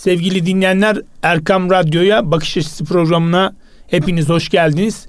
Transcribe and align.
Sevgili 0.00 0.46
dinleyenler 0.46 0.98
Erkam 1.22 1.70
Radyo'ya 1.70 2.30
Bakış 2.30 2.56
Açısı 2.56 2.84
programına 2.84 3.52
hepiniz 3.86 4.28
hoş 4.28 4.48
geldiniz. 4.48 5.06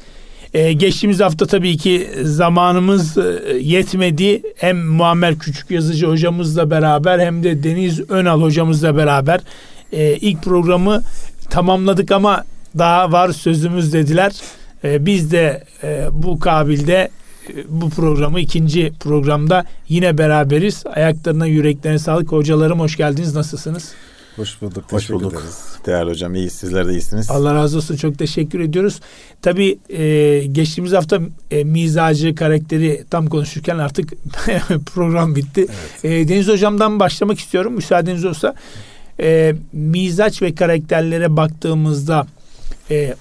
Ee, 0.54 0.74
geçtiğimiz 0.74 1.20
hafta 1.20 1.46
tabii 1.46 1.78
ki 1.78 2.10
zamanımız 2.24 3.18
e, 3.18 3.22
yetmedi. 3.62 4.42
Hem 4.58 4.86
Muammer 4.86 5.40
Küçük 5.40 5.72
Yazıcı 5.72 6.08
hocamızla 6.08 6.70
beraber 6.70 7.20
hem 7.20 7.44
de 7.44 7.64
Deniz 7.64 8.10
Önal 8.10 8.42
hocamızla 8.42 8.98
beraber 8.98 9.42
e, 9.92 10.16
ilk 10.16 10.44
programı 10.44 11.02
tamamladık 11.50 12.12
ama 12.12 12.44
daha 12.78 13.12
var 13.12 13.32
sözümüz 13.32 13.94
dediler. 13.94 14.32
E, 14.84 15.06
biz 15.06 15.32
de 15.32 15.64
e, 15.84 16.08
bu 16.12 16.40
kabilde 16.40 17.10
e, 17.50 17.54
bu 17.70 17.90
programı 17.90 18.40
ikinci 18.40 18.94
programda 19.00 19.66
yine 19.90 20.18
beraberiz. 20.18 20.84
Ayaklarına 20.96 21.46
yüreklerine 21.46 22.00
sağlık. 22.00 22.32
Hocalarım 22.32 22.80
hoş 22.80 22.98
geldiniz. 22.98 23.36
Nasılsınız? 23.36 23.94
Hoş 24.36 24.62
bulduk. 24.62 24.84
Hoş 24.92 25.10
bulduk. 25.10 25.34
Ederiz. 25.34 25.58
Değerli 25.86 26.10
hocam 26.10 26.36
iyi 26.36 26.50
sizler 26.50 26.88
de 26.88 26.92
iyisiniz. 26.92 27.32
Allah 27.32 27.56
razı 27.56 27.78
olsun. 27.78 27.96
Çok 27.96 28.20
teşekkür 28.20 28.60
ediyoruz. 28.60 29.00
Tabii 29.42 29.80
e, 29.90 30.44
geçtiğimiz 30.52 30.94
hafta 30.94 31.20
e, 31.52 31.64
mizacı 31.64 32.36
karakteri 32.36 33.04
tam 33.10 33.28
konuşurken 33.28 33.78
artık 33.78 34.14
program 34.86 35.36
bitti. 35.36 35.68
Evet. 36.04 36.06
E, 36.06 36.28
Deniz 36.28 36.48
hocamdan 36.48 37.00
başlamak 37.00 37.40
istiyorum. 37.40 37.74
Müsaadeniz 37.74 38.26
olsa. 38.26 38.56
E, 39.20 39.56
mizaç 39.74 40.42
ve 40.42 40.56
karakterlere 40.56 41.38
baktığımızda 41.38 42.28
e, 42.92 43.16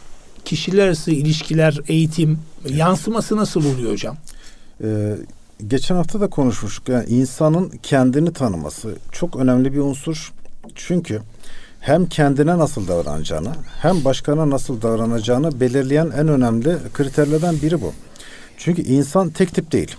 kişiler 0.45 0.87
arası 0.87 1.11
ilişkiler, 1.11 1.79
eğitim 1.89 2.39
yansıması 2.69 3.37
nasıl 3.37 3.65
oluyor 3.75 3.93
hocam? 3.93 4.17
Ee, 4.85 5.17
geçen 5.67 5.95
hafta 5.95 6.21
da 6.21 6.27
konuşmuştuk. 6.31 6.89
Yani 6.89 7.09
insanın 7.09 7.73
kendini 7.83 8.33
tanıması 8.33 8.97
çok 9.13 9.37
önemli 9.37 9.73
bir 9.73 9.79
unsur. 9.79 10.33
Çünkü 10.75 11.21
hem 11.81 12.07
kendine 12.07 12.59
nasıl 12.59 12.89
davranacağını 12.89 13.53
hem 13.83 14.05
başkana 14.05 14.51
nasıl 14.51 14.83
davranacağını 14.83 15.61
belirleyen 15.61 16.11
en 16.17 16.29
önemli 16.29 16.79
kriterlerden 16.95 17.55
biri 17.63 17.81
bu. 17.81 17.93
Çünkü 18.57 18.83
insan 18.83 19.31
tek 19.31 19.55
tip 19.55 19.73
değil. 19.73 19.97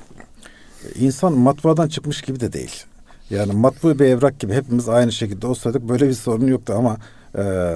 İnsan 0.96 1.34
matbaadan 1.34 1.88
çıkmış 1.88 2.22
gibi 2.22 2.40
de 2.40 2.54
değil. 2.54 2.84
Yani 3.30 3.54
matbu 3.54 4.00
bir 4.00 4.06
evrak 4.06 4.40
gibi 4.40 4.54
hepimiz 4.54 4.90
aynı 4.90 5.12
şekilde 5.12 5.48
olsaydık 5.48 5.90
böyle 5.90 6.08
bir 6.08 6.14
sorun 6.14 6.48
yoktu 6.48 6.74
ama 6.78 6.98
e, 7.38 7.76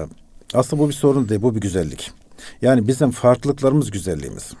aslında 0.54 0.82
bu 0.82 0.88
bir 0.88 0.94
sorun 0.94 1.28
değil, 1.28 1.42
bu 1.42 1.54
bir 1.54 1.60
güzellik. 1.60 2.12
Yani 2.62 2.88
bizim 2.88 3.10
farklılıklarımız 3.10 3.90
güzelliğimiz. 3.90 4.52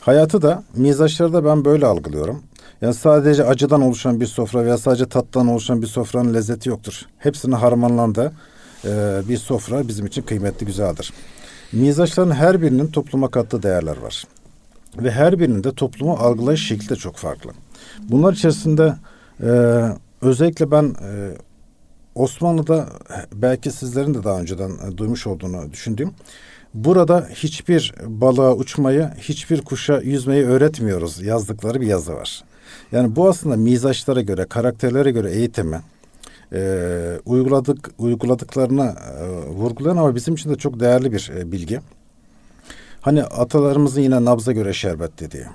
Hayatı 0.00 0.42
da, 0.42 0.62
mizaçları 0.74 1.32
da 1.32 1.44
ben 1.44 1.64
böyle 1.64 1.86
algılıyorum. 1.86 2.42
Yani 2.80 2.94
sadece 2.94 3.44
acıdan 3.44 3.82
oluşan 3.82 4.20
bir 4.20 4.26
sofra 4.26 4.64
veya 4.64 4.78
sadece 4.78 5.06
tattan 5.06 5.48
oluşan 5.48 5.82
bir 5.82 5.86
sofranın 5.86 6.34
lezzeti 6.34 6.68
yoktur. 6.68 7.02
Hepsini 7.18 7.54
harmanlandı 7.54 8.32
e, 8.84 9.20
bir 9.28 9.36
sofra 9.36 9.88
bizim 9.88 10.06
için 10.06 10.22
kıymetli, 10.22 10.66
güzeldir. 10.66 11.12
Mizaçların 11.72 12.30
her 12.30 12.62
birinin 12.62 12.86
topluma 12.86 13.30
kattığı 13.30 13.62
değerler 13.62 13.96
var. 13.96 14.24
Ve 14.98 15.10
her 15.10 15.38
birinin 15.38 15.64
de 15.64 15.74
toplumu 15.74 16.12
algılayış 16.12 16.68
şekli 16.68 16.88
de 16.88 16.96
çok 16.96 17.16
farklı. 17.16 17.50
Bunlar 17.98 18.32
içerisinde 18.32 18.94
e, 19.42 19.82
özellikle 20.20 20.70
ben 20.70 20.84
e, 20.84 21.30
Osmanlı'da 22.14 22.88
belki 23.32 23.70
sizlerin 23.70 24.14
de 24.14 24.24
daha 24.24 24.40
önceden 24.40 24.70
e, 24.70 24.96
duymuş 24.96 25.26
olduğunu 25.26 25.72
düşündüğüm 25.72 26.14
Burada 26.74 27.28
hiçbir 27.34 27.94
balığa 28.06 28.54
uçmayı, 28.54 29.10
hiçbir 29.18 29.60
kuşa 29.60 30.00
yüzmeyi 30.00 30.44
öğretmiyoruz 30.44 31.22
yazdıkları 31.22 31.80
bir 31.80 31.86
yazı 31.86 32.14
var. 32.14 32.44
Yani 32.92 33.16
bu 33.16 33.28
aslında 33.28 33.56
mizaçlara 33.56 34.20
göre, 34.20 34.44
karakterlere 34.44 35.10
göre 35.10 35.32
eğitimi 35.32 35.80
e, 36.52 37.20
uyguladık 37.24 37.90
uyguladıklarına 37.98 38.86
e, 38.86 39.26
vurgulayan 39.48 39.96
ama 39.96 40.14
bizim 40.14 40.34
için 40.34 40.50
de 40.50 40.56
çok 40.56 40.80
değerli 40.80 41.12
bir 41.12 41.32
e, 41.36 41.52
bilgi. 41.52 41.80
Hani 43.00 43.22
atalarımızın 43.22 44.00
yine 44.00 44.24
nabza 44.24 44.52
göre 44.52 44.72
şerbet 44.72 45.20
dediği. 45.20 45.46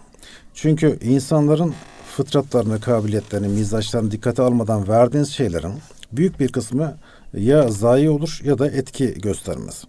Çünkü 0.53 0.99
insanların 1.01 1.73
fıtratlarını, 2.15 2.81
kabiliyetlerini, 2.81 3.47
mizaçlarını 3.47 4.11
dikkate 4.11 4.41
almadan 4.41 4.87
verdiğiniz 4.87 5.29
şeylerin 5.29 5.73
büyük 6.11 6.39
bir 6.39 6.51
kısmı 6.51 6.97
ya 7.33 7.67
zayi 7.67 8.09
olur 8.09 8.41
ya 8.43 8.57
da 8.57 8.67
etki 8.67 9.13
göstermez. 9.13 9.83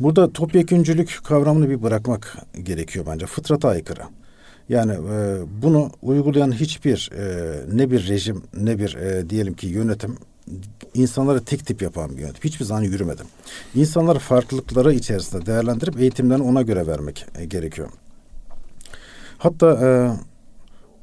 Burada 0.00 0.32
topyeküncülük 0.32 1.20
kavramını 1.24 1.70
bir 1.70 1.82
bırakmak 1.82 2.36
gerekiyor 2.62 3.06
bence. 3.08 3.26
Fıtrata 3.26 3.68
aykırı. 3.68 4.02
Yani 4.68 4.92
e, 4.92 5.38
bunu 5.62 5.90
uygulayan 6.02 6.52
hiçbir 6.52 7.10
e, 7.18 7.54
ne 7.72 7.90
bir 7.90 8.08
rejim 8.08 8.42
ne 8.56 8.78
bir 8.78 8.94
e, 8.94 9.30
diyelim 9.30 9.54
ki 9.54 9.66
yönetim 9.66 10.16
insanları 10.94 11.44
tek 11.44 11.66
tip 11.66 11.82
yapan 11.82 12.16
bir 12.16 12.20
yönetim. 12.20 12.44
Hiçbir 12.44 12.64
zaman 12.64 12.82
yürümedim. 12.82 13.26
İnsanları 13.74 14.18
farklılıkları 14.18 14.94
içerisinde 14.94 15.46
değerlendirip 15.46 16.00
eğitimlerini 16.00 16.44
ona 16.44 16.62
göre 16.62 16.86
vermek 16.86 17.26
e, 17.38 17.44
gerekiyor. 17.44 17.88
Hatta 19.38 19.72
e, 19.72 19.88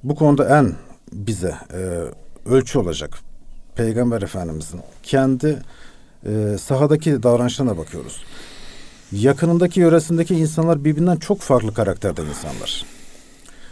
bu 0.03 0.15
konuda 0.15 0.59
en 0.59 0.73
bize 1.13 1.55
e, 1.73 2.01
ölçü 2.49 2.79
olacak 2.79 3.19
Peygamber 3.75 4.21
Efendimizin 4.21 4.79
kendi 5.03 5.61
e, 6.25 6.57
sahadaki 6.57 7.23
davranışlarına 7.23 7.77
bakıyoruz 7.77 8.21
yakınındaki 9.11 9.79
yöresindeki 9.79 10.35
insanlar 10.35 10.85
birbirinden 10.85 11.17
çok 11.17 11.41
farklı 11.41 11.73
karakterde 11.73 12.21
insanlar. 12.21 12.85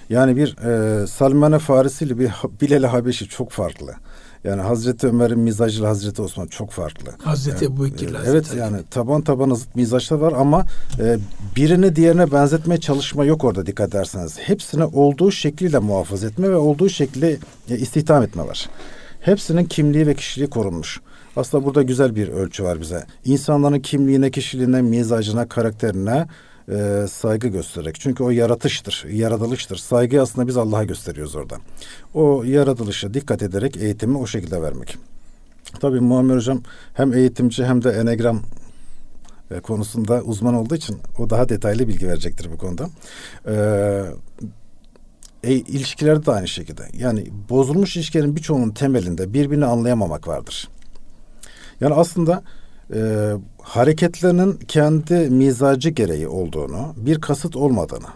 Yani 0.10 0.36
bir 0.36 0.58
e, 0.58 1.08
Salmane 1.08 1.60
Farisi 1.60 2.06
ile 2.06 2.20
bir 2.20 2.32
Bilal 2.62 2.84
Habeşi 2.84 3.28
çok 3.30 3.52
farklı. 3.52 3.94
Yani 4.44 4.62
Hazreti 4.62 5.08
Ömer'in 5.08 5.40
mizacıyla 5.40 5.90
Hazreti 5.90 6.22
Osman 6.22 6.48
çok 6.48 6.72
farklı. 6.72 7.12
Hazreti 7.24 7.64
yani, 7.64 7.74
Ebu 7.74 7.86
Bekir'le. 7.86 8.16
Evet 8.26 8.46
Hazreti 8.46 8.58
yani 8.58 8.78
taban 8.92 9.22
taban 9.22 9.54
zıt 9.54 9.76
mizaçlar 9.76 10.18
var 10.18 10.34
ama 10.38 10.66
e, 11.00 11.18
birini 11.56 11.96
diğerine 11.96 12.32
benzetmeye 12.32 12.80
çalışma 12.80 13.26
yok 13.26 13.44
orada 13.44 13.66
dikkat 13.66 13.90
ederseniz. 13.90 14.40
Hepsini 14.40 14.84
olduğu 14.84 15.32
şekliyle 15.32 15.80
muhafaza 15.80 16.28
etme 16.28 16.50
ve 16.50 16.56
olduğu 16.56 16.90
şekli 16.90 17.38
e, 17.70 17.78
istihdam 17.78 18.24
etme 18.24 18.48
var. 18.48 18.70
Hepsinin 19.20 19.66
kimliği 19.66 20.08
ve 20.08 20.14
kişiliği 20.14 20.50
korunmuş. 20.50 21.02
Aslında 21.36 21.66
burada 21.66 21.82
güzel 21.82 22.16
bir 22.16 22.28
ölçü 22.28 22.64
var 22.64 22.82
bize. 22.82 23.06
İnsanların 23.26 23.80
kimliğine, 23.80 24.32
kişiliğine, 24.32 24.82
mizacına, 24.82 25.48
karakterine 25.48 26.28
e, 26.72 27.06
saygı 27.10 27.48
göstererek. 27.48 28.00
Çünkü 28.00 28.24
o 28.24 28.30
yaratıştır, 28.30 29.06
yaratılıştır. 29.10 29.78
Saygıyı 29.78 30.22
aslında 30.22 30.48
biz 30.48 30.58
Allah'a 30.58 30.84
gösteriyoruz 30.84 31.36
orada. 31.36 31.58
O 32.14 32.44
yaratılışa 32.44 33.14
dikkat 33.14 33.42
ederek 33.42 33.78
eğitimi 33.78 34.18
o 34.18 34.28
şekilde 34.28 34.62
vermek. 34.62 34.98
Tabii 35.80 36.00
Muammer 36.00 36.36
Hocam 36.36 36.62
hem 36.94 37.14
eğitimci 37.14 37.66
hem 37.66 37.84
de 37.84 37.90
enegram 37.90 38.42
e, 39.52 39.60
konusunda 39.60 40.22
uzman 40.22 40.54
olduğu 40.54 40.76
için 40.76 40.98
o 41.20 41.30
daha 41.30 41.50
detaylı 41.50 41.88
bilgi 41.88 42.08
verecektir 42.08 42.52
bu 42.52 42.58
konuda. 42.58 42.90
Ee, 43.48 44.04
e, 45.44 45.54
ilişkilerde 45.54 46.26
de 46.26 46.32
aynı 46.32 46.48
şekilde. 46.48 46.84
Yani 46.94 47.28
bozulmuş 47.50 47.98
ilişkilerin 47.98 48.36
birçoğunun 48.36 48.70
temelinde 48.70 49.34
birbirini 49.34 49.66
anlayamamak 49.66 50.28
vardır. 50.28 50.70
Yani 51.82 51.94
aslında 51.94 52.44
e, 52.94 53.32
hareketlerinin 53.62 54.54
kendi 54.68 55.14
mizacı 55.14 55.90
gereği 55.90 56.28
olduğunu, 56.28 56.94
bir 56.98 57.22
kasıt 57.22 57.56
olmadığını 57.56 58.08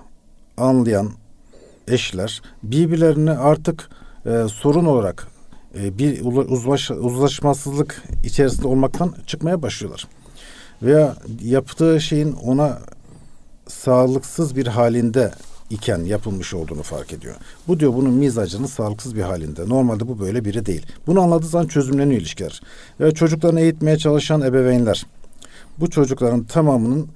anlayan 0.58 1.12
eşler 1.88 2.42
birbirlerini 2.64 3.32
artık 3.32 3.90
e, 4.26 4.46
sorun 4.50 4.86
olarak 4.86 5.28
e, 5.80 5.98
bir 5.98 6.26
uzlaş, 6.26 6.92
uzlaşmasızlık 6.92 8.04
içerisinde 8.24 8.68
olmaktan 8.68 9.14
çıkmaya 9.28 9.62
başlıyorlar. 9.62 10.08
Veya 10.82 11.16
yaptığı 11.44 12.02
şeyin 12.02 12.34
ona 12.34 12.80
sağlıksız 13.68 14.56
bir 14.56 14.68
halinde 14.68 15.32
iken 15.70 16.00
yapılmış 16.00 16.54
olduğunu 16.54 16.84
fark 16.84 17.14
ediyor. 17.14 17.36
Bu 17.68 17.80
diyor 17.80 17.94
bunun 17.94 18.14
mizacının 18.14 18.68
sağlıksız 18.68 19.16
bir 19.16 19.22
halinde. 19.22 19.70
Normalde 19.70 20.08
bu 20.08 20.20
böyle 20.20 20.46
biri 20.46 20.66
değil. 20.66 20.86
Bunu 21.08 21.22
anladığı 21.22 21.48
zaman 21.48 21.68
çözümleniyor 21.68 22.22
ilişkiler. 22.22 22.62
Ve 23.00 23.14
çocuklarını 23.14 23.62
eğitmeye 23.62 23.98
çalışan 23.98 24.42
ebeveynler. 24.42 25.06
Bu 25.80 25.90
çocukların 25.90 26.44
tamamının 26.44 27.08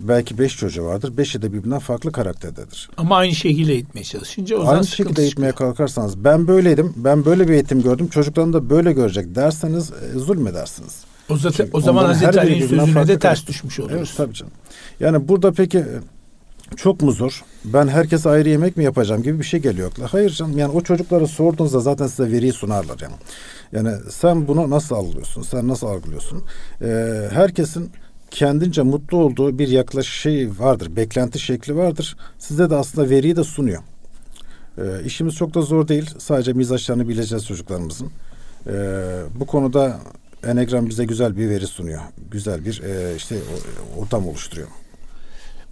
belki 0.00 0.38
beş 0.38 0.56
çocuğu 0.56 0.84
vardır. 0.84 1.16
Beşi 1.16 1.42
de 1.42 1.52
birbirinden 1.52 1.78
farklı 1.78 2.12
karakterdedir. 2.12 2.90
Ama 2.96 3.16
aynı 3.16 3.34
şekilde 3.34 3.72
eğitmeye 3.72 4.04
çalışınca 4.04 4.58
o 4.58 4.68
Aynı 4.68 4.86
şekilde 4.86 5.22
eğitmeye 5.22 5.50
çıkıyor. 5.50 5.70
kalkarsanız 5.74 6.24
ben 6.24 6.48
böyleydim, 6.48 6.92
ben 6.96 7.24
böyle 7.24 7.48
bir 7.48 7.52
eğitim 7.52 7.82
gördüm, 7.82 8.08
çocuklarım 8.08 8.52
da 8.52 8.70
böyle 8.70 8.92
görecek 8.92 9.34
derseniz 9.34 9.90
e, 9.90 10.18
zulmedersiniz. 10.18 11.04
O, 11.28 11.36
zaten, 11.36 11.68
o 11.72 11.80
zaman 11.80 12.04
Hazreti 12.04 12.40
Ali'nin 12.40 12.66
sözüne 12.66 13.08
de 13.08 13.18
ters 13.18 13.46
düşmüş 13.46 13.80
oluruz. 13.80 13.96
Evet 13.96 14.12
tabii 14.16 14.34
canım. 14.34 14.52
Yani 15.00 15.28
burada 15.28 15.52
peki 15.52 15.84
çok 16.76 17.02
mu 17.02 17.12
zor? 17.12 17.44
Ben 17.64 17.88
herkese 17.88 18.28
ayrı 18.28 18.48
yemek 18.48 18.76
mi 18.76 18.84
yapacağım 18.84 19.22
gibi 19.22 19.38
bir 19.38 19.44
şey 19.44 19.60
geliyor. 19.60 19.92
Hayır 20.10 20.30
canım 20.30 20.58
yani 20.58 20.72
o 20.72 20.80
çocuklara 20.80 21.26
sorduğunuzda 21.26 21.80
zaten 21.80 22.06
size 22.06 22.32
veriyi 22.32 22.52
sunarlar 22.52 22.98
yani. 23.02 23.14
Yani 23.72 23.90
sen 24.10 24.48
bunu 24.48 24.70
nasıl 24.70 24.94
algılıyorsun? 24.94 25.42
Sen 25.42 25.68
nasıl 25.68 25.86
algılıyorsun? 25.86 26.44
Ee, 26.82 27.28
herkesin 27.32 27.90
kendince 28.30 28.82
mutlu 28.82 29.18
olduğu 29.18 29.58
bir 29.58 29.68
yaklaşım 29.68 30.12
şey 30.12 30.50
vardır. 30.58 30.96
Beklenti 30.96 31.38
şekli 31.38 31.76
vardır. 31.76 32.16
Size 32.38 32.70
de 32.70 32.74
aslında 32.76 33.10
veriyi 33.10 33.36
de 33.36 33.44
sunuyor. 33.44 33.82
Ee, 34.78 34.82
işimiz 35.04 35.34
çok 35.34 35.54
da 35.54 35.62
zor 35.62 35.88
değil. 35.88 36.10
Sadece 36.18 36.52
mizaçlarını 36.52 37.08
bileceğiz 37.08 37.46
çocuklarımızın. 37.46 38.10
Ee, 38.66 38.72
bu 39.40 39.46
konuda 39.46 40.00
Enegram 40.46 40.88
bize 40.88 41.04
güzel 41.04 41.36
bir 41.36 41.50
veri 41.50 41.66
sunuyor. 41.66 42.00
Güzel 42.30 42.64
bir 42.64 42.82
e, 42.82 43.16
işte 43.16 43.36
ortam 43.98 44.28
oluşturuyor. 44.28 44.68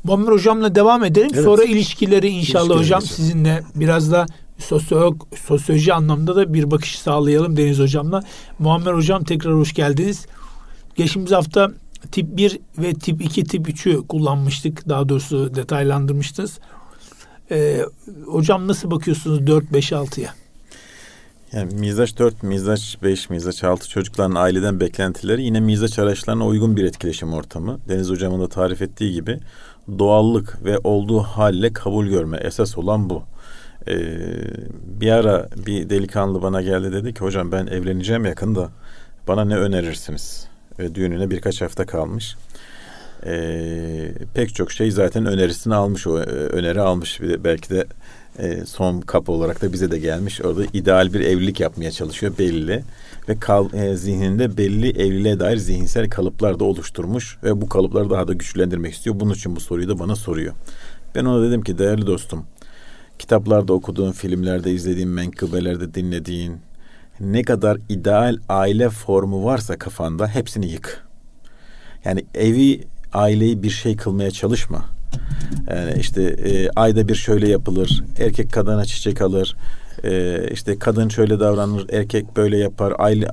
Muammer 0.07 0.33
Hocam'la 0.33 0.75
devam 0.75 1.05
edelim. 1.05 1.31
Evet. 1.35 1.45
Sonra 1.45 1.65
ilişkileri 1.65 2.29
inşallah 2.29 2.65
İlişkileri 2.65 2.85
hocam 2.85 3.01
geçelim. 3.01 3.17
sizinle 3.17 3.63
biraz 3.75 4.13
da 4.13 4.27
sosyolog, 4.59 5.23
sosyoloji 5.47 5.95
anlamda 5.95 6.37
da 6.37 6.55
bir 6.55 6.71
bakış 6.71 6.99
sağlayalım 6.99 7.57
Deniz 7.57 7.79
Hocam'la. 7.79 8.23
Muammer 8.59 8.95
Hocam 8.95 9.25
tekrar 9.25 9.55
hoş 9.55 9.75
geldiniz. 9.75 10.27
Geçtiğimiz 10.97 11.33
hafta 11.33 11.71
tip 12.13 12.37
1 12.37 12.59
ve 12.79 12.95
tip 12.95 13.23
2, 13.23 13.45
tip 13.45 13.69
3'ü 13.69 14.07
kullanmıştık. 14.07 14.89
Daha 14.89 15.09
doğrusu 15.09 15.55
detaylandırmıştınız. 15.55 16.59
Ee, 17.51 17.81
hocam 18.27 18.69
nasıl 18.69 18.91
bakıyorsunuz 18.91 19.47
4, 19.47 19.73
5, 19.73 19.93
6'ya? 19.93 20.35
Yani 21.53 21.75
mizaç 21.75 22.19
4, 22.19 22.43
mizaç 22.43 22.99
5, 23.03 23.31
mizaç 23.31 23.65
6 23.65 23.89
çocukların 23.89 24.35
aileden 24.35 24.81
beklentileri 24.81 25.43
yine 25.43 25.61
mizaç 25.61 25.99
araçlarına 25.99 26.47
uygun 26.47 26.77
bir 26.77 26.85
etkileşim 26.85 27.33
ortamı. 27.33 27.79
Deniz 27.89 28.11
hocamın 28.11 28.41
da 28.41 28.49
tarif 28.49 28.83
ettiği 28.83 29.13
gibi 29.13 29.41
doğallık 29.99 30.65
ve 30.65 30.79
olduğu 30.85 31.21
halle 31.21 31.73
kabul 31.73 32.07
görme 32.07 32.37
esas 32.37 32.79
olan 32.79 33.11
bu. 33.11 33.23
Ee, 33.89 33.97
bir 35.01 35.11
ara 35.11 35.49
bir 35.67 35.91
delikanlı 35.91 36.43
bana 36.43 36.63
geldi 36.63 36.93
dedi 36.93 37.15
ki 37.15 37.21
hocam 37.21 37.53
ben 37.53 37.67
evleneceğim 37.67 38.25
yakında 38.25 38.69
bana 39.29 39.45
ne 39.45 39.57
önerirsiniz? 39.57 40.49
Ve 40.79 40.95
düğününe 40.95 41.31
birkaç 41.31 41.63
hafta 41.63 41.87
kalmış. 41.87 42.37
Ee, 43.27 44.13
pek 44.35 44.55
çok 44.55 44.73
şey 44.73 44.91
zaten 44.91 45.27
önerisini 45.27 45.75
almış 45.75 46.07
o 46.07 46.19
e, 46.19 46.23
öneri 46.23 46.81
almış 46.81 47.21
belki 47.21 47.71
de 47.71 47.87
e, 48.39 48.65
son 48.67 49.01
kapı 49.01 49.33
olarak 49.33 49.63
da 49.63 49.73
bize 49.73 49.91
de 49.91 49.99
gelmiş. 49.99 50.41
Orada 50.41 50.65
ideal 50.73 51.13
bir 51.13 51.21
evlilik 51.21 51.61
yapmaya 51.61 51.91
çalışıyor 51.91 52.33
belli 52.39 52.83
ve 53.29 53.39
kal, 53.39 53.73
e, 53.73 53.97
zihninde 53.97 54.57
belli 54.57 54.89
evliliğe 54.89 55.41
dair 55.41 55.57
zihinsel 55.57 56.11
kalıplar 56.11 56.61
da 56.61 56.65
oluşturmuş 56.65 57.39
ve 57.45 57.61
bu 57.61 57.69
kalıpları 57.69 58.11
daha 58.11 58.29
da 58.29 58.33
güçlendirmek 58.33 58.95
istiyor. 58.95 59.21
Bunun 59.21 59.35
için 59.35 59.57
bu 59.57 59.61
soruyu 59.61 59.89
da 59.89 59.99
bana 59.99 60.17
soruyor. 60.17 60.55
Ben 61.15 61.25
ona 61.25 61.49
dedim 61.49 61.63
ki 61.63 61.79
değerli 61.79 62.07
dostum 62.07 62.47
kitaplarda 63.19 63.73
okuduğun, 63.73 64.13
filmlerde 64.13 64.73
izlediğin, 64.73 65.09
menkıbelerde 65.09 65.95
dinlediğin 65.95 66.57
ne 67.21 67.43
kadar 67.43 67.79
ideal 67.89 68.39
aile 68.49 68.89
formu 68.89 69.45
varsa 69.45 69.79
kafanda 69.79 70.29
hepsini 70.29 70.67
yık. 70.67 71.07
Yani 72.05 72.25
evi, 72.35 72.85
aileyi 73.13 73.63
bir 73.63 73.71
şey 73.71 73.97
kılmaya 73.97 74.31
çalışma. 74.31 74.85
Yani 75.71 76.01
işte 76.01 76.23
e, 76.23 76.71
ayda 76.71 77.09
bir 77.09 77.15
şöyle 77.15 77.49
yapılır, 77.49 78.03
erkek 78.19 78.53
kadına 78.53 78.85
çiçek 78.85 79.23
alır, 79.23 79.57
e, 80.05 80.41
işte 80.53 80.79
kadın 80.79 81.09
şöyle 81.09 81.41
davranır, 81.41 81.87
erkek 81.93 82.37
böyle 82.37 82.59
yapar, 82.59 82.95
aile 82.99 83.29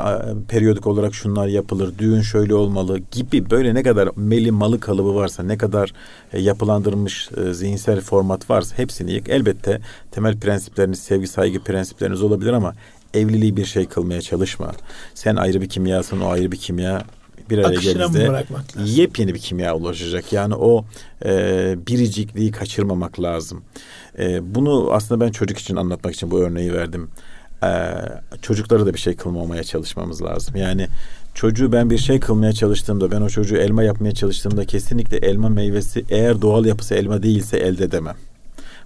periyodik 0.47 0.87
olarak 0.87 1.13
şunlar 1.13 1.47
yapılır, 1.47 1.97
düğün 1.97 2.21
şöyle 2.21 2.55
olmalı 2.55 2.99
gibi 3.11 3.49
böyle 3.49 3.73
ne 3.73 3.83
kadar 3.83 4.09
meli 4.15 4.51
malı 4.51 4.79
kalıbı 4.79 5.15
varsa, 5.15 5.43
ne 5.43 5.57
kadar 5.57 5.93
e, 6.33 6.41
yapılandırılmış 6.41 7.29
e, 7.37 7.53
zihinsel 7.53 8.01
format 8.01 8.49
varsa 8.49 8.77
hepsini 8.77 9.11
yık. 9.11 9.29
Elbette 9.29 9.81
temel 10.11 10.39
prensipleriniz, 10.39 10.99
sevgi 10.99 11.27
saygı 11.27 11.59
prensipleriniz 11.59 12.21
olabilir 12.21 12.53
ama 12.53 12.73
evliliği 13.13 13.57
bir 13.57 13.65
şey 13.65 13.85
kılmaya 13.85 14.21
çalışma. 14.21 14.71
Sen 15.13 15.35
ayrı 15.35 15.61
bir 15.61 15.69
kimyasın, 15.69 16.21
o 16.21 16.29
ayrı 16.29 16.51
bir 16.51 16.57
kimya 16.57 17.03
bir 17.49 17.57
araya 17.57 17.79
geldiğinde 17.79 18.45
yepyeni 18.85 19.33
bir 19.33 19.39
kimya 19.39 19.75
ulaşacak. 19.75 20.33
Yani 20.33 20.55
o 20.55 20.85
e, 21.25 21.75
biricikliği 21.87 22.51
kaçırmamak 22.51 23.21
lazım. 23.21 23.63
E, 24.19 24.55
bunu 24.55 24.89
aslında 24.91 25.25
ben 25.25 25.31
çocuk 25.31 25.57
için 25.57 25.75
anlatmak 25.75 26.13
için 26.13 26.31
bu 26.31 26.39
örneği 26.39 26.73
verdim. 26.73 27.09
E, 27.63 27.69
çocuklara 28.41 28.85
da 28.85 28.93
bir 28.93 28.99
şey 28.99 29.15
kılmamaya 29.15 29.63
çalışmamız 29.63 30.21
lazım. 30.21 30.55
Yani 30.55 30.87
çocuğu 31.33 31.71
ben 31.71 31.89
bir 31.89 31.97
şey 31.97 32.19
kılmaya 32.19 32.53
çalıştığımda, 32.53 33.11
ben 33.11 33.21
o 33.21 33.29
çocuğu 33.29 33.57
elma 33.57 33.83
yapmaya 33.83 34.11
çalıştığımda 34.11 34.65
kesinlikle 34.65 35.17
elma 35.17 35.49
meyvesi 35.49 36.05
eğer 36.09 36.41
doğal 36.41 36.65
yapısı 36.65 36.95
elma 36.95 37.23
değilse 37.23 37.57
elde 37.57 37.83
edemem. 37.83 38.15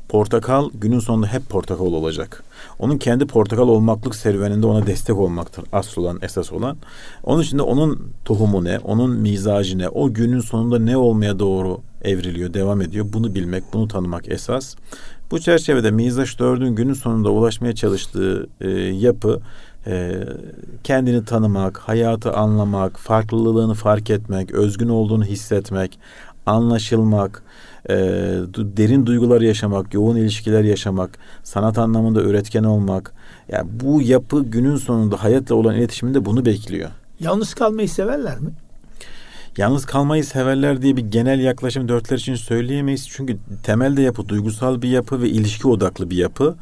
Portakal 0.09 0.69
günün 0.73 0.99
sonunda 0.99 1.27
hep 1.27 1.49
portakal 1.49 1.85
olacak. 1.85 2.43
Onun 2.79 2.97
kendi 2.97 3.27
portakal 3.27 3.67
olmaklık 3.67 4.15
serüveninde 4.15 4.67
ona 4.67 4.87
destek 4.87 5.17
olmaktır 5.17 5.65
asıl 5.71 6.01
olan, 6.01 6.19
esas 6.21 6.51
olan. 6.51 6.77
Onun 7.23 7.43
için 7.43 7.57
de 7.57 7.61
onun 7.61 8.11
tohumu 8.25 8.63
ne, 8.63 8.79
onun 8.79 9.11
mizacı 9.11 9.77
ne, 9.77 9.89
o 9.89 10.13
günün 10.13 10.39
sonunda 10.39 10.79
ne 10.79 10.97
olmaya 10.97 11.39
doğru 11.39 11.81
evriliyor, 12.01 12.53
devam 12.53 12.81
ediyor. 12.81 13.05
Bunu 13.13 13.35
bilmek, 13.35 13.63
bunu 13.73 13.87
tanımak 13.87 14.29
esas. 14.29 14.75
Bu 15.31 15.39
çerçevede 15.39 15.91
Mizaç 15.91 16.39
dördün 16.39 16.75
günün 16.75 16.93
sonunda 16.93 17.29
ulaşmaya 17.29 17.75
çalıştığı 17.75 18.47
e, 18.61 18.69
yapı 18.79 19.39
e, 19.87 20.23
kendini 20.83 21.25
tanımak, 21.25 21.77
hayatı 21.77 22.33
anlamak, 22.33 22.99
farklılığını 22.99 23.73
fark 23.73 24.09
etmek, 24.09 24.51
özgün 24.51 24.89
olduğunu 24.89 25.25
hissetmek, 25.25 25.99
anlaşılmak, 26.45 27.43
e, 27.89 27.95
derin 28.57 29.05
duygular 29.05 29.41
yaşamak, 29.41 29.93
yoğun 29.93 30.15
ilişkiler 30.15 30.63
yaşamak, 30.63 31.17
sanat 31.43 31.77
anlamında 31.77 32.21
üretken 32.21 32.63
olmak. 32.63 33.13
Yani 33.51 33.69
bu 33.71 34.01
yapı 34.01 34.43
günün 34.43 34.77
sonunda 34.77 35.23
hayatla 35.23 35.55
olan 35.55 35.75
iletişiminde 35.75 36.25
bunu 36.25 36.45
bekliyor. 36.45 36.89
Yalnız 37.19 37.53
kalmayı 37.53 37.89
severler 37.89 38.39
mi? 38.39 38.49
Yalnız 39.57 39.85
kalmayı 39.85 40.25
severler 40.25 40.81
diye 40.81 40.97
bir 40.97 41.01
genel 41.01 41.39
yaklaşım 41.39 41.87
dörtler 41.87 42.17
için 42.17 42.35
söyleyemeyiz. 42.35 43.09
Çünkü 43.09 43.37
temelde 43.63 44.01
yapı 44.01 44.29
duygusal 44.29 44.81
bir 44.81 44.89
yapı 44.89 45.21
ve 45.21 45.29
ilişki 45.29 45.67
odaklı 45.67 46.09
bir 46.09 46.17
yapı. 46.17 46.55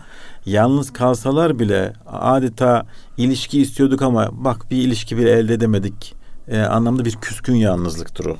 Yalnız 0.46 0.94
kalsalar 0.94 1.60
bile 1.60 1.94
adeta 2.08 2.86
ilişki 3.18 3.62
istiyorduk 3.62 4.02
ama 4.02 4.30
bak 4.32 4.72
bir 4.72 4.78
ilişki 4.78 5.18
bile 5.18 5.32
elde 5.32 5.54
edemedik 5.54 6.16
e, 6.48 6.60
anlamda 6.60 7.06
bir 7.06 7.16
küskün 7.16 7.56
yalnızlıktır 7.56 8.26
o. 8.26 8.38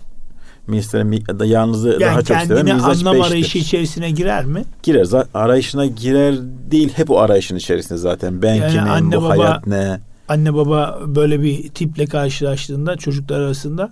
Mesela 0.68 1.40
da 1.40 1.46
yalnızı 1.46 1.90
yani 1.90 2.02
daha 2.02 2.22
çok 2.22 2.28
sever. 2.28 2.58
Yani 2.58 2.70
kendine 2.70 2.74
anlam 2.74 3.22
arayışı 3.22 3.58
içerisine 3.58 4.12
girer 4.12 4.46
mi? 4.46 4.66
Girer. 4.84 5.08
Arayışına 5.34 5.86
girer 5.86 6.36
değil. 6.72 6.94
Hep 6.96 7.12
o 7.12 7.20
arayışın 7.20 7.56
içerisinde 7.56 8.00
zaten. 8.00 8.42
Ben 8.42 8.56
yani 8.56 8.72
kimim, 8.72 8.90
anne, 8.90 9.18
bu 9.18 9.24
baba, 9.24 9.30
hayat 9.30 9.68
ne? 9.68 10.00
Anne 10.30 10.54
baba 10.54 11.00
böyle 11.06 11.42
bir 11.42 11.70
tiple 11.70 12.06
karşılaştığında 12.06 12.96
çocuklar 12.96 13.40
arasında 13.40 13.92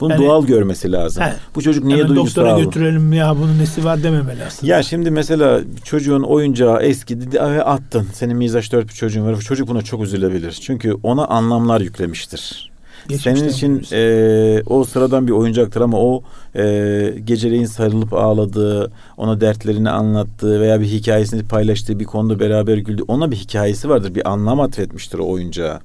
bunu 0.00 0.12
yani, 0.12 0.24
doğal 0.24 0.46
görmesi 0.46 0.92
lazım. 0.92 1.22
He, 1.22 1.32
bu 1.54 1.62
çocuk 1.62 1.84
niye 1.84 2.08
duygusal? 2.08 2.42
Doktora 2.44 2.60
götürelim 2.64 3.12
ya 3.12 3.36
bunun 3.36 3.58
nesi 3.58 3.84
var 3.84 4.02
dememeli 4.02 4.44
aslında. 4.44 4.72
Ya 4.72 4.82
şimdi 4.82 5.10
mesela 5.10 5.60
çocuğun 5.84 6.22
oyuncağı 6.22 6.82
eski 6.82 7.32
ve 7.32 7.64
attın. 7.64 8.06
Senin 8.12 8.36
mizaç 8.36 8.72
dört 8.72 8.88
bir 8.88 8.94
çocuğun 8.94 9.26
var. 9.26 9.40
Çocuk 9.40 9.68
buna 9.68 9.82
çok 9.82 10.02
üzülebilir. 10.02 10.52
Çünkü 10.52 10.96
ona 11.02 11.26
anlamlar 11.26 11.80
yüklemiştir. 11.80 12.71
Geçmişten 13.08 13.34
Senin 13.34 13.48
için 13.48 13.86
e, 13.92 14.62
o 14.66 14.84
sıradan 14.84 15.26
bir 15.26 15.32
oyuncaktır 15.32 15.80
ama 15.80 15.98
o 16.00 16.22
e, 16.56 17.14
geceleyin 17.24 17.64
sarılıp 17.64 18.12
ağladığı, 18.12 18.92
ona 19.16 19.40
dertlerini 19.40 19.90
anlattığı 19.90 20.60
veya 20.60 20.80
bir 20.80 20.86
hikayesini 20.86 21.44
paylaştığı 21.44 22.00
bir 22.00 22.04
konuda 22.04 22.40
beraber 22.40 22.78
güldü. 22.78 23.02
Ona 23.08 23.30
bir 23.30 23.36
hikayesi 23.36 23.88
vardır, 23.88 24.14
bir 24.14 24.30
anlam 24.30 24.60
atfetmiştir 24.60 25.18
o 25.18 25.28
oyuncağa. 25.28 25.80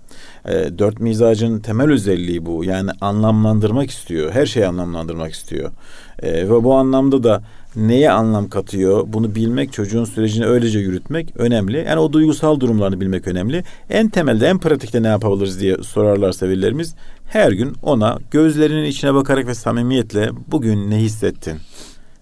E, 0.46 0.80
dört 0.80 1.00
mizacın 1.00 1.60
temel 1.60 1.92
özelliği 1.92 2.46
bu. 2.46 2.64
Yani 2.64 2.92
anlamlandırmak 3.02 3.90
istiyor. 3.90 4.32
Her 4.32 4.46
şeyi 4.46 4.68
anlamlandırmak 4.68 5.34
istiyor. 5.34 5.72
E, 6.20 6.50
ve 6.50 6.64
bu 6.64 6.76
anlamda 6.76 7.24
da 7.24 7.42
neye 7.78 8.12
anlam 8.12 8.50
katıyor 8.50 9.04
bunu 9.08 9.36
bilmek 9.36 9.74
çocuğun 9.74 10.06
sürecini 10.06 10.46
öylece 10.46 10.80
yürütmek 10.80 11.34
önemli. 11.36 11.86
Yani 11.88 12.00
o 12.00 12.14
duygusal 12.14 12.60
durumlarını 12.60 13.02
bilmek 13.02 13.28
önemli. 13.28 13.64
En 13.90 14.10
temelde 14.10 14.48
en 14.48 14.58
pratikte 14.58 15.04
ne 15.04 15.08
yapabiliriz 15.08 15.60
diye 15.60 15.78
sorarlarsa 15.78 16.50
velilerimiz 16.50 16.96
her 17.26 17.52
gün 17.52 17.76
ona 17.82 18.20
gözlerinin 18.32 18.86
içine 18.86 19.14
bakarak 19.14 19.48
ve 19.48 19.54
samimiyetle 19.54 20.30
bugün 20.48 20.92
ne 20.92 20.98
hissettin 20.98 21.58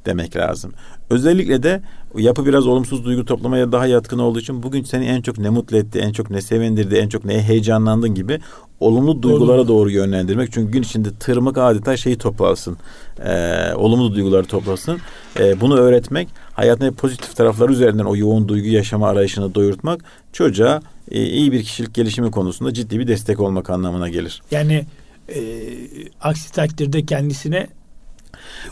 demek 0.06 0.36
lazım. 0.36 0.74
Özellikle 1.10 1.64
de 1.64 1.82
yapı 2.18 2.46
biraz 2.46 2.68
olumsuz 2.68 3.06
duygu 3.06 3.26
toplamaya 3.26 3.72
daha 3.72 3.88
yatkın 3.88 4.20
olduğu 4.20 4.40
için 4.40 4.64
bugün 4.64 4.84
seni 4.84 5.06
en 5.06 5.22
çok 5.22 5.38
ne 5.38 5.50
mutlu 5.50 5.78
etti, 5.78 6.00
en 6.00 6.12
çok 6.12 6.30
ne 6.30 6.42
sevindirdi, 6.42 6.96
en 6.96 7.10
çok 7.10 7.26
neye 7.26 7.42
heyecanlandın 7.42 8.16
gibi 8.16 8.40
olumlu 8.80 9.22
duygulara 9.22 9.58
Olumlu. 9.58 9.68
doğru 9.68 9.92
yönlendirmek. 9.92 10.52
Çünkü 10.52 10.72
gün 10.72 10.82
içinde 10.82 11.10
tırmık 11.20 11.58
adeta 11.58 11.98
şeyi 11.98 12.18
toplasın. 12.18 12.78
E, 13.26 13.74
olumlu 13.76 14.14
duyguları 14.16 14.46
toplasın. 14.46 14.98
E, 15.40 15.62
bunu 15.62 15.78
öğretmek, 15.78 16.28
hayatın 16.54 16.92
pozitif 16.94 17.36
tarafları 17.36 17.72
üzerinden 17.72 18.06
o 18.06 18.16
yoğun 18.16 18.48
duygu 18.48 18.68
yaşama 18.68 19.10
arayışını 19.10 19.56
doyurtmak 19.56 20.02
çocuğa 20.34 20.82
e, 21.12 21.24
iyi 21.24 21.52
bir 21.52 21.64
kişilik 21.64 21.94
gelişimi 21.94 22.32
konusunda 22.32 22.74
ciddi 22.74 23.00
bir 23.00 23.08
destek 23.08 23.40
olmak 23.40 23.70
anlamına 23.70 24.10
gelir. 24.10 24.42
Yani 24.52 24.86
e, 25.30 25.40
aksi 26.22 26.52
takdirde 26.52 27.06
kendisine 27.06 27.68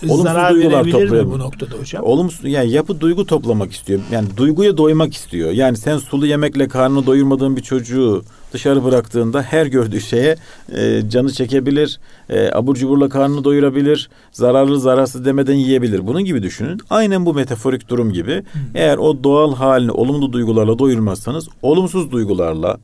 Olumsuz 0.08 0.24
zarar 0.24 0.54
duygular 0.54 0.84
toplayalım. 0.84 1.32
bu 1.32 1.40
noktada 1.40 1.76
hocam? 1.76 2.04
Olumsuz 2.04 2.52
yani 2.52 2.72
yapı 2.72 3.00
duygu 3.00 3.26
toplamak 3.26 3.72
istiyor. 3.72 4.00
Yani 4.12 4.28
duyguya 4.38 4.78
doymak 4.78 5.14
istiyor. 5.14 5.52
Yani 5.52 5.78
sen 5.78 5.98
sulu 5.98 6.26
yemekle 6.26 6.68
karnını 6.68 7.06
doyurmadığın 7.06 7.58
bir 7.58 7.62
çocuğu 7.62 8.24
dışarı 8.54 8.84
bıraktığında 8.84 9.42
her 9.42 9.66
gördüğü 9.66 10.02
şeye 10.02 10.36
e, 10.76 11.10
canı 11.10 11.32
çekebilir, 11.32 12.00
e, 12.30 12.50
abur 12.52 12.76
cuburla 12.76 13.10
karnını 13.10 13.44
doyurabilir, 13.44 14.10
zararlı 14.32 14.80
zararsız 14.80 15.26
demeden 15.26 15.56
yiyebilir. 15.56 16.08
Bunun 16.08 16.26
gibi 16.26 16.44
düşünün. 16.44 16.80
Aynen 16.90 17.26
bu 17.26 17.34
metaforik 17.34 17.90
durum 17.90 18.14
gibi. 18.14 18.34
Hı. 18.34 18.60
Eğer 18.76 18.98
o 18.98 19.24
doğal 19.24 19.56
halini 19.56 19.92
olumlu 19.92 20.34
duygularla 20.34 20.80
doyurmazsanız 20.80 21.50
olumsuz 21.62 22.12
duygularla, 22.12 22.78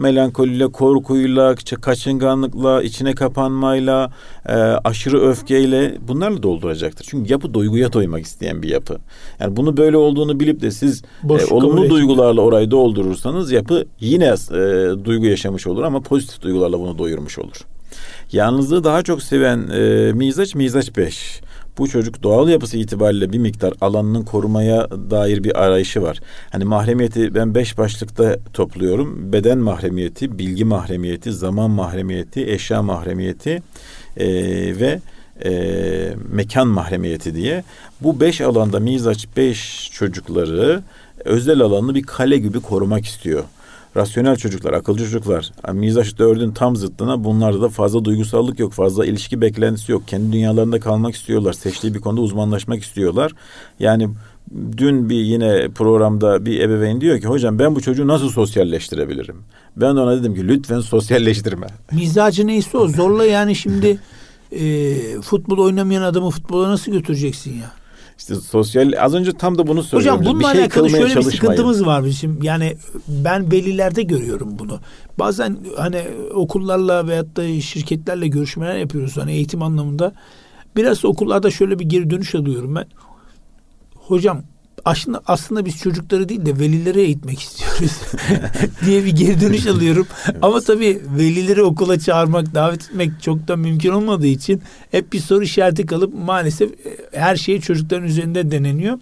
melankoliyle, 0.00 0.66
korkuyla, 0.68 1.54
kaçınganlıkla, 1.80 2.82
içine 2.82 3.14
kapanmayla, 3.14 4.12
e, 4.48 4.52
aşırı 4.54 5.20
öfkeyle 5.20 5.96
bunlarla 6.08 6.42
dolduracaktır. 6.42 7.06
Çünkü 7.10 7.32
yapı 7.32 7.54
duyguya 7.54 7.92
doymak 7.92 8.24
isteyen 8.24 8.62
bir 8.62 8.68
yapı. 8.68 8.98
Yani 9.40 9.56
bunu 9.56 9.76
böyle 9.76 9.96
olduğunu 9.96 10.40
bilip 10.40 10.60
de 10.60 10.70
siz 10.70 11.02
e, 11.30 11.54
olumlu 11.54 11.90
duygularla 11.90 12.40
orayı 12.40 12.70
doldurursanız 12.70 13.52
yapı 13.52 13.84
yine 14.00 14.26
e, 14.26 15.04
duygu 15.04 15.26
yaşamış 15.26 15.66
olur 15.66 15.82
ama 15.82 16.00
pozitif 16.00 16.42
duygularla 16.42 16.80
bunu 16.80 16.98
doyurmuş 16.98 17.38
olur. 17.38 17.56
Yalnızlığı 18.32 18.84
daha 18.84 19.02
çok 19.02 19.22
seven 19.22 19.68
e, 19.68 20.12
mizaç 20.12 20.54
mizaç 20.54 20.96
5 20.96 21.40
bu 21.78 21.88
çocuk 21.88 22.22
doğal 22.22 22.48
yapısı 22.48 22.76
itibariyle 22.76 23.32
bir 23.32 23.38
miktar 23.38 23.72
alanının 23.80 24.22
korumaya 24.22 24.90
dair 24.90 25.44
bir 25.44 25.62
arayışı 25.62 26.02
var. 26.02 26.20
Hani 26.50 26.64
mahremiyeti 26.64 27.34
ben 27.34 27.54
beş 27.54 27.78
başlıkta 27.78 28.36
topluyorum. 28.52 29.32
Beden 29.32 29.58
mahremiyeti, 29.58 30.38
bilgi 30.38 30.64
mahremiyeti, 30.64 31.32
zaman 31.32 31.70
mahremiyeti, 31.70 32.50
eşya 32.50 32.82
mahremiyeti 32.82 33.62
e, 34.16 34.26
ve 34.80 35.00
e, 35.44 35.52
mekan 36.32 36.68
mahremiyeti 36.68 37.34
diye. 37.34 37.64
Bu 38.00 38.20
beş 38.20 38.40
alanda 38.40 38.80
mizaç 38.80 39.26
beş 39.36 39.90
çocukları 39.92 40.82
özel 41.24 41.60
alanını 41.60 41.94
bir 41.94 42.02
kale 42.02 42.38
gibi 42.38 42.60
korumak 42.60 43.04
istiyor 43.04 43.44
rasyonel 43.96 44.36
çocuklar, 44.36 44.72
akılcı 44.72 45.04
çocuklar. 45.04 45.52
Yani 45.66 45.80
mizaç 45.80 46.18
dördün 46.18 46.52
tam 46.52 46.76
zıttına 46.76 47.24
bunlarda 47.24 47.62
da 47.62 47.68
fazla 47.68 48.04
duygusallık 48.04 48.58
yok, 48.58 48.72
fazla 48.72 49.06
ilişki 49.06 49.40
beklentisi 49.40 49.92
yok. 49.92 50.08
Kendi 50.08 50.32
dünyalarında 50.32 50.80
kalmak 50.80 51.14
istiyorlar. 51.14 51.52
Seçtiği 51.52 51.94
bir 51.94 52.00
konuda 52.00 52.20
uzmanlaşmak 52.20 52.82
istiyorlar. 52.82 53.32
Yani 53.80 54.08
dün 54.76 55.10
bir 55.10 55.20
yine 55.20 55.68
programda 55.68 56.46
bir 56.46 56.60
ebeveyn 56.60 57.00
diyor 57.00 57.20
ki 57.20 57.26
hocam 57.26 57.58
ben 57.58 57.74
bu 57.74 57.80
çocuğu 57.80 58.08
nasıl 58.08 58.28
sosyalleştirebilirim? 58.28 59.36
Ben 59.76 59.90
ona 59.90 60.16
dedim 60.16 60.34
ki 60.34 60.48
lütfen 60.48 60.80
sosyalleştirme. 60.80 61.66
Mizacı 61.92 62.46
neyse 62.46 62.78
o 62.78 62.88
zorla 62.88 63.24
yani 63.24 63.56
şimdi 63.56 63.98
e, 64.52 64.94
futbol 65.20 65.58
oynamayan 65.58 66.02
adamı 66.02 66.30
futbola 66.30 66.68
nasıl 66.70 66.92
götüreceksin 66.92 67.52
ya? 67.52 67.79
İşte 68.20 68.34
sosyal 68.34 68.92
az 68.98 69.14
önce 69.14 69.32
tam 69.32 69.58
da 69.58 69.66
bunu 69.66 69.82
söylüyorum. 69.82 70.20
Hocam 70.20 70.34
bununla 70.34 70.48
bir 70.48 70.52
şey 70.52 70.62
alakalı 70.62 70.90
şöyle 70.90 71.16
bir 71.16 71.22
sıkıntımız 71.22 71.86
var 71.86 72.04
bizim. 72.04 72.42
Yani 72.42 72.76
ben 73.08 73.52
velilerde 73.52 74.02
görüyorum 74.02 74.58
bunu. 74.58 74.80
Bazen 75.18 75.58
hani 75.76 76.02
okullarla 76.34 77.08
veyahut 77.08 77.36
da 77.36 77.60
şirketlerle 77.60 78.28
görüşmeler 78.28 78.76
yapıyoruz 78.76 79.16
hani 79.16 79.32
eğitim 79.32 79.62
anlamında. 79.62 80.12
Biraz 80.76 81.04
okullarda 81.04 81.50
şöyle 81.50 81.78
bir 81.78 81.84
geri 81.84 82.10
dönüş 82.10 82.34
alıyorum 82.34 82.74
ben. 82.74 82.86
Hocam 83.94 84.42
aslında 84.84 85.22
aslında 85.26 85.64
biz 85.64 85.78
çocukları 85.78 86.28
değil 86.28 86.46
de 86.46 86.58
velileri 86.58 87.00
eğitmek 87.00 87.40
istiyoruz 87.40 87.98
diye 88.86 89.04
bir 89.04 89.16
geri 89.16 89.40
dönüş 89.40 89.66
alıyorum. 89.66 90.06
evet. 90.24 90.36
Ama 90.42 90.60
tabii 90.60 91.02
velileri 91.18 91.62
okula 91.62 91.98
çağırmak, 91.98 92.54
davet 92.54 92.82
etmek 92.82 93.22
çok 93.22 93.48
da 93.48 93.56
mümkün 93.56 93.90
olmadığı 93.90 94.26
için 94.26 94.62
hep 94.90 95.12
bir 95.12 95.20
soru 95.20 95.42
işareti 95.42 95.86
kalıp 95.86 96.14
maalesef 96.14 96.70
e, 96.72 96.96
her 97.12 97.36
şey 97.36 97.60
çocukların 97.60 98.06
üzerinde 98.06 98.50
deneniyor. 98.50 98.98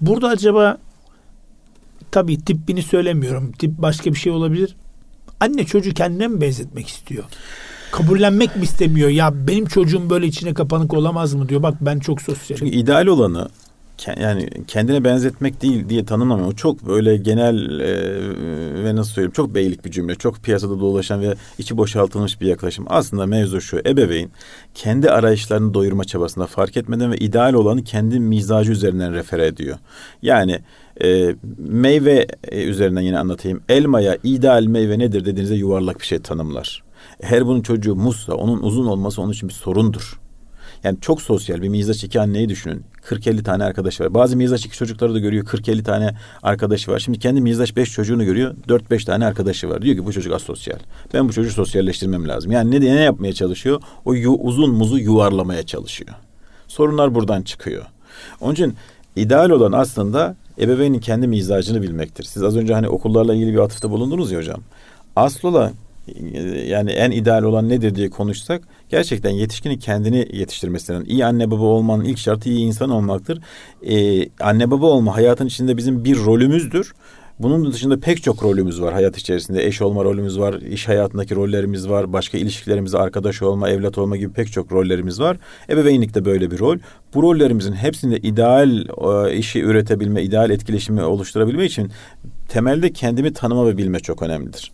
Burada 0.00 0.28
acaba 0.28 0.78
tabii 2.10 2.44
tipini 2.44 2.82
söylemiyorum. 2.82 3.52
Tip 3.52 3.70
başka 3.78 4.10
bir 4.10 4.18
şey 4.18 4.32
olabilir. 4.32 4.76
Anne 5.40 5.64
çocuğu 5.64 5.94
kendine 5.94 6.28
mi 6.28 6.40
benzetmek 6.40 6.88
istiyor? 6.88 7.24
kabullenmek 7.90 8.56
mi 8.56 8.62
istemiyor? 8.62 9.08
Ya 9.08 9.46
benim 9.46 9.66
çocuğum 9.66 10.10
böyle 10.10 10.26
içine 10.26 10.54
kapanık 10.54 10.94
olamaz 10.94 11.34
mı 11.34 11.48
diyor. 11.48 11.62
Bak 11.62 11.74
ben 11.80 11.98
çok 11.98 12.22
sosyalim. 12.22 12.64
Çünkü 12.64 12.76
ideal 12.76 13.06
olanı 13.06 13.48
yani 14.20 14.48
kendine 14.66 15.04
benzetmek 15.04 15.62
değil 15.62 15.88
diye 15.88 16.04
tanımlamıyor. 16.04 16.48
O 16.48 16.52
çok 16.52 16.86
böyle 16.86 17.16
genel 17.16 17.80
e, 17.80 18.84
ve 18.84 18.96
nasıl 18.96 19.10
söyleyeyim 19.10 19.32
çok 19.32 19.54
beylik 19.54 19.84
bir 19.84 19.90
cümle. 19.90 20.14
Çok 20.14 20.42
piyasada 20.42 20.80
dolaşan 20.80 21.20
ve 21.20 21.34
içi 21.58 21.76
boşaltılmış 21.76 22.40
bir 22.40 22.46
yaklaşım. 22.46 22.84
Aslında 22.88 23.26
mevzu 23.26 23.60
şu 23.60 23.78
ebeveyn 23.78 24.30
kendi 24.74 25.10
arayışlarını 25.10 25.74
doyurma 25.74 26.04
çabasında 26.04 26.46
fark 26.46 26.76
etmeden 26.76 27.12
ve 27.12 27.16
ideal 27.16 27.54
olanı 27.54 27.84
kendi 27.84 28.20
mizacı 28.20 28.72
üzerinden 28.72 29.14
refer 29.14 29.38
ediyor. 29.38 29.78
Yani 30.22 30.60
e, 31.02 31.34
meyve 31.58 32.26
e, 32.48 32.62
üzerinden 32.62 33.00
yine 33.00 33.18
anlatayım. 33.18 33.62
Elmaya 33.68 34.18
ideal 34.24 34.64
meyve 34.64 34.98
nedir 34.98 35.24
dediğinizde 35.24 35.54
yuvarlak 35.54 36.00
bir 36.00 36.06
şey 36.06 36.18
tanımlar. 36.18 36.82
Her 37.22 37.46
bunun 37.46 37.60
çocuğu 37.60 37.94
muzsa 37.94 38.34
onun 38.34 38.62
uzun 38.62 38.86
olması 38.86 39.22
onun 39.22 39.32
için 39.32 39.48
bir 39.48 39.54
sorundur. 39.54 40.19
Yani 40.84 40.98
çok 41.00 41.22
sosyal 41.22 41.62
bir 41.62 41.68
mizaç 41.68 42.04
iki 42.04 42.20
anneyi 42.20 42.48
düşünün. 42.48 42.84
40-50 43.08 43.42
tane 43.42 43.64
arkadaşı 43.64 44.04
var. 44.04 44.14
Bazı 44.14 44.36
mizaç 44.36 44.66
iki 44.66 44.76
çocukları 44.76 45.14
da 45.14 45.18
görüyor. 45.18 45.44
40-50 45.44 45.82
tane 45.82 46.14
arkadaşı 46.42 46.90
var. 46.90 46.98
Şimdi 46.98 47.18
kendi 47.18 47.40
mizaç 47.40 47.76
5 47.76 47.92
çocuğunu 47.92 48.24
görüyor. 48.24 48.54
4-5 48.68 49.04
tane 49.04 49.26
arkadaşı 49.26 49.68
var. 49.68 49.82
Diyor 49.82 49.96
ki 49.96 50.06
bu 50.06 50.12
çocuk 50.12 50.32
asosyal. 50.32 50.78
Ben 51.14 51.28
bu 51.28 51.32
çocuğu 51.32 51.50
sosyalleştirmem 51.50 52.28
lazım. 52.28 52.52
Yani 52.52 52.70
ne, 52.70 52.80
ne 52.80 53.00
yapmaya 53.00 53.32
çalışıyor? 53.32 53.82
O 54.04 54.14
yu, 54.14 54.32
uzun 54.32 54.74
muzu 54.74 54.98
yuvarlamaya 54.98 55.66
çalışıyor. 55.66 56.10
Sorunlar 56.68 57.14
buradan 57.14 57.42
çıkıyor. 57.42 57.84
Onun 58.40 58.52
için 58.52 58.74
ideal 59.16 59.50
olan 59.50 59.72
aslında 59.72 60.36
ebeveynin 60.58 60.98
kendi 60.98 61.26
mizacını 61.26 61.82
bilmektir. 61.82 62.24
Siz 62.24 62.42
az 62.42 62.56
önce 62.56 62.74
hani 62.74 62.88
okullarla 62.88 63.34
ilgili 63.34 63.52
bir 63.52 63.58
atıfta 63.58 63.90
bulundunuz 63.90 64.32
ya 64.32 64.38
hocam. 64.38 64.60
Asıl 65.16 65.48
olan 65.48 65.72
yani 66.66 66.90
en 66.90 67.10
ideal 67.10 67.42
olan 67.42 67.68
nedir 67.68 67.94
diye 67.94 68.10
konuşsak 68.10 68.62
gerçekten 68.88 69.30
yetişkinin 69.30 69.78
kendini 69.78 70.28
yetiştirmesinden 70.32 71.04
iyi 71.04 71.24
anne 71.24 71.50
baba 71.50 71.64
olmanın 71.64 72.04
ilk 72.04 72.18
şartı 72.18 72.48
iyi 72.48 72.66
insan 72.66 72.90
olmaktır. 72.90 73.40
Ee, 73.82 74.28
anne 74.40 74.70
baba 74.70 74.86
olma 74.86 75.16
hayatın 75.16 75.46
içinde 75.46 75.76
bizim 75.76 76.04
bir 76.04 76.16
rolümüzdür. 76.16 76.92
Bunun 77.40 77.72
dışında 77.72 78.00
pek 78.00 78.22
çok 78.22 78.42
rolümüz 78.42 78.82
var 78.82 78.94
hayat 78.94 79.18
içerisinde. 79.18 79.66
Eş 79.66 79.82
olma 79.82 80.04
rolümüz 80.04 80.38
var, 80.38 80.54
iş 80.54 80.88
hayatındaki 80.88 81.34
rollerimiz 81.34 81.88
var, 81.88 82.12
başka 82.12 82.38
ilişkilerimizde 82.38 82.98
arkadaş 82.98 83.42
olma, 83.42 83.70
evlat 83.70 83.98
olma 83.98 84.16
gibi 84.16 84.32
pek 84.32 84.52
çok 84.52 84.72
rollerimiz 84.72 85.20
var. 85.20 85.36
Ebeveynlik 85.68 86.14
de 86.14 86.24
böyle 86.24 86.50
bir 86.50 86.58
rol. 86.58 86.78
Bu 87.14 87.22
rollerimizin 87.22 87.72
hepsinde 87.72 88.16
ideal 88.16 88.78
e, 88.78 89.36
işi 89.36 89.60
üretebilme, 89.60 90.22
ideal 90.22 90.50
etkileşimi 90.50 91.02
oluşturabilme 91.02 91.64
için 91.64 91.90
temelde 92.50 92.92
kendimi 92.92 93.32
tanıma 93.32 93.66
ve 93.66 93.76
bilme 93.76 94.00
çok 94.00 94.22
önemlidir. 94.22 94.72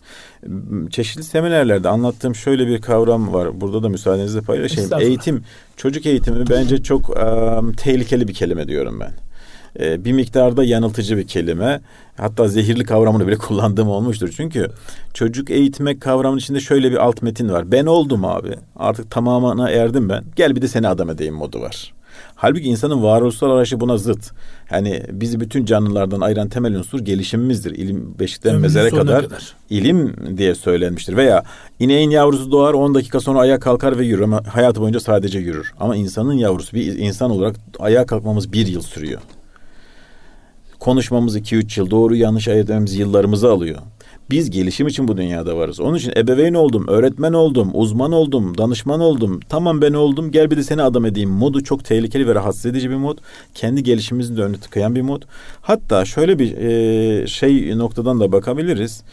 Çeşitli 0.89 1.23
seminerlerde 1.23 1.89
anlattığım 1.89 2.35
şöyle 2.35 2.67
bir 2.67 2.81
kavram 2.81 3.33
var. 3.33 3.61
Burada 3.61 3.83
da 3.83 3.89
müsaadenizle 3.89 4.41
paylaşayım. 4.41 4.89
Eğitim, 4.99 5.43
çocuk 5.77 6.05
eğitimi 6.05 6.49
bence 6.49 6.83
çok 6.83 7.09
um, 7.09 7.73
tehlikeli 7.73 8.27
bir 8.27 8.33
kelime 8.33 8.67
diyorum 8.67 8.99
ben 8.99 9.11
bir 9.79 10.11
miktarda 10.11 10.63
yanıltıcı 10.63 11.17
bir 11.17 11.27
kelime. 11.27 11.81
Hatta 12.17 12.47
zehirli 12.47 12.83
kavramını 12.83 13.27
bile 13.27 13.35
kullandığım 13.37 13.87
olmuştur. 13.87 14.33
Çünkü 14.37 14.67
çocuk 15.13 15.49
eğitmek 15.49 16.01
kavramının 16.01 16.39
içinde 16.39 16.59
şöyle 16.59 16.91
bir 16.91 16.97
alt 16.97 17.21
metin 17.21 17.49
var. 17.49 17.71
Ben 17.71 17.85
oldum 17.85 18.25
abi. 18.25 18.55
Artık 18.75 19.11
tamamına 19.11 19.69
erdim 19.69 20.09
ben. 20.09 20.23
Gel 20.35 20.55
bir 20.55 20.61
de 20.61 20.67
seni 20.67 20.87
adam 20.87 21.09
edeyim 21.09 21.33
modu 21.33 21.61
var. 21.61 21.93
Halbuki 22.35 22.65
insanın 22.65 23.03
varoluşsal 23.03 23.51
arayışı 23.51 23.79
buna 23.79 23.97
zıt. 23.97 24.31
Hani 24.69 25.03
bizi 25.11 25.39
bütün 25.39 25.65
canlılardan 25.65 26.21
ayıran 26.21 26.49
temel 26.49 26.75
unsur 26.75 26.99
gelişimimizdir. 26.99 27.71
İlim 27.71 28.15
beşikten 28.19 28.51
Ömrün 28.51 28.61
mezere 28.61 28.89
kadar, 28.89 29.23
kadar 29.23 29.55
ilim 29.69 30.15
diye 30.37 30.55
söylenmiştir. 30.55 31.17
Veya 31.17 31.43
ineğin 31.79 32.09
yavrusu 32.09 32.51
doğar 32.51 32.73
10 32.73 32.95
dakika 32.95 33.19
sonra 33.19 33.39
ayağa 33.39 33.59
kalkar 33.59 33.99
ve 33.99 34.05
yürür 34.05 34.23
ama 34.23 34.41
hayatı 34.53 34.81
boyunca 34.81 34.99
sadece 34.99 35.39
yürür. 35.39 35.73
Ama 35.79 35.95
insanın 35.95 36.33
yavrusu 36.33 36.75
bir 36.75 36.97
insan 36.97 37.31
olarak 37.31 37.55
ayağa 37.79 38.05
kalkmamız 38.05 38.53
bir 38.53 38.67
yıl 38.67 38.81
sürüyor. 38.81 39.21
Konuşmamız 40.79 41.37
2-3 41.37 41.79
yıl, 41.79 41.89
doğru 41.89 42.15
yanlış 42.15 42.47
ayırt 42.47 42.69
etmemiz 42.69 42.95
yıllarımızı 42.95 43.51
alıyor. 43.51 43.79
Biz 44.29 44.49
gelişim 44.49 44.87
için 44.87 45.07
bu 45.07 45.17
dünyada 45.17 45.57
varız. 45.57 45.79
Onun 45.79 45.97
için 45.97 46.13
ebeveyn 46.17 46.53
oldum, 46.53 46.87
öğretmen 46.87 47.33
oldum, 47.33 47.71
uzman 47.73 48.11
oldum, 48.11 48.57
danışman 48.57 48.99
oldum. 48.99 49.39
Tamam 49.49 49.81
ben 49.81 49.93
oldum 49.93 50.31
gel 50.31 50.51
bir 50.51 50.57
de 50.57 50.63
seni 50.63 50.81
adam 50.81 51.05
edeyim 51.05 51.29
modu 51.29 51.63
çok 51.63 51.85
tehlikeli 51.85 52.27
ve 52.27 52.35
rahatsız 52.35 52.65
edici 52.65 52.89
bir 52.89 52.95
mod. 52.95 53.17
Kendi 53.53 53.83
gelişimimizin 53.83 54.37
de 54.37 54.41
önünü 54.41 54.57
tıkayan 54.57 54.95
bir 54.95 55.01
mod. 55.01 55.21
Hatta 55.61 56.05
şöyle 56.05 56.39
bir 56.39 56.57
e, 56.57 57.27
şey 57.27 57.77
noktadan 57.77 58.19
da 58.19 58.31
bakabiliriz. 58.31 59.03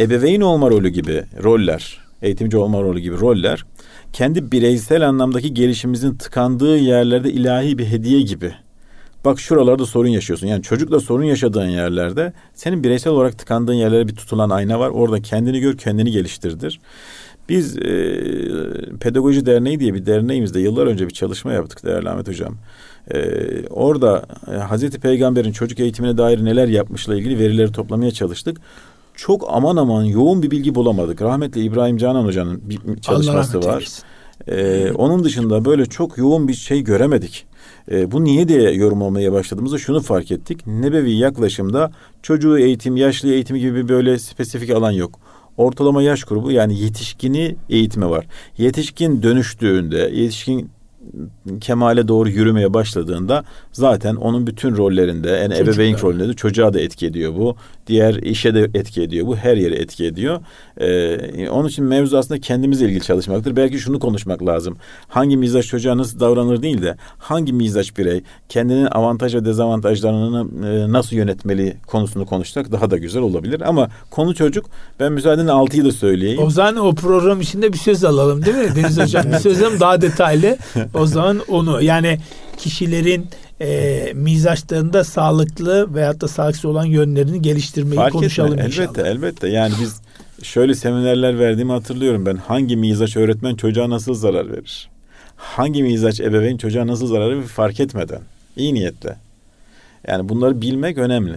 Ebeveyn 0.00 0.40
olma 0.40 0.70
rolü 0.70 0.88
gibi 0.88 1.24
roller, 1.42 2.00
eğitimci 2.22 2.56
olma 2.56 2.82
rolü 2.82 3.00
gibi 3.00 3.20
roller 3.20 3.64
kendi 4.12 4.52
bireysel 4.52 5.08
anlamdaki 5.08 5.54
gelişimimizin 5.54 6.14
tıkandığı 6.14 6.78
yerlerde 6.78 7.32
ilahi 7.32 7.78
bir 7.78 7.86
hediye 7.86 8.20
gibi 8.20 8.54
Bak 9.24 9.40
şuralarda 9.40 9.86
sorun 9.86 10.08
yaşıyorsun. 10.08 10.46
Yani 10.46 10.62
çocukla 10.62 11.00
sorun 11.00 11.24
yaşadığın 11.24 11.68
yerlerde 11.68 12.32
senin 12.54 12.84
bireysel 12.84 13.12
olarak 13.12 13.38
tıkandığın 13.38 13.74
yerlere 13.74 14.08
bir 14.08 14.16
tutulan 14.16 14.50
ayna 14.50 14.80
var. 14.80 14.88
Orada 14.88 15.22
kendini 15.22 15.60
gör, 15.60 15.76
kendini 15.76 16.10
geliştirdir. 16.10 16.80
Biz 17.48 17.78
e, 17.78 18.22
Pedagoji 19.00 19.46
Derneği 19.46 19.80
diye 19.80 19.94
bir 19.94 20.06
derneğimizde 20.06 20.60
yıllar 20.60 20.86
önce 20.86 21.06
bir 21.06 21.12
çalışma 21.12 21.52
yaptık 21.52 21.84
değerli 21.84 22.10
Ahmet 22.10 22.28
Hocam. 22.28 22.56
E, 23.14 23.18
orada 23.66 24.26
e, 24.52 24.56
Hazreti 24.56 25.00
Peygamber'in 25.00 25.52
çocuk 25.52 25.80
eğitimine 25.80 26.18
dair 26.18 26.44
neler 26.44 26.68
yapmışla 26.68 27.16
ilgili 27.16 27.38
verileri 27.38 27.72
toplamaya 27.72 28.10
çalıştık. 28.10 28.60
Çok 29.14 29.44
aman 29.48 29.76
aman 29.76 30.04
yoğun 30.04 30.42
bir 30.42 30.50
bilgi 30.50 30.74
bulamadık. 30.74 31.22
Rahmetli 31.22 31.60
İbrahim 31.60 31.96
Canan 31.96 32.24
Hoca'nın 32.24 32.60
bir 32.70 33.00
çalışması 33.00 33.58
var. 33.64 33.88
Ee, 34.48 34.92
onun 34.92 35.24
dışında 35.24 35.64
böyle 35.64 35.86
çok 35.86 36.18
yoğun 36.18 36.48
bir 36.48 36.54
şey 36.54 36.80
göremedik. 36.82 37.46
E, 37.90 38.12
bu 38.12 38.24
niye 38.24 38.48
diye 38.48 38.70
yorumlamaya 38.70 39.32
başladığımızda 39.32 39.78
şunu 39.78 40.00
fark 40.00 40.30
ettik. 40.30 40.66
Nebevi 40.66 41.12
yaklaşımda 41.12 41.92
çocuğu 42.22 42.58
eğitim, 42.58 42.96
yaşlı 42.96 43.32
eğitimi 43.32 43.60
gibi 43.60 43.88
böyle 43.88 44.18
spesifik 44.18 44.70
alan 44.70 44.90
yok. 44.90 45.20
ortalama 45.56 46.02
yaş 46.02 46.24
grubu 46.24 46.50
yani 46.52 46.80
yetişkini 46.80 47.56
eğitimi 47.68 48.10
var. 48.10 48.26
Yetişkin 48.58 49.22
dönüştüğünde, 49.22 50.10
yetişkin 50.14 50.70
kemale 51.60 52.08
doğru 52.08 52.28
yürümeye 52.28 52.74
başladığında 52.74 53.44
zaten 53.72 54.16
onun 54.16 54.46
bütün 54.46 54.76
rollerinde 54.76 55.28
yani 55.30 55.48
Çocuklar. 55.58 55.74
ebeveyn 55.74 56.00
rolünde 56.02 56.28
de 56.28 56.34
çocuğa 56.34 56.74
da 56.74 56.80
etki 56.80 57.06
ediyor 57.06 57.34
bu. 57.34 57.56
Diğer 57.86 58.14
işe 58.14 58.54
de 58.54 58.70
etki 58.74 59.02
ediyor 59.02 59.26
bu. 59.26 59.36
Her 59.36 59.56
yere 59.56 59.74
etki 59.74 60.04
ediyor. 60.06 60.40
Ee, 60.80 61.48
onun 61.48 61.68
için 61.68 61.84
mevzu 61.84 62.16
aslında 62.16 62.40
kendimizle 62.40 62.86
ilgili 62.86 63.00
çalışmaktır. 63.02 63.56
Belki 63.56 63.78
şunu 63.78 63.98
konuşmak 63.98 64.46
lazım. 64.46 64.76
Hangi 65.08 65.36
mizaç 65.36 65.66
çocuğa 65.66 65.96
nasıl 65.98 66.20
davranır 66.20 66.62
değil 66.62 66.82
de 66.82 66.96
hangi 67.18 67.52
mizaç 67.52 67.98
birey 67.98 68.22
kendinin 68.48 68.86
avantaj 68.86 69.34
ve 69.34 69.44
dezavantajlarını 69.44 70.66
e, 70.68 70.92
nasıl 70.92 71.16
yönetmeli 71.16 71.76
konusunu 71.86 72.26
konuşsak 72.26 72.72
daha 72.72 72.90
da 72.90 72.96
güzel 72.98 73.22
olabilir. 73.22 73.60
Ama 73.68 73.88
konu 74.10 74.34
çocuk. 74.34 74.66
Ben 75.00 75.12
müsaadenle 75.12 75.52
altıyı 75.52 75.84
da 75.84 75.92
söyleyeyim. 75.92 76.40
O 76.42 76.50
zaman 76.50 76.76
o 76.76 76.94
program 76.94 77.40
içinde 77.40 77.72
bir 77.72 77.78
söz 77.78 78.04
alalım 78.04 78.44
değil 78.44 78.56
mi 78.56 78.76
Deniz 78.76 78.98
Hocam? 79.00 79.24
bir 79.32 79.36
söz 79.38 79.62
alalım 79.62 79.80
daha 79.80 80.00
detaylı. 80.00 80.56
O 80.98 81.06
zaman 81.06 81.40
onu 81.48 81.82
yani 81.82 82.18
kişilerin 82.56 83.26
e, 83.60 84.12
mizaçlarında 84.14 85.04
sağlıklı 85.04 85.94
veyahut 85.94 86.20
da 86.20 86.28
sağlıksız 86.28 86.64
olan 86.64 86.84
yönlerini 86.84 87.42
geliştirmeyi 87.42 87.96
Fark 87.96 88.12
konuşalım 88.12 88.52
etme. 88.52 88.64
inşallah. 88.66 88.86
Elbette 88.88 89.08
elbette 89.10 89.48
yani 89.48 89.74
biz 89.80 90.00
şöyle 90.42 90.74
seminerler 90.74 91.38
verdiğimi 91.38 91.72
hatırlıyorum 91.72 92.26
ben. 92.26 92.36
Hangi 92.36 92.76
mizaç 92.76 93.16
öğretmen 93.16 93.54
çocuğa 93.54 93.90
nasıl 93.90 94.14
zarar 94.14 94.52
verir? 94.52 94.88
Hangi 95.36 95.82
mizaç 95.82 96.20
ebeveyn 96.20 96.56
çocuğa 96.56 96.86
nasıl 96.86 97.06
zarar 97.06 97.30
verir 97.30 97.42
fark 97.42 97.80
etmeden. 97.80 98.20
iyi 98.56 98.74
niyetle. 98.74 99.16
Yani 100.06 100.28
bunları 100.28 100.60
bilmek 100.62 100.98
önemli. 100.98 101.36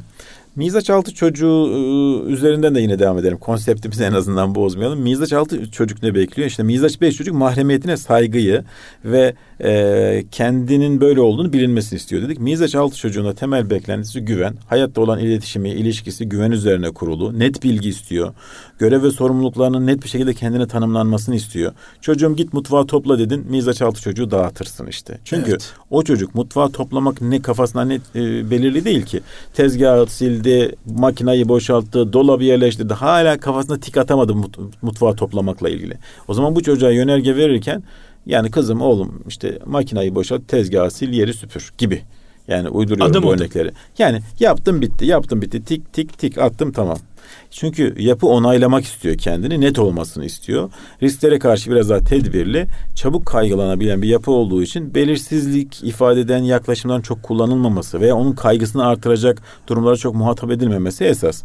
Mizaç 0.56 0.90
altı 0.90 1.14
çocuğu 1.14 1.64
ıı, 1.64 2.30
üzerinden 2.30 2.76
de 2.76 2.82
yine 2.82 3.00
devam 3.00 3.18
edelim. 3.18 3.38
Konseptimizi 3.38 4.04
en 4.04 4.14
azından 4.14 4.56
bozmayalım. 4.56 5.00
Mizaç 5.00 5.34
altı 5.34 5.72
çocuk 5.72 6.04
ne 6.04 6.16
bekliyor? 6.16 6.50
İşte 6.50 6.64
mizaç 6.64 7.02
beş 7.02 7.16
çocuk 7.16 7.36
mahremiyetine 7.36 7.98
saygıyı 7.98 8.64
ve 9.06 9.34
e, 9.64 10.24
kendinin 10.32 11.02
böyle 11.02 11.22
olduğunu 11.22 11.54
bilinmesini 11.54 11.98
istiyor 11.98 12.22
dedik. 12.22 12.40
Mizaç 12.40 12.76
altı 12.76 12.98
çocuğuna 12.98 13.34
temel 13.34 13.70
beklentisi 13.70 14.22
güven. 14.22 14.56
Hayatta 14.68 15.02
olan 15.02 15.20
iletişimi, 15.20 15.70
ilişkisi 15.70 16.30
güven 16.30 16.52
üzerine 16.52 16.92
kurulu. 16.92 17.40
Net 17.40 17.64
bilgi 17.64 17.90
istiyor. 17.90 18.34
Görev 18.80 19.04
ve 19.04 19.12
sorumluluklarının 19.12 19.88
net 19.88 20.04
bir 20.04 20.10
şekilde 20.10 20.34
kendine 20.34 20.68
tanımlanmasını 20.68 21.36
istiyor. 21.36 21.72
Çocuğum 22.02 22.36
git 22.36 22.54
mutfağı 22.54 22.88
topla 22.88 23.20
dedin. 23.20 23.46
Mizaç 23.50 23.82
altı 23.82 24.02
çocuğu 24.02 24.32
dağıtırsın 24.32 24.88
işte. 24.88 25.18
Çünkü 25.26 25.52
evet. 25.52 25.74
o 25.90 26.04
çocuk 26.04 26.36
mutfağı 26.36 26.72
toplamak 26.72 27.22
ne 27.22 27.42
kafasına 27.42 27.86
ne 27.86 27.96
e, 28.16 28.52
belirli 28.52 28.86
değil 28.86 29.02
ki. 29.02 29.22
Tezgahı 29.54 30.06
sildi, 30.42 30.76
makinayı 30.86 31.48
boşalttı, 31.48 32.14
dolabı 32.14 32.44
yerleştirdi. 32.44 32.94
Hala 32.94 33.38
kafasına 33.38 33.80
tik 33.80 33.98
atamadı 33.98 34.36
mut, 34.36 34.58
mutfağı 34.82 35.16
toplamakla 35.16 35.70
ilgili. 35.70 35.98
O 36.28 36.34
zaman 36.34 36.56
bu 36.56 36.64
çocuğa 36.64 36.92
yönerge 36.92 37.36
verirken 37.36 37.84
yani 38.26 38.52
kızım 38.52 38.82
oğlum 38.82 39.24
işte 39.28 39.60
makinayı 39.66 40.16
boşalt, 40.16 40.48
tezgahı 40.48 40.92
sil, 40.98 41.12
yeri 41.14 41.34
süpür 41.34 41.74
gibi. 41.78 42.02
Yani 42.48 42.70
uyduruyorum 42.70 43.12
Adım 43.12 43.24
bu 43.24 43.34
örnekleri. 43.34 43.72
Yani 43.98 44.20
yaptım 44.40 44.82
bitti, 44.82 45.06
yaptım 45.06 45.42
bitti, 45.42 45.64
tik 45.66 45.94
tik 45.94 46.18
tik 46.18 46.38
attım 46.38 46.72
tamam. 46.72 46.98
Çünkü 47.52 47.96
yapı 47.98 48.28
onaylamak 48.28 48.84
istiyor 48.84 49.18
kendini, 49.18 49.62
net 49.62 49.80
olmasını 49.80 50.26
istiyor. 50.26 50.70
Risklere 51.04 51.40
karşı 51.40 51.72
biraz 51.72 51.90
daha 51.90 52.00
tedbirli, 52.00 52.68
çabuk 52.96 53.26
kaygılanabilen 53.26 54.02
bir 54.02 54.08
yapı 54.08 54.32
olduğu 54.32 54.64
için 54.64 54.96
belirsizlik 54.96 55.84
ifade 55.84 56.20
eden 56.20 56.44
yaklaşımların 56.44 57.02
çok 57.02 57.24
kullanılmaması 57.24 58.02
veya 58.02 58.16
onun 58.16 58.32
kaygısını 58.32 58.86
artıracak 58.86 59.42
durumlara 59.68 59.96
çok 59.96 60.16
muhatap 60.16 60.52
edilmemesi 60.52 61.04
esas. 61.04 61.44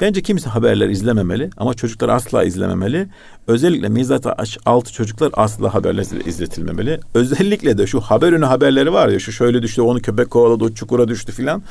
Bence 0.00 0.22
kimse 0.22 0.50
haberler 0.50 0.88
izlememeli 0.88 1.50
ama 1.56 1.74
çocuklar 1.74 2.08
asla 2.08 2.44
izlememeli. 2.44 3.06
Özellikle 3.46 3.88
mizat 3.88 4.26
altı 4.66 4.92
çocuklar 4.92 5.30
asla 5.34 5.74
haberler 5.74 6.26
izletilmemeli. 6.26 7.00
Özellikle 7.14 7.78
de 7.78 7.86
şu 7.86 8.00
haber 8.00 8.32
önü 8.32 8.44
haberleri 8.44 8.92
var 8.92 9.08
ya 9.08 9.18
şu 9.18 9.32
şöyle 9.32 9.62
düştü 9.62 9.82
onu 9.82 10.02
köpek 10.02 10.30
kovaladı 10.30 10.64
o 10.64 10.74
çukura 10.74 11.08
düştü 11.08 11.32
filan. 11.32 11.62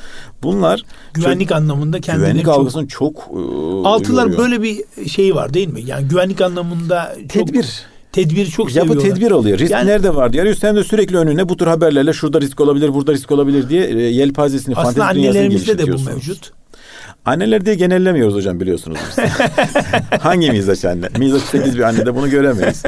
Bunlar 0.42 0.82
güvenlik 1.14 1.48
çok, 1.48 1.58
anlamında 1.58 2.00
kendini 2.00 2.22
güvenlik 2.22 2.44
çok, 2.44 2.54
algısını 2.54 2.88
çok 2.88 3.16
e, 3.16 3.88
Altılar 3.88 4.22
yoruyor. 4.22 4.38
böyle 4.38 4.62
bir 4.62 5.08
şey 5.08 5.34
var 5.34 5.54
değil 5.54 5.68
mi? 5.68 5.80
Yani 5.86 6.08
güvenlik 6.08 6.40
anlamında 6.40 7.16
çok, 7.18 7.28
tedbir 7.28 7.84
tedbir 8.12 8.46
çok 8.46 8.70
seviyorlar. 8.70 8.94
Yapı 8.94 9.14
tedbir 9.14 9.30
alıyor. 9.30 9.58
Risk 9.58 9.70
yani, 9.70 9.88
nerede 9.88 10.14
var 10.14 10.32
diyor. 10.32 10.54
Sen 10.54 10.76
de 10.76 10.84
sürekli 10.84 11.16
önüne 11.16 11.48
bu 11.48 11.56
tür 11.56 11.66
haberlerle 11.66 12.12
şurada 12.12 12.40
risk 12.40 12.60
olabilir, 12.60 12.94
burada 12.94 13.12
risk 13.12 13.30
olabilir 13.30 13.68
diye 13.68 13.86
e, 13.86 14.00
yelpazesini, 14.00 14.74
Aslında 14.74 15.06
annelerimizde 15.06 15.78
de 15.78 15.92
bu 15.92 16.02
mevcut. 16.02 16.52
Anneler 17.24 17.66
diye 17.66 17.74
genellemiyoruz 17.74 18.34
hocam 18.34 18.60
biliyorsunuz. 18.60 18.98
Hangi 20.20 20.50
mizaç 20.50 20.84
anne? 20.84 21.08
Mizaç 21.18 21.42
8 21.42 21.78
bir 21.78 21.82
annede 21.82 22.14
bunu 22.14 22.30
göremeyiz. 22.30 22.82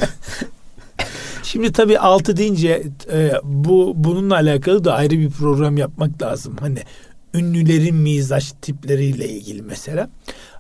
Şimdi 1.43 1.73
tabii 1.73 1.99
altı 1.99 2.37
deyince 2.37 2.83
e, 3.13 3.33
bu 3.45 3.93
bununla 3.97 4.35
alakalı 4.35 4.85
da 4.85 4.95
ayrı 4.95 5.19
bir 5.19 5.31
program 5.31 5.77
yapmak 5.77 6.23
lazım. 6.23 6.57
Hani 6.61 6.79
ünlülerin 7.35 7.95
mizaç 7.95 8.53
tipleriyle 8.63 9.29
ilgili 9.29 9.63
mesela. 9.63 10.11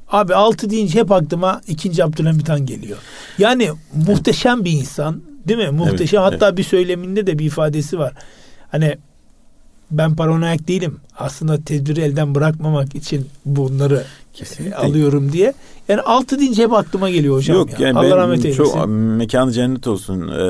Abi 0.08 0.34
altı 0.34 0.70
deyince 0.70 1.00
hep 1.00 1.12
aklıma 1.12 1.60
ikinci 1.66 2.04
Abdülhamit 2.04 2.48
Han 2.48 2.66
geliyor. 2.66 2.98
Yani 3.38 3.70
muhteşem 4.06 4.64
bir 4.64 4.72
insan 4.72 5.22
değil 5.48 5.58
mi? 5.58 5.70
Muhteşem. 5.70 6.22
Evet, 6.22 6.32
Hatta 6.32 6.48
evet. 6.48 6.58
bir 6.58 6.62
söyleminde 6.62 7.26
de 7.26 7.38
bir 7.38 7.44
ifadesi 7.44 7.98
var. 7.98 8.12
Hani 8.68 8.98
ben 9.90 10.16
paranoyak 10.16 10.68
değilim. 10.68 10.96
Aslında 11.18 11.60
tedbiri 11.62 12.00
elden 12.00 12.34
bırakmamak 12.34 12.94
için 12.94 13.26
bunları 13.46 14.04
Kesinlikle. 14.34 14.76
alıyorum 14.76 15.32
diye. 15.32 15.54
Yani 15.88 16.00
altı 16.00 16.38
deyince 16.38 16.62
hep 16.62 16.72
aklıma 16.72 17.10
geliyor 17.10 17.36
hocam. 17.36 17.56
Yok 17.56 17.80
ya. 17.80 17.86
yani 17.86 17.98
Allah 17.98 18.16
rahmet 18.16 18.44
eylesin. 18.44 18.64
Çok 18.64 18.86
mekanı 18.88 19.52
cennet 19.52 19.86
olsun. 19.86 20.28
Ee, 20.28 20.42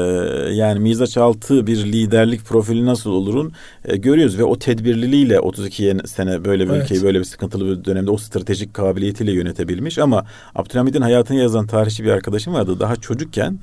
yani 0.55 0.81
mizaç 0.81 1.17
altı 1.17 1.67
bir 1.67 1.77
liderlik 1.77 2.45
profili 2.45 2.87
nasıl 2.87 3.11
olurun 3.11 3.53
e, 3.85 3.97
görüyoruz 3.97 4.39
ve 4.39 4.45
o 4.45 4.59
tedbirliliğiyle 4.59 5.41
32 5.41 5.97
sene 6.07 6.45
böyle 6.45 6.69
bir 6.69 6.75
evet. 6.75 6.83
ülkeyi 6.83 7.03
böyle 7.03 7.19
bir 7.19 7.25
sıkıntılı 7.25 7.79
bir 7.79 7.85
dönemde 7.85 8.11
o 8.11 8.17
stratejik 8.17 8.75
kabiliyetiyle 8.75 9.33
yönetebilmiş 9.33 9.99
ama 9.99 10.25
Abdülhamid'in 10.55 11.03
hayatını 11.03 11.39
yazan 11.39 11.67
tarihçi 11.67 12.05
bir 12.05 12.11
arkadaşım 12.11 12.55
vardı. 12.55 12.81
Daha 12.81 12.97
çocukken 12.97 13.59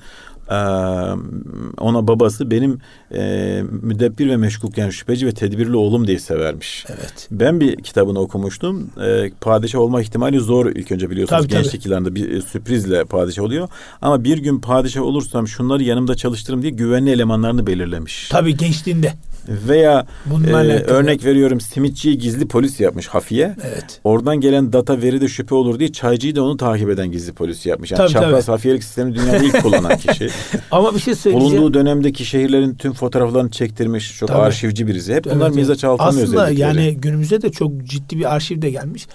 ona 1.79 2.08
babası 2.08 2.51
benim 2.51 2.79
e, 3.13 3.63
müdebbir 3.82 4.29
ve 4.29 4.38
meşgulken 4.38 4.89
şüpheci 4.89 5.27
ve 5.27 5.32
tedbirli 5.32 5.75
oğlum 5.75 6.08
diye 6.08 6.19
severmiş. 6.19 6.86
Evet. 6.89 7.27
Ben 7.32 7.60
bir 7.60 7.75
kitabını 7.75 8.19
okumuştum. 8.19 8.89
E, 9.03 9.32
padişah 9.41 9.79
olma 9.79 10.01
ihtimali 10.01 10.39
zor 10.39 10.65
ilk 10.65 10.91
önce 10.91 11.10
biliyorsunuz. 11.10 11.41
Tabii, 11.41 11.51
Gençlik 11.51 11.82
tabii. 11.82 11.89
yıllarında 11.89 12.15
bir 12.15 12.32
e, 12.32 12.41
sürprizle 12.41 13.06
padişah 13.06 13.43
oluyor. 13.43 13.69
Ama 14.01 14.23
bir 14.23 14.38
gün 14.38 14.60
padişah 14.60 15.01
olursam 15.01 15.47
şunları 15.47 15.84
yanımda 15.84 16.15
çalıştırırım 16.15 16.62
diye 16.62 16.71
güvenli 16.71 17.12
elemanlarını 17.12 17.67
belirlemiş. 17.67 18.29
Tabii 18.29 18.58
gençliğinde. 18.58 19.13
Veya 19.47 20.06
e, 20.47 20.84
örnek 20.84 21.25
veriyorum 21.25 21.62
simitçiyi 21.62 22.17
gizli 22.17 22.47
polis 22.47 22.79
yapmış 22.79 23.08
hafiye. 23.08 23.56
Evet. 23.63 23.99
Oradan 24.03 24.41
gelen 24.41 24.73
data 24.73 25.01
veride 25.01 25.27
şüphe 25.27 25.56
olur 25.56 25.79
diye 25.79 25.91
çaycıyı 25.91 26.36
da 26.36 26.43
onu 26.43 26.58
takip 26.58 26.89
eden 26.89 27.12
gizli 27.12 27.34
polis 27.34 27.65
yapmış. 27.65 27.91
Yani 27.91 27.97
tabii, 27.97 28.12
çapraz 28.12 28.45
tabii. 28.45 28.53
hafiyelik 28.53 28.84
sistemi 28.84 29.15
dünyada 29.15 29.38
ilk 29.38 29.62
kullanan 29.62 29.97
kişi. 29.97 30.29
Ama 30.71 30.95
bir 30.95 30.99
şey 30.99 31.15
söyleyeceğim. 31.15 31.53
Bulunduğu 31.58 31.73
dönemdeki 31.73 32.25
şehirlerin 32.25 32.75
tüm 32.75 32.93
fotoğraflarını 32.93 33.51
çektirmiş. 33.51 34.17
Çok 34.17 34.29
tabii. 34.29 34.39
arşivci 34.39 34.88
birisi. 34.88 35.13
Hep 35.15 35.25
bunlar 35.25 35.45
evet, 35.45 35.56
mizaç 35.56 35.84
altının 35.84 36.08
Aslında 36.08 36.49
yani 36.49 36.95
günümüzde 36.97 37.41
de 37.41 37.51
çok 37.51 37.86
ciddi 37.86 38.17
bir 38.17 38.36
arşiv 38.36 38.62
de 38.62 38.69
gelmiş. 38.69 39.08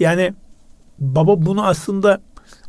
Yani 0.00 0.34
baba 0.98 1.46
bunu 1.46 1.66
aslında 1.66 2.20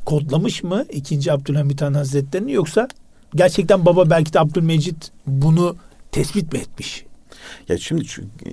kodlamış 0.06 0.64
mı 0.64 0.86
ikinci 0.92 1.32
Abdülhamit 1.32 1.82
Han 1.82 1.94
Hazretleri'ni 1.94 2.52
yoksa 2.52 2.88
gerçekten 3.36 3.86
baba 3.86 4.10
belki 4.10 4.34
de 4.34 4.40
Abdülmecit 4.40 5.12
bunu 5.28 5.76
tespit 6.12 6.54
mi 6.54 6.60
etmiş? 6.60 7.06
Ya 7.70 7.78
şimdi 7.78 8.04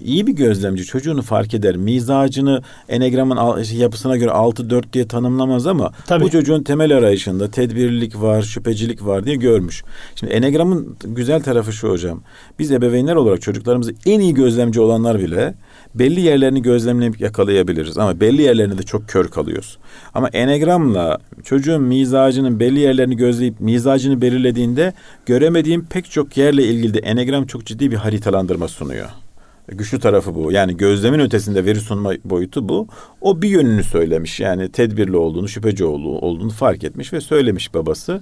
iyi 0.00 0.26
bir 0.26 0.32
gözlemci 0.32 0.84
çocuğunu 0.84 1.22
fark 1.22 1.54
eder. 1.54 1.76
Mizacını 1.76 2.62
enegramın 2.88 3.62
şey, 3.62 3.78
yapısına 3.78 4.16
göre 4.16 4.30
6-4 4.30 4.92
diye 4.92 5.08
tanımlamaz 5.08 5.66
ama 5.66 5.92
Tabii. 6.06 6.24
bu 6.24 6.30
çocuğun 6.30 6.62
temel 6.62 6.96
arayışında 6.96 7.50
tedbirlilik 7.50 8.20
var, 8.20 8.42
şüphecilik 8.42 9.06
var 9.06 9.24
diye 9.24 9.36
görmüş. 9.36 9.82
Şimdi 10.14 10.32
enegramın 10.32 10.96
güzel 11.04 11.42
tarafı 11.42 11.72
şu 11.72 11.88
hocam. 11.88 12.22
Biz 12.58 12.72
ebeveynler 12.72 13.14
olarak 13.14 13.42
çocuklarımızı 13.42 13.94
en 14.06 14.20
iyi 14.20 14.34
gözlemci 14.34 14.80
olanlar 14.80 15.18
bile 15.18 15.54
belli 15.98 16.20
yerlerini 16.20 16.62
gözlemleyip 16.62 17.20
yakalayabiliriz 17.20 17.98
ama 17.98 18.20
belli 18.20 18.42
yerlerinde 18.42 18.78
de 18.78 18.82
çok 18.82 19.08
kör 19.08 19.28
kalıyoruz. 19.28 19.78
Ama 20.14 20.28
enegramla 20.28 21.18
çocuğun 21.44 21.82
mizacının 21.82 22.60
belli 22.60 22.80
yerlerini 22.80 23.16
gözleyip 23.16 23.60
mizacını 23.60 24.20
belirlediğinde 24.20 24.92
göremediğim 25.26 25.84
pek 25.84 26.10
çok 26.10 26.36
yerle 26.36 26.64
ilgili 26.64 26.94
de 26.94 26.98
enegram 26.98 27.46
çok 27.46 27.66
ciddi 27.66 27.90
bir 27.90 27.96
haritalandırma 27.96 28.68
sunuyor. 28.68 29.08
Güçlü 29.68 30.00
tarafı 30.00 30.34
bu. 30.34 30.52
Yani 30.52 30.76
gözlemin 30.76 31.18
ötesinde 31.18 31.64
veri 31.64 31.80
sunma 31.80 32.12
boyutu 32.24 32.68
bu. 32.68 32.86
O 33.20 33.42
bir 33.42 33.48
yönünü 33.48 33.84
söylemiş. 33.84 34.40
Yani 34.40 34.72
tedbirli 34.72 35.16
olduğunu, 35.16 35.48
şüpheci 35.48 35.84
olduğunu 35.84 36.50
fark 36.50 36.84
etmiş 36.84 37.12
ve 37.12 37.20
söylemiş 37.20 37.74
babası. 37.74 38.20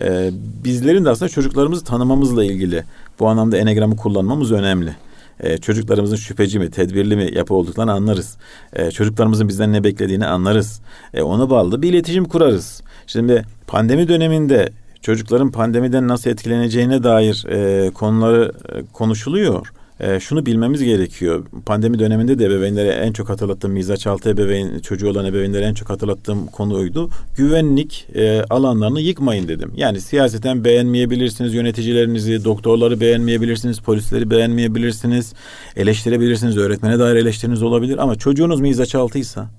Ee, 0.00 0.30
bizlerin 0.64 1.04
de 1.04 1.10
aslında 1.10 1.28
çocuklarımızı 1.28 1.84
tanımamızla 1.84 2.44
ilgili 2.44 2.84
bu 3.20 3.28
anlamda 3.28 3.58
enegramı 3.58 3.96
kullanmamız 3.96 4.52
önemli. 4.52 4.94
E, 5.40 5.58
çocuklarımızın 5.58 6.16
şüpheci 6.16 6.58
mi, 6.58 6.70
tedbirli 6.70 7.16
mi 7.16 7.28
yapı 7.34 7.54
olduklarını 7.54 7.92
anlarız. 7.92 8.36
E, 8.72 8.90
çocuklarımızın 8.90 9.48
bizden 9.48 9.72
ne 9.72 9.84
beklediğini 9.84 10.26
anlarız. 10.26 10.80
E, 11.14 11.22
ona 11.22 11.50
bağlı 11.50 11.82
bir 11.82 11.92
iletişim 11.92 12.24
kurarız. 12.24 12.82
Şimdi 13.06 13.44
pandemi 13.66 14.08
döneminde 14.08 14.72
çocukların 15.02 15.50
pandemiden 15.50 16.08
nasıl 16.08 16.30
etkileneceğine 16.30 17.02
dair 17.02 17.46
e, 17.48 17.90
konuları 17.90 18.52
e, 18.68 18.82
konuşuluyor 18.92 19.72
e, 20.00 20.20
şunu 20.20 20.46
bilmemiz 20.46 20.82
gerekiyor. 20.82 21.46
Pandemi 21.66 21.98
döneminde 21.98 22.38
de 22.38 22.44
ebeveynlere 22.44 22.88
en 22.88 23.12
çok 23.12 23.28
hatırlattığım 23.28 23.72
mizaç 23.72 24.06
altı 24.06 24.30
ebeveyn 24.30 24.78
çocuğu 24.78 25.10
olan 25.10 25.24
ebeveynlere 25.24 25.64
en 25.64 25.74
çok 25.74 25.90
hatırlattığım 25.90 26.46
konu 26.46 26.74
oydu. 26.74 27.10
Güvenlik 27.36 28.06
e, 28.14 28.42
alanlarını 28.50 29.00
yıkmayın 29.00 29.48
dedim. 29.48 29.72
Yani 29.76 30.00
siyaseten 30.00 30.64
beğenmeyebilirsiniz 30.64 31.54
yöneticilerinizi, 31.54 32.44
doktorları 32.44 33.00
beğenmeyebilirsiniz, 33.00 33.78
polisleri 33.78 34.30
beğenmeyebilirsiniz, 34.30 35.32
eleştirebilirsiniz, 35.76 36.56
öğretmene 36.56 36.98
dair 36.98 37.16
eleştiriniz 37.16 37.62
olabilir 37.62 37.98
ama 37.98 38.16
çocuğunuz 38.16 38.60
mizaç 38.60 38.94
altıysa 38.94 39.50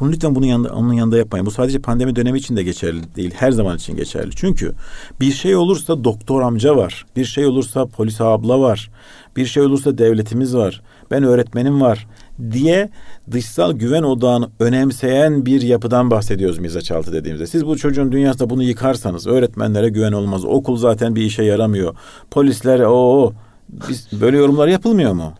bunu 0.00 0.12
lütfen 0.12 0.34
bunun 0.34 0.46
yanında, 0.46 0.74
onun 0.74 0.92
yanında 0.92 1.18
yapmayın. 1.18 1.46
Bu 1.46 1.50
sadece 1.50 1.78
pandemi 1.78 2.16
dönemi 2.16 2.38
için 2.38 2.56
de 2.56 2.62
geçerli 2.62 3.14
değil. 3.16 3.34
Her 3.36 3.50
zaman 3.50 3.76
için 3.76 3.96
geçerli. 3.96 4.30
Çünkü 4.36 4.72
bir 5.20 5.32
şey 5.32 5.56
olursa 5.56 6.04
doktor 6.04 6.42
amca 6.42 6.76
var. 6.76 7.06
Bir 7.16 7.24
şey 7.24 7.46
olursa 7.46 7.86
polis 7.86 8.20
abla 8.20 8.60
var. 8.60 8.90
Bir 9.36 9.46
şey 9.46 9.62
olursa 9.62 9.98
devletimiz 9.98 10.56
var. 10.56 10.82
Ben 11.10 11.22
öğretmenim 11.22 11.80
var 11.80 12.06
diye 12.50 12.90
dışsal 13.30 13.72
güven 13.72 14.02
odağını 14.02 14.48
önemseyen 14.60 15.46
bir 15.46 15.62
yapıdan 15.62 16.10
bahsediyoruz 16.10 16.58
mizaçaltı 16.58 17.12
dediğimizde. 17.12 17.46
Siz 17.46 17.66
bu 17.66 17.76
çocuğun 17.76 18.12
dünyasında 18.12 18.50
bunu 18.50 18.62
yıkarsanız 18.62 19.26
öğretmenlere 19.26 19.88
güven 19.88 20.12
olmaz. 20.12 20.44
Okul 20.44 20.76
zaten 20.76 21.16
bir 21.16 21.22
işe 21.22 21.42
yaramıyor. 21.42 21.94
Polisler 22.30 22.80
o 22.80 23.32
biz 23.68 24.08
böyle 24.20 24.36
yorumlar 24.36 24.68
yapılmıyor 24.68 25.12
mu? 25.12 25.32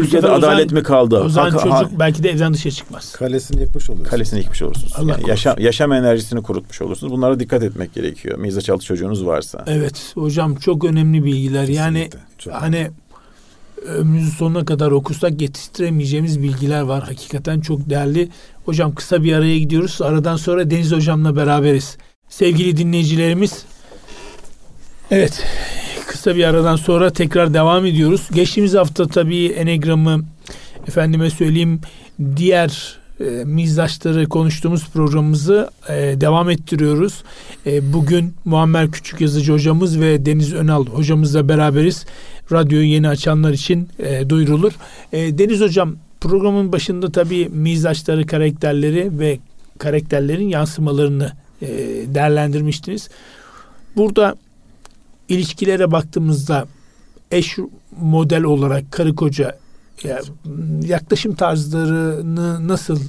Türkiye'de 0.00 0.28
adalet 0.28 0.72
mi 0.72 0.82
kaldı? 0.82 1.20
O 1.20 1.28
zaman 1.28 1.50
çocuk 1.50 1.72
ha, 1.72 1.88
belki 1.98 2.22
de 2.22 2.30
evden 2.30 2.54
dışarı 2.54 2.74
çıkmaz. 2.74 3.12
Kalesini 3.12 3.60
yıkmış 3.60 3.90
olursunuz. 3.90 4.10
Kalesini 4.10 4.40
yıkmış 4.40 4.62
olursunuz. 4.62 4.92
Allah 4.96 5.10
yani 5.10 5.28
yaşam, 5.28 5.58
yaşam 5.58 5.92
enerjisini 5.92 6.42
kurutmuş 6.42 6.82
olursunuz. 6.82 7.12
Bunlara 7.12 7.40
dikkat 7.40 7.62
etmek 7.62 7.94
gerekiyor. 7.94 8.38
Mizaçaltı 8.38 8.84
çocuğunuz 8.84 9.26
varsa. 9.26 9.64
Evet 9.66 10.12
hocam 10.14 10.54
çok 10.54 10.84
önemli 10.84 11.24
bilgiler. 11.24 11.66
Kesinlikle, 11.66 11.82
yani 11.82 12.10
çok 12.38 12.54
hani 12.54 12.76
önemli 12.76 12.92
ömrümüzün 13.86 14.30
sonuna 14.30 14.64
kadar 14.64 14.90
okusak 14.90 15.42
yetiştiremeyeceğimiz 15.42 16.42
bilgiler 16.42 16.80
var. 16.80 17.02
Hakikaten 17.02 17.60
çok 17.60 17.90
değerli. 17.90 18.28
Hocam 18.64 18.94
kısa 18.94 19.22
bir 19.22 19.32
araya 19.32 19.58
gidiyoruz. 19.58 20.02
Aradan 20.02 20.36
sonra 20.36 20.70
Deniz 20.70 20.92
Hocam'la 20.92 21.36
beraberiz. 21.36 21.96
Sevgili 22.28 22.76
dinleyicilerimiz. 22.76 23.64
Evet 25.10 25.42
kısa 26.26 26.36
bir 26.36 26.44
aradan 26.44 26.76
sonra 26.76 27.10
tekrar 27.10 27.54
devam 27.54 27.86
ediyoruz. 27.86 28.28
Geçtiğimiz 28.34 28.74
hafta 28.74 29.06
tabii 29.06 29.46
Enegram'ı 29.46 30.20
efendime 30.88 31.30
söyleyeyim 31.30 31.80
diğer 32.36 32.98
e, 33.20 33.24
mizdaşları 33.24 34.28
konuştuğumuz 34.28 34.88
programımızı 34.88 35.70
e, 35.88 35.94
devam 36.20 36.50
ettiriyoruz. 36.50 37.22
E, 37.66 37.92
bugün 37.92 38.34
Muammer 38.44 38.90
Küçük 38.90 39.20
Yazıcı 39.20 39.52
hocamız 39.52 40.00
ve 40.00 40.26
Deniz 40.26 40.54
Önal 40.54 40.86
hocamızla 40.86 41.48
beraberiz. 41.48 42.06
Radyoyu 42.52 42.86
yeni 42.86 43.08
açanlar 43.08 43.52
için 43.52 43.88
e, 43.98 44.30
duyurulur. 44.30 44.72
E, 45.12 45.38
Deniz 45.38 45.60
hocam 45.60 45.96
programın 46.20 46.72
başında 46.72 47.12
tabii 47.12 47.48
mizdaşları, 47.48 48.26
karakterleri 48.26 49.18
ve 49.18 49.38
karakterlerin 49.78 50.48
yansımalarını 50.48 51.32
e, 51.62 51.68
değerlendirmiştiniz. 52.14 53.08
Burada 53.96 54.36
ilişkilere 55.28 55.90
baktığımızda 55.90 56.66
eş 57.30 57.58
model 58.00 58.42
olarak 58.42 58.92
karı 58.92 59.14
koca 59.14 59.58
yaklaşım 60.82 61.34
tarzlarını 61.34 62.68
nasıl 62.68 63.00
e, 63.00 63.02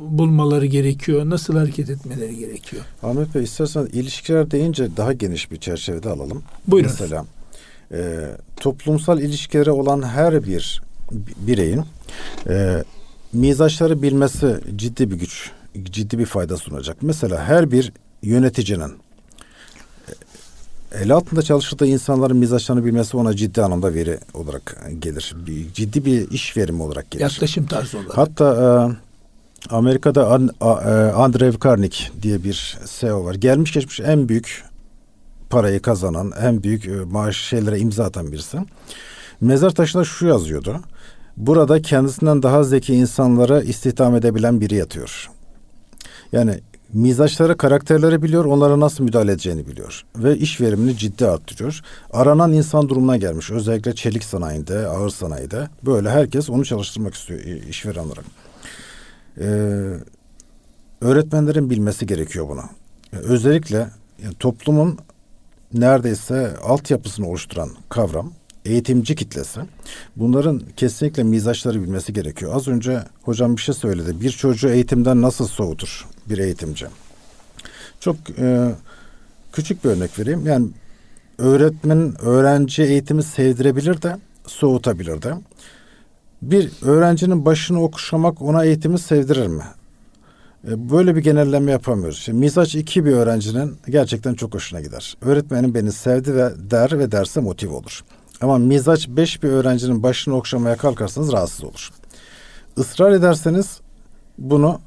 bulmaları 0.00 0.66
gerekiyor? 0.66 1.30
Nasıl 1.30 1.56
hareket 1.56 1.90
etmeleri 1.90 2.36
gerekiyor? 2.36 2.82
Ahmet 3.02 3.34
Bey 3.34 3.42
istersen 3.42 3.86
ilişkiler 3.92 4.50
deyince 4.50 4.96
daha 4.96 5.12
geniş 5.12 5.50
bir 5.50 5.56
çerçevede 5.56 6.08
alalım. 6.08 6.42
Buyurun. 6.66 6.90
Mesela 6.90 7.24
e, 7.92 8.30
toplumsal 8.56 9.20
ilişkileri 9.20 9.70
olan 9.70 10.02
her 10.02 10.46
bir 10.46 10.82
bireyin 11.36 11.82
e, 12.48 12.84
mizaçları 13.32 14.02
bilmesi 14.02 14.60
ciddi 14.76 15.10
bir 15.10 15.16
güç, 15.16 15.50
ciddi 15.84 16.18
bir 16.18 16.26
fayda 16.26 16.56
sunacak. 16.56 16.96
Mesela 17.02 17.44
her 17.44 17.70
bir 17.70 17.92
yöneticinin 18.22 18.92
el 21.00 21.12
altında 21.12 21.42
çalıştığı 21.42 21.86
insanların 21.86 22.36
mizaçlarını 22.36 22.84
bilmesi 22.84 23.16
ona 23.16 23.36
ciddi 23.36 23.62
anlamda 23.62 23.94
veri 23.94 24.18
olarak 24.34 24.84
gelir. 24.98 25.34
Bir, 25.46 25.72
ciddi 25.72 26.04
bir 26.04 26.30
iş 26.30 26.56
verimi 26.56 26.82
olarak 26.82 27.10
gelir. 27.10 27.22
Yaklaşım 27.22 27.66
tarzı 27.66 27.98
olarak. 27.98 28.18
Hatta 28.18 28.54
e, 29.70 29.74
Amerika'da 29.74 30.26
An, 30.26 30.50
a, 30.60 30.72
e, 30.72 31.12
Andrew 31.12 31.68
Carnegie 31.68 32.06
diye 32.22 32.44
bir 32.44 32.78
CEO 32.84 33.24
var. 33.24 33.34
Gelmiş 33.34 33.72
geçmiş 33.72 34.00
en 34.00 34.28
büyük 34.28 34.64
parayı 35.50 35.82
kazanan, 35.82 36.32
en 36.42 36.62
büyük 36.62 36.86
e, 36.86 36.90
maaş 36.90 37.36
şeylere 37.36 37.78
imza 37.78 38.04
atan 38.04 38.32
birisi. 38.32 38.58
Mezar 39.40 39.70
taşında 39.70 40.04
şu 40.04 40.26
yazıyordu. 40.26 40.80
Burada 41.36 41.82
kendisinden 41.82 42.42
daha 42.42 42.64
zeki 42.64 42.94
insanlara 42.94 43.62
istihdam 43.62 44.16
edebilen 44.16 44.60
biri 44.60 44.74
yatıyor. 44.74 45.30
Yani 46.32 46.60
mizaçları, 46.92 47.56
karakterleri 47.56 48.22
biliyor, 48.22 48.44
onlara 48.44 48.80
nasıl 48.80 49.04
müdahale 49.04 49.32
edeceğini 49.32 49.66
biliyor. 49.66 50.04
Ve 50.16 50.38
iş 50.38 50.60
verimini 50.60 50.96
ciddi 50.96 51.26
arttırıyor. 51.26 51.80
Aranan 52.12 52.52
insan 52.52 52.88
durumuna 52.88 53.16
gelmiş. 53.16 53.50
Özellikle 53.50 53.94
çelik 53.94 54.24
sanayinde, 54.24 54.86
ağır 54.86 55.10
sanayide. 55.10 55.68
Böyle 55.86 56.10
herkes 56.10 56.50
onu 56.50 56.64
çalıştırmak 56.64 57.14
istiyor 57.14 57.40
işveren 57.40 58.04
olarak. 58.04 58.24
Ee, 59.38 59.44
öğretmenlerin 61.00 61.70
bilmesi 61.70 62.06
gerekiyor 62.06 62.48
bunu. 62.48 62.62
Özellikle 63.12 63.88
yani 64.22 64.34
toplumun 64.34 64.98
neredeyse 65.74 66.56
altyapısını 66.64 67.28
oluşturan 67.28 67.70
kavram 67.88 68.32
eğitimci 68.64 69.14
kitlesi. 69.14 69.60
Bunların 70.16 70.62
kesinlikle 70.76 71.22
mizaçları 71.22 71.82
bilmesi 71.82 72.12
gerekiyor. 72.12 72.52
Az 72.54 72.68
önce 72.68 73.04
hocam 73.22 73.56
bir 73.56 73.62
şey 73.62 73.74
söyledi. 73.74 74.20
Bir 74.20 74.30
çocuğu 74.30 74.68
eğitimden 74.68 75.22
nasıl 75.22 75.46
soğutur 75.46 76.06
bir 76.28 76.38
eğitimci? 76.38 76.86
Çok 78.00 78.16
e, 78.38 78.74
küçük 79.52 79.84
bir 79.84 79.90
örnek 79.90 80.18
vereyim. 80.18 80.46
Yani 80.46 80.68
öğretmen 81.38 82.14
öğrenci 82.22 82.82
eğitimi 82.82 83.22
sevdirebilir 83.22 84.02
de 84.02 84.16
soğutabilir 84.46 85.22
de. 85.22 85.34
Bir 86.42 86.70
öğrencinin 86.82 87.44
başını 87.44 87.82
okşamak 87.82 88.42
ona 88.42 88.64
eğitimi 88.64 88.98
sevdirir 88.98 89.46
mi? 89.46 89.64
E, 90.68 90.90
böyle 90.90 91.16
bir 91.16 91.20
genelleme 91.20 91.72
yapamıyoruz. 91.72 92.18
Şimdi 92.18 92.38
mizaç 92.38 92.74
iki 92.74 93.04
bir 93.04 93.12
öğrencinin 93.12 93.76
gerçekten 93.88 94.34
çok 94.34 94.54
hoşuna 94.54 94.80
gider. 94.80 95.16
Öğretmenim 95.22 95.74
beni 95.74 95.92
sevdi 95.92 96.34
ve 96.34 96.50
der 96.70 96.98
ve 96.98 97.12
derse 97.12 97.40
motive 97.40 97.74
olur. 97.74 98.04
Ama 98.40 98.58
mizaç 98.58 99.08
beş 99.08 99.42
bir 99.42 99.48
öğrencinin 99.48 100.02
başını 100.02 100.36
okşamaya 100.36 100.76
kalkarsanız 100.76 101.32
rahatsız 101.32 101.64
olur. 101.64 101.90
Israr 102.76 103.12
ederseniz 103.12 103.80
bunu 104.38 104.80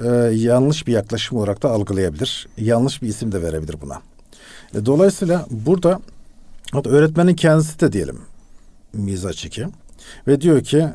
e, 0.00 0.08
yanlış 0.34 0.86
bir 0.86 0.92
yaklaşım 0.92 1.38
olarak 1.38 1.62
da 1.62 1.70
algılayabilir. 1.70 2.48
Yanlış 2.58 3.02
bir 3.02 3.08
isim 3.08 3.32
de 3.32 3.42
verebilir 3.42 3.76
buna. 3.80 4.00
E, 4.74 4.86
dolayısıyla 4.86 5.46
burada 5.50 6.00
hatta 6.72 6.90
öğretmenin 6.90 7.34
kendisi 7.34 7.80
de 7.80 7.92
diyelim 7.92 8.18
mizaç 8.92 9.44
iki 9.44 9.66
ve 10.28 10.40
diyor 10.40 10.64
ki 10.64 10.88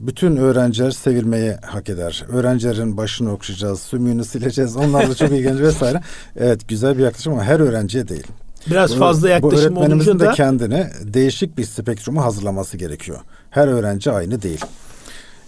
bütün 0.00 0.36
öğrenciler 0.36 0.90
sevilmeye 0.90 1.58
hak 1.66 1.88
eder. 1.88 2.24
Öğrencilerin 2.28 2.96
başını 2.96 3.32
okşayacağız, 3.32 3.80
sümüğünü 3.80 4.24
sileceğiz. 4.24 4.76
Onlar 4.76 5.10
da 5.10 5.14
çok 5.14 5.30
ilginç 5.32 5.60
vesaire. 5.60 6.00
Evet 6.36 6.68
güzel 6.68 6.98
bir 6.98 7.02
yaklaşım 7.02 7.32
ama 7.32 7.44
her 7.44 7.60
öğrenciye 7.60 8.08
değil. 8.08 8.26
Biraz 8.66 8.94
bu, 8.94 8.98
fazla 8.98 9.28
yaklaşım 9.28 9.76
bu 9.76 9.80
öğretmenimizin 9.80 10.18
de 10.18 10.30
kendine 10.30 10.90
değişik 11.02 11.58
bir 11.58 11.64
spektrumu 11.64 12.24
hazırlaması 12.24 12.76
gerekiyor. 12.76 13.20
Her 13.50 13.68
öğrenci 13.68 14.10
aynı 14.10 14.42
değil. 14.42 14.64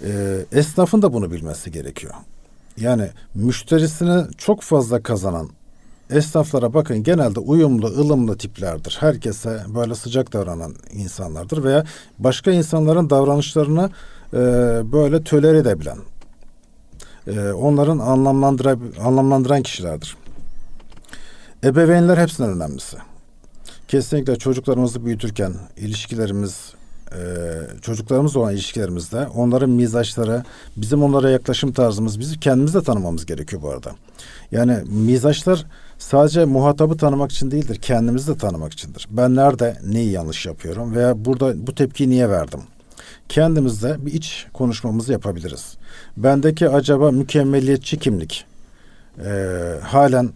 Ee, 0.04 0.38
esnafın 0.52 1.02
da 1.02 1.12
bunu 1.12 1.32
bilmesi 1.32 1.70
gerekiyor. 1.70 2.14
Yani 2.76 3.10
müşterisini 3.34 4.24
çok 4.38 4.62
fazla 4.62 5.02
kazanan 5.02 5.50
esnaflara 6.10 6.74
bakın 6.74 7.02
genelde 7.02 7.40
uyumlu, 7.40 7.86
ılımlı 7.86 8.38
tiplerdir. 8.38 8.96
Herkese 9.00 9.60
böyle 9.74 9.94
sıcak 9.94 10.32
davranan 10.32 10.74
insanlardır 10.92 11.64
veya 11.64 11.84
başka 12.18 12.50
insanların 12.50 13.10
davranışlarını 13.10 13.90
e, 14.32 14.38
böyle 14.92 15.24
tölere 15.24 15.58
edebilen, 15.58 15.98
e, 17.26 17.50
onların 17.50 17.98
anlamlandıra, 17.98 18.76
anlamlandıran 19.04 19.62
kişilerdir. 19.62 20.16
Ebeveynler 21.64 22.18
hepsinden 22.18 22.50
önemlisi. 22.50 22.96
Kesinlikle 23.88 24.36
çocuklarımızı 24.36 25.04
büyütürken 25.04 25.54
ilişkilerimiz, 25.76 26.74
e, 27.12 27.20
çocuklarımız 27.82 28.36
olan 28.36 28.52
ilişkilerimizde 28.52 29.26
onların 29.26 29.70
mizaçları, 29.70 30.42
bizim 30.76 31.02
onlara 31.02 31.30
yaklaşım 31.30 31.72
tarzımız, 31.72 32.20
bizi 32.20 32.40
kendimiz 32.40 32.74
de 32.74 32.82
tanımamız 32.82 33.26
gerekiyor 33.26 33.62
bu 33.62 33.70
arada. 33.70 33.90
Yani 34.52 34.78
mizaçlar 34.88 35.66
sadece 35.98 36.44
muhatabı 36.44 36.96
tanımak 36.96 37.32
için 37.32 37.50
değildir, 37.50 37.78
kendimizi 37.82 38.34
de 38.34 38.38
tanımak 38.38 38.72
içindir. 38.72 39.08
Ben 39.10 39.36
nerede 39.36 39.76
neyi 39.86 40.10
yanlış 40.10 40.46
yapıyorum 40.46 40.94
veya 40.94 41.24
burada 41.24 41.66
bu 41.66 41.74
tepkiyi 41.74 42.10
niye 42.10 42.30
verdim? 42.30 42.60
kendimizde 43.28 44.06
bir 44.06 44.12
iç 44.12 44.46
konuşmamızı 44.52 45.12
yapabiliriz. 45.12 45.76
Bendeki 46.16 46.68
acaba 46.68 47.10
mükemmeliyetçi 47.10 47.98
kimlik 47.98 48.44
e, 49.24 49.30
halen 49.82 50.30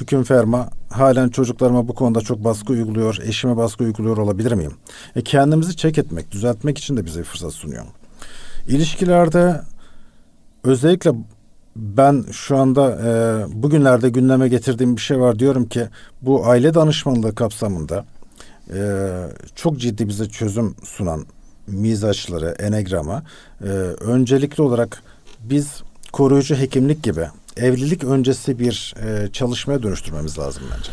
hüküm 0.00 0.22
ferma 0.24 0.68
halen 0.92 1.28
çocuklarıma 1.28 1.88
bu 1.88 1.94
konuda 1.94 2.20
çok 2.20 2.44
baskı 2.44 2.72
uyguluyor, 2.72 3.18
eşime 3.24 3.56
baskı 3.56 3.84
uyguluyor 3.84 4.16
olabilir 4.16 4.52
miyim? 4.52 4.74
E, 5.16 5.22
kendimizi 5.22 5.76
çek 5.76 5.98
etmek, 5.98 6.30
düzeltmek 6.30 6.78
için 6.78 6.96
de 6.96 7.04
bize 7.04 7.22
fırsat 7.22 7.52
sunuyor. 7.52 7.84
İlişkilerde 8.68 9.60
özellikle 10.64 11.12
ben 11.76 12.24
şu 12.32 12.56
anda 12.56 12.90
e, 12.90 13.62
bugünlerde 13.62 14.08
gündeme 14.08 14.48
getirdiğim 14.48 14.96
bir 14.96 15.00
şey 15.00 15.20
var 15.20 15.38
diyorum 15.38 15.68
ki 15.68 15.88
bu 16.22 16.46
aile 16.46 16.74
danışmanlığı 16.74 17.34
kapsamında 17.34 18.04
e, 18.74 19.08
çok 19.54 19.78
ciddi 19.78 20.08
bize 20.08 20.28
çözüm 20.28 20.74
sunan 20.84 21.26
mizaçları, 21.66 22.54
enegrama 22.58 23.22
e, 23.60 23.66
öncelikli 23.66 24.62
olarak 24.62 25.02
biz 25.40 25.82
koruyucu 26.12 26.56
hekimlik 26.56 27.02
gibi 27.02 27.26
evlilik 27.56 28.04
öncesi 28.04 28.58
bir 28.58 28.94
e, 29.02 29.32
çalışmaya 29.32 29.82
dönüştürmemiz 29.82 30.38
lazım 30.38 30.62
bence. 30.76 30.90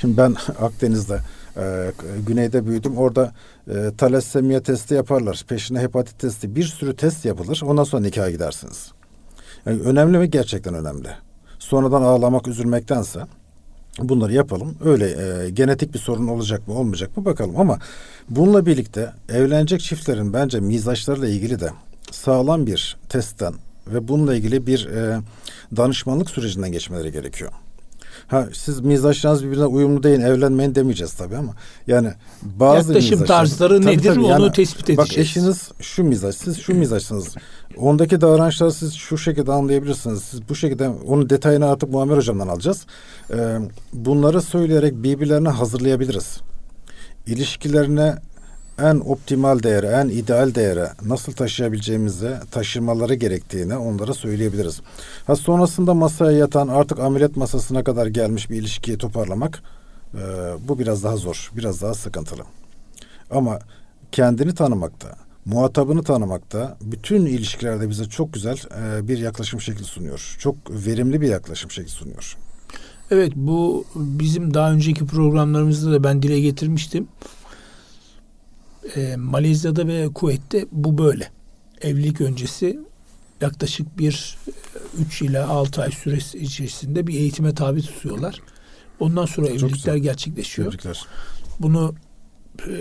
Şimdi 0.00 0.16
ben 0.16 0.36
Akdeniz'de 0.60 1.20
e, 1.56 1.92
güneyde 2.26 2.66
büyüdüm. 2.66 2.96
Orada 2.96 3.32
e, 3.70 3.90
talassemia 3.98 4.60
testi 4.60 4.94
yaparlar. 4.94 5.44
Peşine 5.48 5.80
hepatit 5.80 6.18
testi. 6.18 6.56
Bir 6.56 6.64
sürü 6.64 6.96
test 6.96 7.24
yapılır. 7.24 7.62
Ondan 7.64 7.84
sonra 7.84 8.02
nikaha 8.02 8.30
gidersiniz. 8.30 8.92
Yani 9.66 9.80
önemli 9.80 10.18
mi? 10.18 10.30
Gerçekten 10.30 10.74
önemli. 10.74 11.08
Sonradan 11.58 12.02
ağlamak, 12.02 12.48
üzülmektense 12.48 13.20
bunları 13.98 14.32
yapalım. 14.32 14.76
Öyle 14.84 15.06
e, 15.06 15.50
genetik 15.50 15.94
bir 15.94 15.98
sorun 15.98 16.28
olacak 16.28 16.68
mı, 16.68 16.74
olmayacak 16.74 17.16
mı 17.16 17.24
bakalım. 17.24 17.60
Ama 17.60 17.78
bununla 18.30 18.66
birlikte 18.66 19.12
evlenecek 19.28 19.80
çiftlerin 19.80 20.32
bence 20.32 20.60
mizaçlarıyla 20.60 21.28
ilgili 21.28 21.60
de 21.60 21.70
sağlam 22.10 22.66
bir 22.66 22.96
testten 23.08 23.54
ve 23.86 24.08
bununla 24.08 24.34
ilgili 24.34 24.66
bir 24.66 24.86
e, 24.86 25.20
danışmanlık 25.76 26.30
sürecinden 26.30 26.72
geçmeleri 26.72 27.12
gerekiyor. 27.12 27.52
Ha 28.26 28.48
siz 28.52 28.80
mizaçlarınız 28.80 29.44
birbirine 29.44 29.66
uyumlu 29.66 30.02
değil 30.02 30.20
evlenmeyin 30.20 30.74
demeyeceğiz 30.74 31.12
tabii 31.12 31.36
ama 31.36 31.54
yani 31.86 32.12
bazı 32.42 32.92
yaklaşım 32.92 33.24
tarzları 33.24 33.80
Tabii, 33.80 33.96
nedir 33.96 34.08
tabii, 34.08 34.20
onu 34.20 34.28
yani 34.28 34.52
tespit 34.52 34.90
edeceğiz. 34.90 35.10
Bak 35.10 35.18
eşiniz 35.18 35.70
şu 35.80 36.04
mizaç, 36.04 36.34
siz 36.34 36.58
şu 36.58 36.74
mizaçsınız. 36.74 37.34
Ondaki 37.76 38.20
davranışları 38.20 38.72
siz 38.72 38.94
şu 38.94 39.18
şekilde 39.18 39.52
anlayabilirsiniz. 39.52 40.22
Siz 40.22 40.48
bu 40.48 40.54
şekilde 40.54 40.88
onun 40.88 41.30
detayını 41.30 41.68
artık 41.68 41.90
Muammer 41.90 42.16
hocamdan 42.16 42.48
alacağız. 42.48 42.86
Ee, 43.30 43.58
bunları 43.92 44.42
söyleyerek 44.42 44.94
birbirlerine 44.94 45.48
hazırlayabiliriz. 45.48 46.40
İlişkilerine 47.26 48.16
en 48.78 49.00
optimal 49.00 49.62
değere, 49.62 49.86
en 49.86 50.08
ideal 50.08 50.54
değere 50.54 50.92
nasıl 51.04 51.32
taşıyabileceğimizi, 51.32 52.34
taşırmaları 52.50 53.14
gerektiğini 53.14 53.76
onlara 53.76 54.14
söyleyebiliriz. 54.14 54.80
Ha 55.26 55.36
sonrasında 55.36 55.94
masaya 55.94 56.38
yatan 56.38 56.68
artık 56.68 56.98
ameliyat 56.98 57.36
masasına 57.36 57.84
kadar 57.84 58.06
gelmiş 58.06 58.50
bir 58.50 58.56
ilişkiyi 58.56 58.98
toparlamak 58.98 59.62
e, 60.14 60.18
bu 60.68 60.78
biraz 60.78 61.04
daha 61.04 61.16
zor, 61.16 61.50
biraz 61.56 61.82
daha 61.82 61.94
sıkıntılı. 61.94 62.42
Ama 63.30 63.58
kendini 64.12 64.54
tanımakta, 64.54 65.08
muhatabını 65.44 66.02
tanımakta 66.02 66.76
bütün 66.80 67.26
ilişkilerde 67.26 67.90
bize 67.90 68.04
çok 68.04 68.32
güzel 68.32 68.56
e, 68.56 69.08
bir 69.08 69.18
yaklaşım 69.18 69.60
şekli 69.60 69.84
sunuyor. 69.84 70.36
Çok 70.38 70.56
verimli 70.70 71.20
bir 71.20 71.28
yaklaşım 71.28 71.70
şekli 71.70 71.90
sunuyor. 71.90 72.36
Evet 73.10 73.32
bu 73.36 73.84
bizim 73.94 74.54
daha 74.54 74.72
önceki 74.72 75.06
programlarımızda 75.06 75.92
da 75.92 76.04
ben 76.04 76.22
dile 76.22 76.40
getirmiştim. 76.40 77.08
Ee, 78.96 79.16
Malezya'da 79.16 79.86
ve 79.86 80.08
Kuveyt'te 80.14 80.66
bu 80.72 80.98
böyle. 80.98 81.30
Evlilik 81.80 82.20
öncesi 82.20 82.80
yaklaşık 83.40 83.98
bir 83.98 84.36
3 85.06 85.22
ila 85.22 85.48
6 85.48 85.82
ay 85.82 85.90
süresi 85.90 86.38
içerisinde 86.38 87.06
bir 87.06 87.14
eğitime 87.14 87.54
tabi 87.54 87.82
tutuyorlar. 87.82 88.40
Ondan 89.00 89.26
sonra 89.26 89.46
evlilikler 89.46 89.72
güzel. 89.72 89.98
gerçekleşiyor. 89.98 90.70
Tebrikler. 90.70 91.06
Bunu 91.60 91.94
e, 92.68 92.72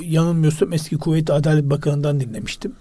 yanılmıyorsam 0.00 0.72
eski 0.72 0.98
Kuveyt 0.98 1.30
Adalet 1.30 1.64
Bakanı'ndan 1.64 2.20
dinlemiştim. 2.20 2.72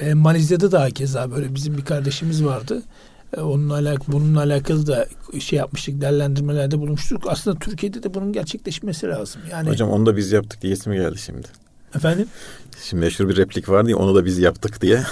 E, 0.00 0.14
Malezya'da 0.14 0.72
da 0.72 0.90
keza 0.90 1.30
böyle 1.30 1.54
bizim 1.54 1.76
bir 1.76 1.84
kardeşimiz 1.84 2.44
vardı. 2.44 2.82
E, 3.36 3.40
onunla 3.40 3.74
alak 3.74 4.12
bununla 4.12 4.40
alakalı 4.40 4.86
da 4.86 5.08
şey 5.40 5.58
yapmıştık, 5.58 6.00
değerlendirmelerde 6.00 6.78
bulunmuştuk. 6.78 7.24
Aslında 7.28 7.58
Türkiye'de 7.58 8.02
de 8.02 8.14
bunun 8.14 8.32
gerçekleşmesi 8.32 9.06
lazım. 9.06 9.42
Yani 9.50 9.68
Hocam 9.68 9.90
onu 9.90 10.06
da 10.06 10.16
biz 10.16 10.32
yaptık 10.32 10.62
diye 10.62 10.74
mi 10.86 10.96
geldi 10.96 11.18
şimdi? 11.18 11.48
Efendim 11.94 12.28
Şimdi 12.82 13.04
meşhur 13.04 13.28
bir 13.28 13.36
replik 13.36 13.68
vardı 13.68 13.90
ya 13.90 13.96
onu 13.96 14.14
da 14.14 14.24
biz 14.24 14.38
yaptık 14.38 14.82
diye. 14.82 14.96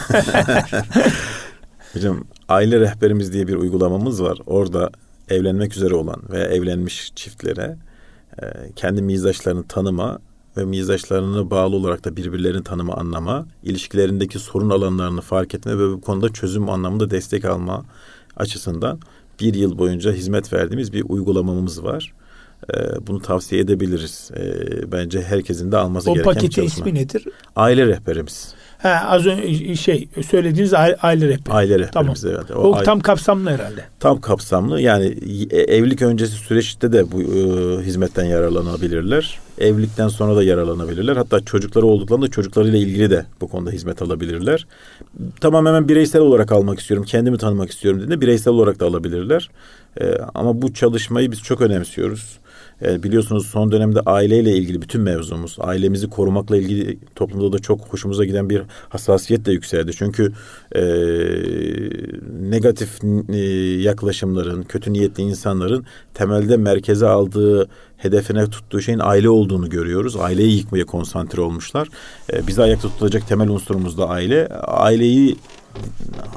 Hocam 1.92 2.24
aile 2.48 2.80
rehberimiz 2.80 3.32
diye 3.32 3.48
bir 3.48 3.54
uygulamamız 3.54 4.22
var. 4.22 4.38
Orada 4.46 4.90
evlenmek 5.28 5.76
üzere 5.76 5.94
olan 5.94 6.22
veya 6.30 6.44
evlenmiş 6.44 7.12
çiftlere 7.16 7.76
e, 8.42 8.46
kendi 8.76 9.02
mizaçlarını 9.02 9.68
tanıma 9.68 10.18
ve 10.56 10.64
mizaçlarına 10.64 11.50
bağlı 11.50 11.76
olarak 11.76 12.04
da 12.04 12.16
birbirlerini 12.16 12.64
tanıma, 12.64 12.94
anlama, 12.94 13.46
ilişkilerindeki 13.62 14.38
sorun 14.38 14.70
alanlarını 14.70 15.20
fark 15.20 15.54
etme 15.54 15.78
ve 15.78 15.92
bu 15.92 16.00
konuda 16.00 16.32
çözüm 16.32 16.70
anlamında 16.70 17.10
destek 17.10 17.44
alma 17.44 17.84
açısından 18.36 19.00
bir 19.40 19.54
yıl 19.54 19.78
boyunca 19.78 20.12
hizmet 20.12 20.52
verdiğimiz 20.52 20.92
bir 20.92 21.04
uygulamamız 21.08 21.84
var. 21.84 22.12
E, 22.74 23.06
bunu 23.06 23.22
tavsiye 23.22 23.60
edebiliriz. 23.60 24.30
E, 24.36 24.42
bence 24.92 25.22
herkesin 25.22 25.72
de 25.72 25.76
alması 25.76 26.10
o 26.10 26.14
gereken 26.14 26.32
paketin 26.34 26.48
çalışma. 26.50 26.86
ismi 26.86 26.98
nedir? 27.00 27.24
Aile 27.56 27.86
rehberimiz. 27.86 28.54
Ha, 28.78 29.02
az 29.08 29.26
önce 29.26 29.76
şey 29.76 30.08
söylediğiniz 30.26 30.74
aile, 30.74 30.96
aile 31.02 31.28
rehberi. 31.28 31.54
Aile 31.54 31.78
rehberimiz 31.78 32.20
Tamam. 32.22 32.36
evet. 32.48 32.56
O, 32.56 32.74
aile- 32.74 32.84
tam 32.84 33.00
kapsamlı 33.00 33.50
herhalde. 33.50 33.84
tam 34.00 34.20
kapsamlı 34.20 34.80
yani 34.80 35.06
e- 35.50 35.56
evlilik 35.76 36.02
öncesi 36.02 36.32
süreçte 36.32 36.92
de 36.92 37.12
bu 37.12 37.22
e, 37.22 37.82
hizmetten 37.84 38.24
yararlanabilirler. 38.24 39.38
Evlilikten 39.58 40.08
sonra 40.08 40.36
da 40.36 40.42
yararlanabilirler. 40.42 41.16
Hatta 41.16 41.40
çocukları 41.40 41.86
olduklarında 41.86 42.28
çocuklarıyla 42.28 42.78
ilgili 42.78 43.10
de 43.10 43.26
bu 43.40 43.48
konuda 43.48 43.70
hizmet 43.70 44.02
alabilirler. 44.02 44.66
Tamam 45.40 45.66
hemen 45.66 45.88
bireysel 45.88 46.22
olarak 46.22 46.52
almak 46.52 46.80
istiyorum, 46.80 47.06
kendimi 47.08 47.38
tanımak 47.38 47.70
istiyorum 47.70 48.00
dediğinde 48.00 48.20
bireysel 48.20 48.52
olarak 48.52 48.80
da 48.80 48.86
alabilirler. 48.86 49.50
E, 50.00 50.04
ama 50.34 50.62
bu 50.62 50.74
çalışmayı 50.74 51.32
biz 51.32 51.42
çok 51.42 51.60
önemsiyoruz. 51.60 52.38
E, 52.82 53.02
biliyorsunuz 53.02 53.46
son 53.46 53.72
dönemde 53.72 54.00
aileyle 54.00 54.56
ilgili 54.56 54.82
bütün 54.82 55.00
mevzumuz, 55.00 55.56
ailemizi 55.60 56.10
korumakla 56.10 56.56
ilgili 56.56 56.98
toplumda 57.14 57.52
da 57.52 57.58
çok 57.58 57.80
hoşumuza 57.80 58.24
giden 58.24 58.50
bir 58.50 58.62
hassasiyet 58.88 59.44
de 59.46 59.52
yükseldi. 59.52 59.92
Çünkü 59.96 60.32
e, 60.72 60.82
negatif 62.50 62.98
e, 63.28 63.36
yaklaşımların, 63.82 64.62
kötü 64.62 64.92
niyetli 64.92 65.22
insanların 65.22 65.84
temelde 66.14 66.56
merkeze 66.56 67.06
aldığı, 67.06 67.68
hedefine 67.96 68.46
tuttuğu 68.46 68.80
şeyin 68.80 69.00
aile 69.02 69.28
olduğunu 69.28 69.70
görüyoruz. 69.70 70.16
Aileyi 70.16 70.56
yıkmaya 70.56 70.86
konsantre 70.86 71.40
olmuşlar. 71.40 71.88
E, 72.32 72.46
bizi 72.46 72.62
ayakta 72.62 72.88
tutacak 72.88 73.28
temel 73.28 73.48
unsurumuz 73.48 73.98
da 73.98 74.08
aile. 74.08 74.46
Aileyi 74.66 75.36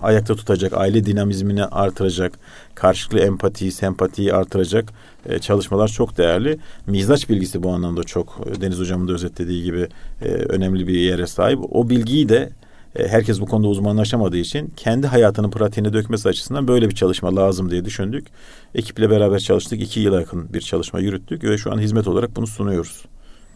ayakta 0.02 0.36
tutacak, 0.36 0.74
aile 0.74 1.06
dinamizmini 1.06 1.66
artıracak, 1.66 2.34
karşılıklı 2.76 3.20
empatiyi, 3.20 3.72
sempatiyi 3.72 4.34
artıracak 4.34 4.94
e, 5.30 5.40
çalışmalar 5.40 5.88
çok 5.88 6.18
değerli. 6.18 6.58
Mizaç 6.88 7.30
bilgisi 7.30 7.64
bu 7.64 7.72
anlamda 7.72 8.04
çok 8.04 8.62
Deniz 8.62 8.80
Hocam'ın 8.80 9.08
da 9.08 9.14
özetlediği 9.14 9.64
gibi 9.64 9.88
e, 10.22 10.28
önemli 10.28 10.88
bir 10.88 10.94
yere 10.94 11.28
sahip. 11.28 11.60
O 11.72 11.90
bilgiyi 11.90 12.30
de 12.30 12.50
e, 12.96 13.08
herkes 13.08 13.42
bu 13.42 13.46
konuda 13.46 13.68
uzmanlaşamadığı 13.68 14.38
için 14.38 14.74
kendi 14.78 15.08
hayatının 15.08 15.52
pratiğine 15.52 15.94
dökmesi 15.94 16.30
açısından 16.30 16.68
böyle 16.68 16.90
bir 16.90 16.96
çalışma 16.96 17.36
lazım 17.36 17.72
diye 17.72 17.86
düşündük. 17.86 18.28
Ekiple 18.76 19.10
beraber 19.10 19.40
çalıştık. 19.40 19.82
iki 19.82 20.00
yıla 20.00 20.20
yakın 20.20 20.54
bir 20.54 20.62
çalışma 20.62 21.00
yürüttük 21.00 21.44
ve 21.44 21.58
şu 21.58 21.72
an 21.72 21.80
hizmet 21.80 22.08
olarak 22.08 22.36
bunu 22.36 22.48
sunuyoruz. 22.48 23.06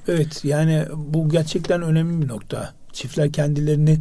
Evet 0.07 0.45
yani 0.45 0.85
bu 0.95 1.29
gerçekten 1.29 1.81
önemli 1.81 2.21
bir 2.21 2.27
nokta. 2.27 2.73
Çiftler 2.93 3.31
kendilerini 3.31 3.97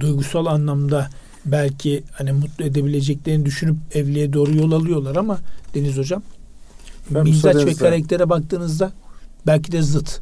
duygusal 0.00 0.46
anlamda 0.46 1.08
belki 1.44 2.02
hani 2.12 2.32
mutlu 2.32 2.64
edebileceklerini 2.64 3.46
düşünüp 3.46 3.76
evliliğe 3.94 4.32
doğru 4.32 4.56
yol 4.56 4.72
alıyorlar 4.72 5.16
ama 5.16 5.38
Deniz 5.74 5.98
Hocam 5.98 6.22
Ben 7.10 7.22
mizaç 7.22 7.56
ve 7.56 7.74
karaktere 7.74 8.28
baktığınızda 8.28 8.92
belki 9.46 9.72
de 9.72 9.82
zıt. 9.82 10.20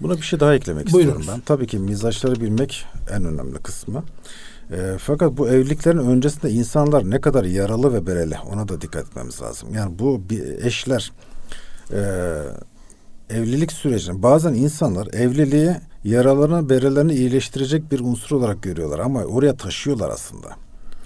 Buna 0.00 0.16
bir 0.16 0.22
şey 0.22 0.40
daha 0.40 0.54
eklemek 0.54 0.92
Buyurunuz. 0.92 1.20
istiyorum 1.20 1.40
ben. 1.40 1.54
Tabii 1.54 1.66
ki 1.66 1.78
mizaçları 1.78 2.40
bilmek 2.40 2.84
en 3.10 3.24
önemli 3.24 3.58
kısmı. 3.58 4.04
E, 4.70 4.96
fakat 4.98 5.36
bu 5.36 5.48
evliliklerin 5.48 5.98
öncesinde 5.98 6.50
insanlar 6.50 7.10
ne 7.10 7.20
kadar 7.20 7.44
yaralı 7.44 7.92
ve 7.92 8.06
bereli 8.06 8.36
ona 8.52 8.68
da 8.68 8.80
dikkat 8.80 9.06
etmemiz 9.06 9.42
lazım. 9.42 9.74
Yani 9.74 9.98
bu 9.98 10.22
bir 10.30 10.64
eşler 10.64 11.12
e, 11.92 12.00
evlilik 13.30 13.72
sürecinde 13.72 14.22
bazen 14.22 14.54
insanlar 14.54 15.06
evliliği 15.06 15.76
yaralarını 16.04 16.68
berelerini 16.68 17.14
iyileştirecek 17.14 17.92
bir 17.92 18.00
unsur 18.00 18.36
olarak 18.36 18.62
görüyorlar 18.62 18.98
ama 18.98 19.24
oraya 19.24 19.56
taşıyorlar 19.56 20.10
aslında. 20.10 20.48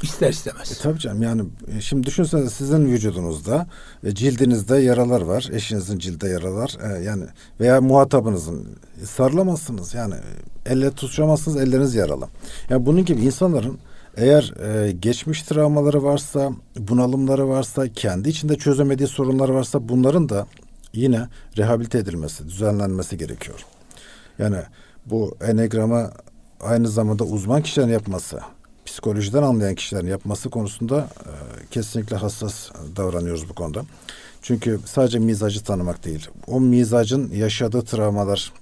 İster 0.02 0.26
E 0.26 0.30
istemez. 0.30 0.78
tabii 0.82 0.98
canım 0.98 1.22
yani 1.22 1.42
e, 1.76 1.80
şimdi 1.80 2.06
düşünsenize 2.06 2.50
sizin 2.50 2.86
vücudunuzda 2.86 3.66
e, 4.04 4.14
cildinizde 4.14 4.76
yaralar 4.76 5.20
var. 5.20 5.48
Eşinizin 5.52 5.98
cilde 5.98 6.28
yaralar 6.28 6.76
e, 6.84 7.02
yani 7.04 7.24
veya 7.60 7.80
muhatabınızın 7.80 8.66
e, 9.02 9.06
sarılamazsınız 9.06 9.94
yani 9.94 10.14
e, 10.14 10.72
elle 10.72 10.90
tutuşamazsınız 10.90 11.56
elleriniz 11.56 11.94
yaralı. 11.94 12.28
Yani 12.70 12.86
bunun 12.86 13.04
gibi 13.04 13.20
insanların 13.22 13.78
eğer 14.16 14.54
e, 14.86 14.92
geçmiş 14.92 15.42
travmaları 15.42 16.02
varsa, 16.02 16.50
bunalımları 16.78 17.48
varsa, 17.48 17.88
kendi 17.92 18.28
içinde 18.28 18.56
çözemediği 18.56 19.08
sorunları 19.08 19.54
varsa 19.54 19.88
bunların 19.88 20.28
da 20.28 20.46
yine 20.92 21.28
rehabilite 21.58 21.98
edilmesi, 21.98 22.48
düzenlenmesi 22.48 23.18
gerekiyor. 23.18 23.64
Yani 24.38 24.56
bu 25.06 25.36
enegrama 25.48 26.12
aynı 26.60 26.88
zamanda 26.88 27.24
uzman 27.24 27.62
kişilerin 27.62 27.88
yapması, 27.92 28.40
psikolojiden 28.86 29.42
anlayan 29.42 29.74
kişilerin 29.74 30.06
yapması 30.06 30.50
konusunda 30.50 30.98
e, 30.98 31.30
kesinlikle 31.70 32.16
hassas 32.16 32.70
davranıyoruz 32.96 33.48
bu 33.48 33.54
konuda. 33.54 33.84
Çünkü 34.42 34.80
sadece 34.84 35.18
mizacı 35.18 35.64
tanımak 35.64 36.04
değil. 36.04 36.28
O 36.46 36.60
mizacın 36.60 37.30
yaşadığı 37.30 37.82
travmalar, 37.82 38.52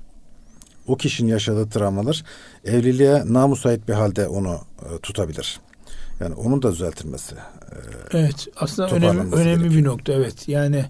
o 0.87 0.97
kişinin 0.97 1.31
yaşadığı 1.31 1.69
travmalar 1.69 2.25
evliliğe 2.65 3.23
namusait 3.27 3.89
bir 3.89 3.95
halde 3.95 4.29
onu 4.29 4.61
e, 4.83 4.99
tutabilir. 4.99 5.61
Yani 6.21 6.35
onun 6.35 6.63
da 6.63 6.73
düzeltilmesi. 6.73 7.35
E, 7.35 8.19
evet 8.19 8.47
aslında 8.57 8.91
önemli, 8.91 9.21
önemli 9.21 9.45
gerekiyor. 9.45 9.71
bir 9.71 9.85
nokta 9.85 10.13
evet. 10.13 10.49
Yani 10.49 10.85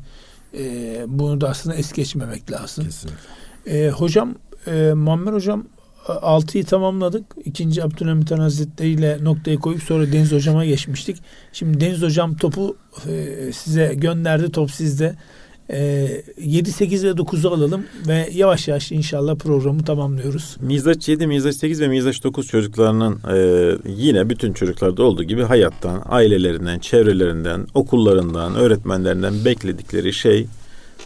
e, 0.59 1.05
bunu 1.07 1.41
da 1.41 1.49
aslında 1.49 1.77
es 1.77 1.93
geçmemek 1.93 2.51
lazım. 2.51 2.85
Kesinlikle. 2.85 3.21
E, 3.67 3.91
hocam 3.91 4.35
e, 4.67 4.93
Muammer 4.95 5.33
hocam 5.33 5.67
altıyı 6.11 6.65
tamamladık. 6.65 7.25
İkinci 7.45 7.85
Abdülhamit 7.85 8.31
Han 8.31 8.39
Hazretleri 8.39 8.91
ile 8.91 9.19
noktayı 9.25 9.59
koyup 9.59 9.83
sonra 9.83 10.13
Deniz 10.13 10.33
Hocam'a 10.33 10.65
geçmiştik. 10.65 11.17
Şimdi 11.53 11.81
Deniz 11.81 12.03
Hocam 12.03 12.37
topu 12.37 12.77
e, 13.09 13.53
size 13.53 13.95
gönderdi. 13.95 14.53
Top 14.53 14.71
sizde. 14.71 15.17
E, 15.73 16.09
7, 16.39 16.73
8 16.73 17.05
ve 17.05 17.11
9'u 17.11 17.51
alalım 17.51 17.85
ve 18.09 18.29
yavaş 18.33 18.69
yavaş 18.69 18.93
inşallah 18.93 19.37
programı 19.37 19.85
tamamlıyoruz. 19.85 20.57
Mizaç 20.61 21.09
7, 21.09 21.27
Mizaç 21.27 21.57
8 21.57 21.81
ve 21.81 21.89
Mizaç 21.89 22.25
9 22.25 22.47
çocuklarının 22.47 23.21
e, 23.33 23.77
yine 23.87 24.31
bütün 24.31 24.53
çocuklarda 24.53 25.03
olduğu 25.03 25.23
gibi 25.23 25.43
hayattan, 25.43 26.03
ailelerinden, 26.09 26.79
çevrelerinden, 26.79 27.67
okullarından, 27.75 28.55
öğretmenlerinden 28.55 29.45
bekledikleri 29.45 30.13
şey 30.13 30.47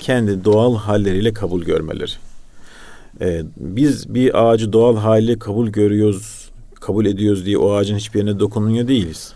kendi 0.01 0.45
doğal 0.45 0.77
halleriyle 0.77 1.33
kabul 1.33 1.63
görmeleri. 1.63 2.13
Ee, 3.21 3.43
biz 3.57 4.15
bir 4.15 4.45
ağacı 4.45 4.73
doğal 4.73 4.97
hali 4.97 5.39
kabul 5.39 5.69
görüyoruz, 5.69 6.51
kabul 6.81 7.07
ediyoruz 7.07 7.47
diye 7.47 7.59
o 7.59 7.73
ağacın 7.73 7.97
hiçbir 7.97 8.19
yerine 8.19 8.41
dokunuyor 8.41 8.89
değiliz. 8.89 9.33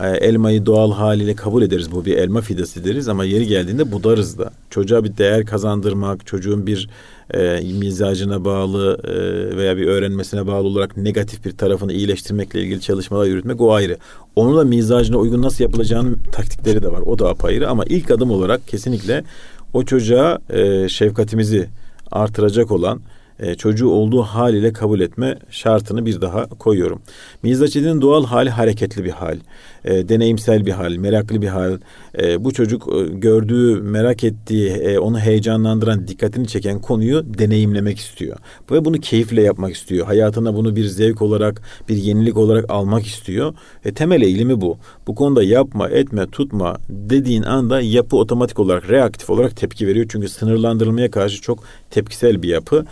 Ee, 0.00 0.08
elmayı 0.08 0.66
doğal 0.66 0.92
haliyle 0.92 1.34
kabul 1.34 1.62
ederiz. 1.62 1.92
Bu 1.92 2.04
bir 2.04 2.16
elma 2.16 2.40
fidesi 2.40 2.84
deriz 2.84 3.08
ama 3.08 3.24
yeri 3.24 3.46
geldiğinde 3.46 3.92
budarız 3.92 4.38
da. 4.38 4.50
Çocuğa 4.70 5.04
bir 5.04 5.16
değer 5.16 5.46
kazandırmak, 5.46 6.26
çocuğun 6.26 6.66
bir 6.66 6.88
e, 7.34 7.60
mizacına 7.78 8.44
bağlı 8.44 8.98
e, 9.04 9.56
veya 9.56 9.76
bir 9.76 9.86
öğrenmesine 9.86 10.46
bağlı 10.46 10.68
olarak 10.68 10.96
negatif 10.96 11.44
bir 11.44 11.56
tarafını 11.56 11.92
iyileştirmekle 11.92 12.60
ilgili 12.60 12.80
çalışmalar 12.80 13.26
yürütmek 13.26 13.60
o 13.60 13.74
ayrı. 13.74 13.96
Onu 14.36 14.56
da 14.56 14.64
mizacına 14.64 15.16
uygun 15.16 15.42
nasıl 15.42 15.64
yapılacağının 15.64 16.18
taktikleri 16.32 16.82
de 16.82 16.92
var. 16.92 17.00
O 17.00 17.18
da 17.18 17.28
apayrı 17.28 17.68
ama 17.68 17.84
ilk 17.84 18.10
adım 18.10 18.30
olarak 18.30 18.68
kesinlikle 18.68 19.24
o 19.72 19.84
çocuğa 19.84 20.38
e, 20.50 20.88
şefkatimizi 20.88 21.68
artıracak 22.10 22.70
olan 22.70 23.00
e, 23.40 23.54
çocuğu 23.54 23.88
olduğu 23.88 24.22
haliyle 24.22 24.72
kabul 24.72 25.00
etme 25.00 25.38
şartını 25.50 26.06
bir 26.06 26.20
daha 26.20 26.48
koyuyorum. 26.48 27.02
Mizaçidin 27.42 28.00
doğal 28.00 28.24
hali 28.24 28.50
hareketli 28.50 29.04
bir 29.04 29.10
hal, 29.10 29.36
e, 29.84 30.08
deneyimsel 30.08 30.66
bir 30.66 30.72
hal, 30.72 30.92
meraklı 30.96 31.42
bir 31.42 31.48
hal. 31.48 31.78
E, 32.22 32.44
bu 32.44 32.52
çocuk 32.52 32.88
e, 32.88 33.18
gördüğü, 33.18 33.80
merak 33.80 34.24
ettiği, 34.24 34.70
e, 34.70 34.98
onu 34.98 35.20
heyecanlandıran, 35.20 36.08
dikkatini 36.08 36.48
çeken 36.48 36.80
konuyu 36.80 37.38
deneyimlemek 37.38 37.98
istiyor. 37.98 38.36
Ve 38.70 38.84
bunu 38.84 39.00
keyifle 39.00 39.42
yapmak 39.42 39.74
istiyor. 39.74 40.06
Hayatına 40.06 40.54
bunu 40.54 40.76
bir 40.76 40.84
zevk 40.84 41.22
olarak, 41.22 41.62
bir 41.88 41.96
yenilik 41.96 42.36
olarak 42.36 42.64
almak 42.68 43.06
istiyor. 43.06 43.54
E, 43.84 43.94
temel 43.94 44.22
eğilimi 44.22 44.60
bu. 44.60 44.78
Bu 45.06 45.14
konuda 45.14 45.42
yapma, 45.42 45.88
etme, 45.88 46.26
tutma 46.26 46.76
dediğin 46.88 47.42
anda 47.42 47.80
yapı 47.80 48.16
otomatik 48.16 48.58
olarak, 48.58 48.90
reaktif 48.90 49.30
olarak 49.30 49.56
tepki 49.56 49.86
veriyor. 49.86 50.06
Çünkü 50.08 50.28
sınırlandırılmaya 50.28 51.10
karşı 51.10 51.42
çok 51.42 51.64
tepkisel 51.90 52.42
bir 52.42 52.48
yapı. 52.48 52.84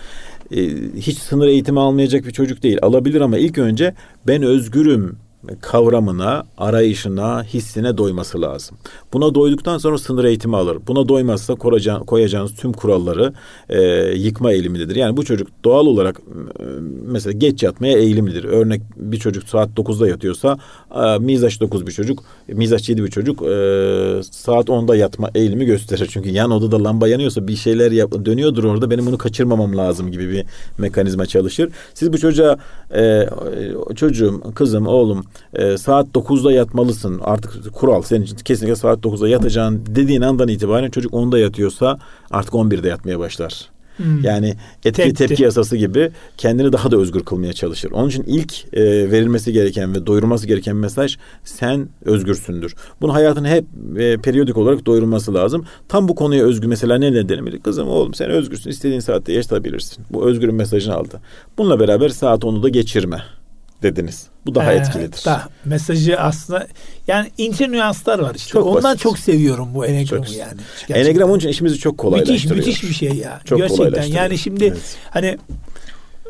E, 0.51 0.61
hiç 0.97 1.19
sınır 1.19 1.47
eğitimi 1.47 1.81
almayacak 1.81 2.27
bir 2.27 2.31
çocuk 2.31 2.63
değil. 2.63 2.79
Alabilir 2.83 3.21
ama 3.21 3.39
ilk 3.39 3.59
önce 3.59 3.95
ben 4.27 4.43
özgürüm 4.43 5.17
kavramına, 5.61 6.45
arayışına, 6.59 7.45
hissine 7.45 7.99
doyması 7.99 8.41
lazım. 8.41 8.77
Buna 9.13 9.35
doyduktan 9.35 9.79
sonra 9.79 9.99
sınır 9.99 10.25
eğitimi 10.25 10.57
alır. 10.57 10.79
Buna 10.87 11.09
doymazsa 11.09 11.55
koyacağınız 12.07 12.55
tüm 12.55 12.73
kuralları 12.73 13.33
e, 13.69 13.81
yıkma 14.17 14.53
eğilimidir. 14.53 14.97
Yani 14.97 15.17
bu 15.17 15.25
çocuk 15.25 15.49
doğal 15.65 15.87
olarak 15.87 16.21
e, 16.61 16.65
mesela 17.07 17.33
geç 17.33 17.63
yatmaya 17.63 17.99
eğilimlidir. 17.99 18.45
Örnek 18.45 18.83
bir 18.97 19.19
çocuk 19.19 19.49
saat 19.49 19.69
9'da 19.71 20.09
yatıyorsa 20.09 20.59
e, 20.95 21.19
mizaç 21.19 21.61
9 21.61 21.87
bir 21.87 21.93
çocuk, 21.93 22.25
mizaç 22.49 22.89
7 22.89 23.05
bir 23.05 23.11
çocuk 23.11 23.43
e, 23.43 23.47
saat 24.31 24.69
10'da 24.69 24.97
yatma 24.97 25.31
eğilimi 25.35 25.65
gösterir. 25.65 26.09
Çünkü 26.13 26.31
yan 26.31 26.51
odada 26.51 26.85
lamba 26.85 27.09
yanıyorsa 27.09 27.49
bir 27.49 27.57
şeyler 27.57 27.93
yap, 27.93 28.13
dönüyordur 28.25 28.65
orada 28.65 28.91
benim 28.91 29.07
bunu 29.07 29.19
kaçırmamam 29.19 29.77
lazım 29.77 30.11
gibi 30.11 30.31
bir 30.31 30.45
mekanizma 30.79 31.27
çalışır. 31.27 31.71
Siz 31.95 32.13
bu 32.13 32.19
çocuğa 32.19 32.57
e, 32.95 33.29
çocuğum, 33.97 34.43
kızım, 34.55 34.87
oğlum 34.87 35.25
e, 35.55 35.79
saat 35.79 36.07
9'da 36.07 36.53
yatmalısın. 36.53 37.21
Artık 37.25 37.75
kural 37.75 38.03
senin 38.03 38.23
için 38.23 38.37
kesinlikle 38.37 38.77
saat 38.77 38.99
9'da 38.99 39.29
yatacağın 39.29 39.83
dediğin 39.87 40.21
andan 40.21 40.49
itibaren 40.49 40.91
çocuk 40.91 41.13
10'da 41.13 41.39
yatıyorsa 41.39 41.99
artık 42.31 42.55
11'de 42.55 42.89
yatmaya 42.89 43.19
başlar. 43.19 43.75
Hmm. 43.97 44.25
Yani 44.25 44.49
etki 44.85 44.93
Tepki. 44.93 45.15
tepki 45.15 45.43
yasası 45.43 45.77
gibi 45.77 46.11
kendini 46.37 46.73
daha 46.73 46.91
da 46.91 46.97
özgür 46.97 47.25
kılmaya 47.25 47.53
çalışır. 47.53 47.91
Onun 47.91 48.09
için 48.09 48.23
ilk 48.23 48.75
e, 48.75 49.11
verilmesi 49.11 49.53
gereken 49.53 49.95
ve 49.95 50.07
doyurulması 50.07 50.47
gereken 50.47 50.77
mesaj 50.77 51.17
sen 51.45 51.89
özgürsündür. 52.05 52.75
Bunu 53.01 53.15
hayatın 53.15 53.45
hep 53.45 53.65
e, 53.99 54.17
periyodik 54.17 54.57
olarak 54.57 54.87
doyurulması 54.87 55.35
lazım. 55.35 55.67
Tam 55.89 56.09
bu 56.09 56.15
konuya 56.15 56.45
özgü 56.45 56.69
mesela 56.69 56.99
ne 56.99 57.13
nedenimiz? 57.13 57.63
Kızım 57.63 57.89
oğlum 57.89 58.15
sen 58.15 58.31
özgürsün. 58.31 58.71
istediğin 58.71 59.01
saatte 59.01 59.33
yaşatabilirsin. 59.33 60.05
Bu 60.11 60.29
özgürün 60.29 60.55
mesajını 60.55 60.95
aldı. 60.95 61.21
Bununla 61.59 61.81
beraber 61.81 62.09
saat 62.09 62.43
10'u 62.43 62.63
da 62.63 62.69
geçirme 62.69 63.23
dediniz. 63.85 64.27
Bu 64.47 64.55
daha 64.55 64.73
ee, 64.73 64.77
etkilidir. 64.77 65.25
Da, 65.25 65.49
mesajı 65.65 66.21
aslında 66.21 66.67
yani 67.07 67.31
ince 67.39 67.71
nüanslar 67.71 68.19
var 68.19 68.35
işte. 68.35 68.51
Çok 68.51 68.67
Ondan 68.67 68.83
basit. 68.83 69.01
çok 69.01 69.19
seviyorum 69.19 69.69
bu 69.75 69.87
enegramı 69.87 70.27
çok, 70.27 70.37
yani. 70.37 70.61
Gerçekten. 70.81 71.05
Enegram 71.05 71.31
onun 71.31 71.39
için 71.39 71.49
işimizi 71.49 71.79
çok 71.79 71.99
kolaylaştırıyor. 71.99 72.57
Müthiş, 72.57 72.83
müthiş 72.83 72.91
bir 72.91 73.09
şey 73.09 73.19
ya. 73.19 73.41
Çok 73.45 73.59
Gerçekten 73.59 74.03
yani 74.03 74.39
şimdi 74.39 74.65
evet. 74.65 74.97
hani 75.11 75.39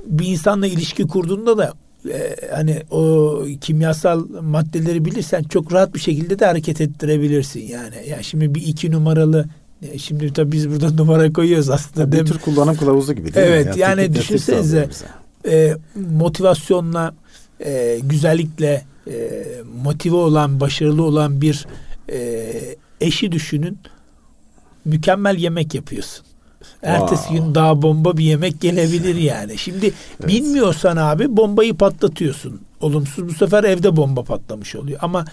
bir 0.07 0.27
insanla 0.27 0.67
ilişki 0.67 1.07
kurduğunda 1.07 1.59
da 1.59 1.73
e, 2.11 2.37
hani 2.55 2.83
o 2.90 3.38
kimyasal 3.61 4.25
maddeleri 4.43 5.05
bilirsen 5.05 5.43
çok 5.43 5.73
rahat 5.73 5.95
bir 5.95 6.01
şekilde 6.01 6.38
de 6.38 6.47
hareket 6.47 6.81
ettirebilirsin 6.81 7.61
yani. 7.61 7.95
Yani 8.09 8.25
şimdi 8.25 8.55
bir 8.55 8.62
iki 8.67 8.90
numaralı 8.90 9.47
e, 9.93 9.99
Şimdi 9.99 10.33
tabii 10.33 10.53
biz 10.53 10.71
burada 10.71 10.90
numara 11.03 11.33
koyuyoruz 11.33 11.71
aslında. 11.71 12.01
Ya 12.17 12.25
bir 12.25 12.31
tür 12.31 12.38
kullanım 12.38 12.77
kılavuzu 12.77 13.12
gibi 13.12 13.35
değil 13.35 13.47
evet, 13.47 13.75
mi? 13.75 13.81
Yani, 13.81 14.01
yani 14.01 14.14
düşünsenize 14.14 14.88
e, 15.49 15.77
motivasyonla 15.95 17.14
e, 17.61 18.01
güzellikle 18.03 18.85
e, 19.11 19.45
motive 19.83 20.17
olan, 20.17 20.61
başarılı 20.61 21.03
olan 21.03 21.40
bir 21.40 21.67
e, 22.12 22.51
eşi 23.01 23.33
düşünün. 23.33 23.79
Mükemmel 24.85 25.38
yemek 25.38 25.75
yapıyorsun. 25.75 26.27
Ertesi 26.83 27.23
wow. 27.23 27.38
gün 27.38 27.55
daha 27.55 27.83
bomba 27.83 28.17
bir 28.17 28.25
yemek 28.25 28.61
gelebilir 28.61 29.14
yani. 29.14 29.59
Şimdi 29.59 29.87
evet. 30.21 30.29
bilmiyorsan 30.29 30.97
abi 30.97 31.37
bombayı 31.37 31.75
patlatıyorsun. 31.75 32.61
Olumsuz 32.81 33.29
bu 33.29 33.33
sefer 33.33 33.64
evde 33.64 33.97
bomba 33.97 34.23
patlamış 34.23 34.77
oluyor. 34.77 34.99
Ama 35.03 35.25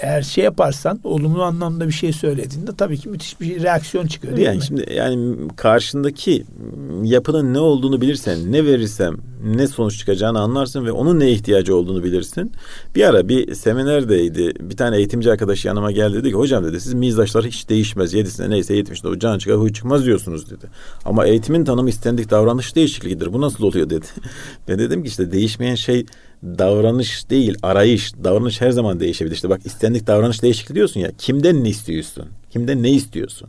eğer 0.00 0.22
şey 0.22 0.44
yaparsan 0.44 1.00
olumlu 1.04 1.42
anlamda 1.42 1.88
bir 1.88 1.92
şey 1.92 2.12
söylediğinde 2.12 2.70
tabii 2.78 2.98
ki 2.98 3.08
müthiş 3.08 3.40
bir 3.40 3.62
reaksiyon 3.62 4.06
çıkıyor 4.06 4.36
değil 4.36 4.46
yani 4.46 4.58
mi? 4.58 4.64
Şimdi 4.64 4.92
yani 4.94 5.36
karşındaki 5.56 6.44
yapının 7.02 7.54
ne 7.54 7.58
olduğunu 7.58 8.00
bilirsen, 8.00 8.52
ne 8.52 8.64
verirsem 8.64 9.16
ne 9.44 9.66
sonuç 9.66 9.98
çıkacağını 9.98 10.40
anlarsın 10.40 10.86
ve 10.86 10.92
onun 10.92 11.20
ne 11.20 11.30
ihtiyacı 11.30 11.76
olduğunu 11.76 12.04
bilirsin. 12.04 12.52
Bir 12.94 13.08
ara 13.08 13.28
bir 13.28 13.54
seminerdeydi. 13.54 14.52
Bir 14.60 14.76
tane 14.76 14.96
eğitimci 14.96 15.32
arkadaş 15.32 15.64
yanıma 15.64 15.92
geldi 15.92 16.16
dedi 16.16 16.28
ki 16.28 16.34
hocam 16.34 16.64
dedi 16.64 16.80
siz 16.80 16.94
mizaçlar 16.94 17.44
hiç 17.44 17.68
değişmez. 17.68 18.14
Yedisine 18.14 18.50
neyse 18.50 18.74
yetmişte 18.74 19.08
o 19.08 19.18
can 19.18 19.38
çıkar 19.38 19.56
huy 19.56 19.72
çıkmaz 19.72 20.04
diyorsunuz 20.04 20.50
dedi. 20.50 20.66
Ama 21.04 21.26
eğitimin 21.26 21.64
tanımı 21.64 21.88
istendik 21.88 22.30
davranış 22.30 22.76
değişikliğidir. 22.76 23.32
Bu 23.32 23.40
nasıl 23.40 23.64
oluyor 23.64 23.90
dedi. 23.90 24.06
Ben 24.68 24.78
dedim 24.78 25.02
ki 25.02 25.08
işte 25.08 25.32
değişmeyen 25.32 25.74
şey 25.74 26.06
davranış 26.42 27.30
değil 27.30 27.54
arayış. 27.62 28.12
Davranış 28.24 28.60
her 28.60 28.70
zaman 28.70 29.00
değişebilir. 29.00 29.34
İşte 29.34 29.50
bak 29.50 29.60
istendik 29.64 30.06
davranış 30.06 30.42
değişikliği 30.42 30.74
diyorsun 30.74 31.00
ya. 31.00 31.10
Kimden 31.18 31.64
ne 31.64 31.68
istiyorsun? 31.68 32.26
Kimden 32.50 32.82
ne 32.82 32.90
istiyorsun? 32.90 33.48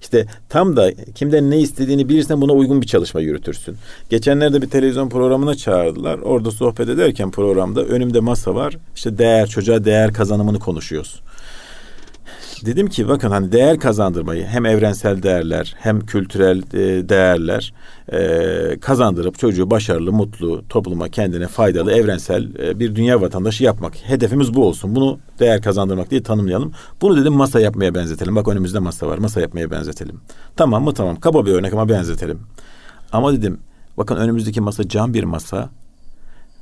İşte 0.00 0.26
tam 0.48 0.76
da 0.76 0.90
kimden 1.14 1.50
ne 1.50 1.58
istediğini 1.58 2.08
bilirsen 2.08 2.40
buna 2.40 2.52
uygun 2.52 2.82
bir 2.82 2.86
çalışma 2.86 3.20
yürütürsün. 3.20 3.76
Geçenlerde 4.10 4.62
bir 4.62 4.70
televizyon 4.70 5.08
programına 5.08 5.54
çağırdılar. 5.54 6.18
Orada 6.18 6.50
sohbet 6.50 6.88
ederken 6.88 7.30
programda 7.30 7.84
önümde 7.84 8.20
masa 8.20 8.54
var. 8.54 8.76
İşte 8.96 9.18
değer, 9.18 9.48
çocuğa 9.48 9.84
değer 9.84 10.12
kazanımını 10.12 10.58
konuşuyoruz. 10.58 11.20
Dedim 12.64 12.88
ki 12.88 13.08
bakın 13.08 13.30
hani 13.30 13.52
değer 13.52 13.78
kazandırmayı 13.78 14.46
hem 14.46 14.66
evrensel 14.66 15.22
değerler 15.22 15.74
hem 15.78 16.00
kültürel 16.00 16.58
e, 16.58 17.08
değerler 17.08 17.74
e, 18.12 18.80
kazandırıp 18.80 19.38
çocuğu 19.38 19.70
başarılı, 19.70 20.12
mutlu, 20.12 20.64
topluma 20.68 21.08
kendine 21.08 21.46
faydalı, 21.46 21.92
evrensel 21.92 22.54
e, 22.54 22.78
bir 22.78 22.94
dünya 22.94 23.20
vatandaşı 23.20 23.64
yapmak. 23.64 23.96
Hedefimiz 23.96 24.54
bu 24.54 24.66
olsun. 24.66 24.94
Bunu 24.94 25.18
değer 25.38 25.62
kazandırmak 25.62 26.10
diye 26.10 26.22
tanımlayalım. 26.22 26.72
Bunu 27.00 27.16
dedim 27.20 27.32
masa 27.32 27.60
yapmaya 27.60 27.94
benzetelim. 27.94 28.36
Bak 28.36 28.48
önümüzde 28.48 28.78
masa 28.78 29.06
var. 29.06 29.18
Masa 29.18 29.40
yapmaya 29.40 29.70
benzetelim. 29.70 30.20
Tamam 30.56 30.84
mı? 30.84 30.94
Tamam. 30.94 31.20
Kaba 31.20 31.46
bir 31.46 31.52
örnek 31.52 31.72
ama 31.72 31.88
benzetelim. 31.88 32.40
Ama 33.12 33.32
dedim 33.32 33.58
bakın 33.96 34.16
önümüzdeki 34.16 34.60
masa 34.60 34.88
cam 34.88 35.14
bir 35.14 35.24
masa 35.24 35.70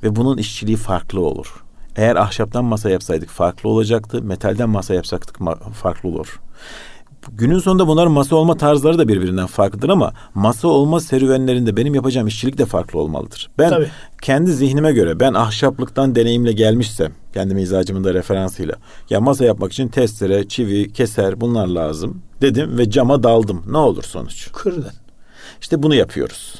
ve 0.03 0.15
bunun 0.15 0.37
işçiliği 0.37 0.77
farklı 0.77 1.21
olur. 1.21 1.63
Eğer 1.95 2.15
ahşaptan 2.15 2.65
masa 2.65 2.89
yapsaydık 2.89 3.29
farklı 3.29 3.69
olacaktı. 3.69 4.21
Metalden 4.21 4.69
masa 4.69 4.93
yapsaktık 4.93 5.37
farklı 5.73 6.09
olur. 6.09 6.39
Günün 7.31 7.59
sonunda 7.59 7.87
bunlar 7.87 8.07
masa 8.07 8.35
olma 8.35 8.57
tarzları 8.57 8.97
da 8.97 9.07
birbirinden 9.07 9.47
farklıdır 9.47 9.89
ama 9.89 10.13
masa 10.33 10.67
olma 10.67 10.99
serüvenlerinde 10.99 11.77
benim 11.77 11.95
yapacağım 11.95 12.27
işçilik 12.27 12.57
de 12.57 12.65
farklı 12.65 12.99
olmalıdır. 12.99 13.49
Ben 13.57 13.69
Tabii. 13.69 13.87
kendi 14.21 14.53
zihnime 14.53 14.91
göre 14.91 15.19
ben 15.19 15.33
ahşaplıktan 15.33 16.15
deneyimle 16.15 16.51
gelmişsem 16.51 17.11
kendi 17.33 17.55
mizacımın 17.55 18.03
da 18.03 18.13
referansıyla 18.13 18.75
ya 19.09 19.21
masa 19.21 19.45
yapmak 19.45 19.73
için 19.73 19.87
testere, 19.87 20.47
çivi, 20.47 20.93
keser 20.93 21.41
bunlar 21.41 21.67
lazım 21.67 22.21
dedim 22.41 22.77
ve 22.77 22.89
cama 22.89 23.23
daldım. 23.23 23.63
Ne 23.67 23.77
olur 23.77 24.03
sonuç? 24.03 24.51
Kırdın. 24.51 24.91
İşte 25.61 25.83
bunu 25.83 25.95
yapıyoruz. 25.95 26.55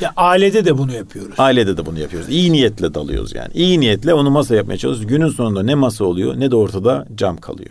Ya 0.00 0.12
ailede 0.16 0.64
de 0.64 0.78
bunu 0.78 0.92
yapıyoruz. 0.92 1.34
Ailede 1.38 1.76
de 1.76 1.86
bunu 1.86 1.98
yapıyoruz. 1.98 2.28
İyi 2.28 2.52
niyetle 2.52 2.94
dalıyoruz 2.94 3.34
yani. 3.34 3.50
İyi 3.54 3.80
niyetle 3.80 4.14
onu 4.14 4.30
masa 4.30 4.54
yapmaya 4.56 4.76
çalışıyoruz. 4.76 5.06
Günün 5.06 5.28
sonunda 5.28 5.62
ne 5.62 5.74
masa 5.74 6.04
oluyor 6.04 6.40
ne 6.40 6.50
de 6.50 6.56
ortada 6.56 7.06
cam 7.14 7.36
kalıyor. 7.36 7.70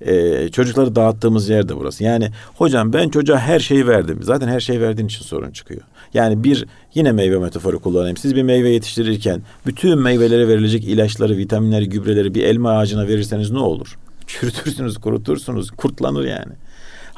Ee, 0.00 0.48
çocukları 0.48 0.96
dağıttığımız 0.96 1.48
yer 1.48 1.68
de 1.68 1.76
burası. 1.76 2.04
Yani 2.04 2.30
hocam 2.54 2.92
ben 2.92 3.08
çocuğa 3.08 3.38
her 3.38 3.60
şeyi 3.60 3.86
verdim. 3.86 4.18
Zaten 4.22 4.48
her 4.48 4.60
şeyi 4.60 4.80
verdiğin 4.80 5.06
için 5.08 5.24
sorun 5.24 5.50
çıkıyor. 5.50 5.80
Yani 6.14 6.44
bir 6.44 6.66
yine 6.94 7.12
meyve 7.12 7.38
metaforu 7.38 7.80
kullanayım. 7.80 8.16
Siz 8.16 8.36
bir 8.36 8.42
meyve 8.42 8.70
yetiştirirken 8.70 9.42
bütün 9.66 9.98
meyvelere 9.98 10.48
verilecek 10.48 10.84
ilaçları, 10.84 11.36
vitaminleri, 11.36 11.88
gübreleri 11.88 12.34
bir 12.34 12.44
elma 12.44 12.78
ağacına 12.78 13.08
verirseniz 13.08 13.50
ne 13.50 13.58
olur? 13.58 13.98
Çürütürsünüz, 14.26 14.98
kurutursunuz, 14.98 15.70
kurtlanır 15.70 16.24
yani. 16.24 16.52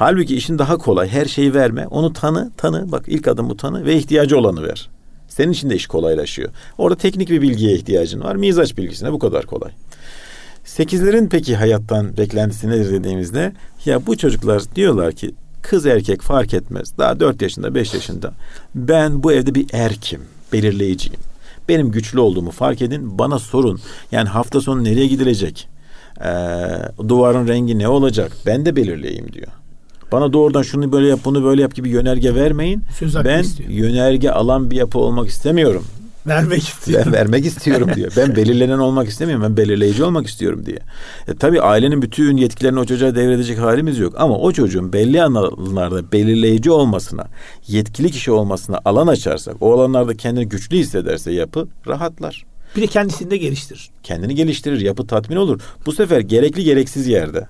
Halbuki 0.01 0.37
işin 0.37 0.59
daha 0.59 0.79
kolay. 0.79 1.09
Her 1.09 1.25
şeyi 1.25 1.55
verme. 1.55 1.87
Onu 1.87 2.13
tanı, 2.13 2.51
tanı. 2.57 2.93
Bak 2.93 3.05
ilk 3.07 3.29
adım 3.29 3.51
bu 3.51 3.57
tanı 3.57 3.85
ve 3.85 3.97
ihtiyacı 3.97 4.39
olanı 4.39 4.63
ver. 4.63 4.89
Senin 5.29 5.53
için 5.53 5.71
de 5.71 5.77
iş 5.77 5.87
kolaylaşıyor. 5.87 6.51
Orada 6.79 6.99
teknik 6.99 7.31
bir 7.31 7.43
bilgiye 7.43 7.75
ihtiyacın 7.75 8.21
var. 8.21 8.37
Mizaç 8.37 8.77
bilgisine 8.77 9.13
bu 9.13 9.19
kadar 9.19 9.47
kolay. 9.47 9.71
Sekizlerin 10.65 11.29
peki 11.29 11.57
hayattan 11.57 12.17
beklentisi 12.17 12.69
nedir 12.69 12.93
dediğimizde 12.93 13.53
ya 13.85 14.07
bu 14.07 14.17
çocuklar 14.17 14.63
diyorlar 14.75 15.13
ki 15.13 15.35
kız 15.63 15.87
erkek 15.87 16.23
fark 16.23 16.55
etmez. 16.55 16.99
Daha 16.99 17.21
dört 17.21 17.43
yaşında 17.43 17.75
beş 17.75 17.95
yaşında 17.95 18.33
ben 18.75 19.23
bu 19.23 19.33
evde 19.33 19.55
bir 19.55 19.67
erkim, 19.73 20.21
belirleyiciyim. 20.53 21.21
Benim 21.69 21.91
güçlü 21.91 22.21
olduğumu 22.21 22.51
fark 22.51 22.83
edin, 22.83 23.19
bana 23.19 23.39
sorun. 23.39 23.81
Yani 24.13 24.29
hafta 24.29 24.61
sonu 24.61 24.85
nereye 24.85 25.07
gidilecek? 25.07 25.69
Ee, 26.25 26.29
duvarın 27.09 27.49
rengi 27.49 27.79
ne 27.79 27.89
olacak? 27.89 28.33
Ben 28.47 28.67
de 28.67 28.77
belirleyeyim 28.77 29.33
diyor. 29.33 29.49
Bana 30.13 30.33
doğrudan 30.33 30.63
şunu 30.63 30.93
böyle 30.93 31.09
yap, 31.09 31.21
bunu 31.25 31.45
böyle 31.45 31.63
yap 31.63 31.75
gibi 31.75 31.89
yönerge 31.89 32.35
vermeyin. 32.35 32.83
Söz 32.99 33.25
ben 33.25 33.43
istiyor. 33.43 33.71
yönerge 33.71 34.31
alan 34.31 34.71
bir 34.71 34.77
yapı 34.77 34.99
olmak 34.99 35.29
istemiyorum. 35.29 35.85
Vermek 36.27 36.63
istiyorum. 36.63 37.07
Ben 37.07 37.13
vermek 37.13 37.47
istiyorum 37.47 37.91
diyor. 37.95 38.13
Ben 38.17 38.37
belirlenen 38.37 38.79
olmak 38.79 39.09
istemiyorum. 39.09 39.45
Ben 39.45 39.57
belirleyici 39.57 40.05
olmak 40.05 40.27
istiyorum 40.27 40.67
diye. 40.67 40.79
E, 41.29 41.35
tabii 41.35 41.61
ailenin 41.61 42.03
bütün 42.03 42.37
yetkilerini 42.37 42.81
o 42.81 42.85
çocuğa 42.85 43.15
devredecek 43.15 43.59
halimiz 43.59 43.99
yok. 43.99 44.15
Ama 44.19 44.39
o 44.39 44.53
çocuğun 44.53 44.93
belli 44.93 45.23
alanlarda 45.23 46.13
belirleyici 46.13 46.71
olmasına, 46.71 47.27
yetkili 47.69 48.11
kişi 48.11 48.31
olmasına 48.31 48.81
alan 48.85 49.07
açarsak, 49.07 49.57
o 49.61 49.73
alanlarda 49.75 50.17
kendini 50.17 50.49
güçlü 50.49 50.77
hissederse 50.77 51.33
yapı 51.33 51.69
rahatlar. 51.87 52.45
Bir 52.77 52.83
de 52.83 52.87
kendisini 52.87 53.31
de 53.31 53.37
geliştirir. 53.37 53.91
Kendini 54.03 54.35
geliştirir, 54.35 54.81
yapı 54.81 55.07
tatmin 55.07 55.37
olur. 55.37 55.61
Bu 55.87 55.93
sefer 55.93 56.21
gerekli 56.21 56.65
gereksiz 56.65 57.07
yerde 57.07 57.47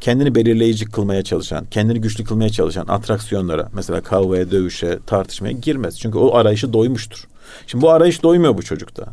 kendini 0.00 0.34
belirleyici 0.34 0.84
kılmaya 0.84 1.22
çalışan, 1.22 1.66
kendini 1.70 2.00
güçlü 2.00 2.24
kılmaya 2.24 2.50
çalışan 2.50 2.84
atraksiyonlara 2.88 3.68
mesela 3.72 4.00
kavgaya, 4.00 4.50
dövüşe, 4.50 4.98
tartışmaya 5.06 5.52
girmez. 5.52 6.00
Çünkü 6.00 6.18
o 6.18 6.34
arayışı 6.34 6.72
doymuştur. 6.72 7.28
Şimdi 7.66 7.82
bu 7.82 7.90
arayış 7.90 8.22
doymuyor 8.22 8.56
bu 8.58 8.62
çocukta. 8.62 9.06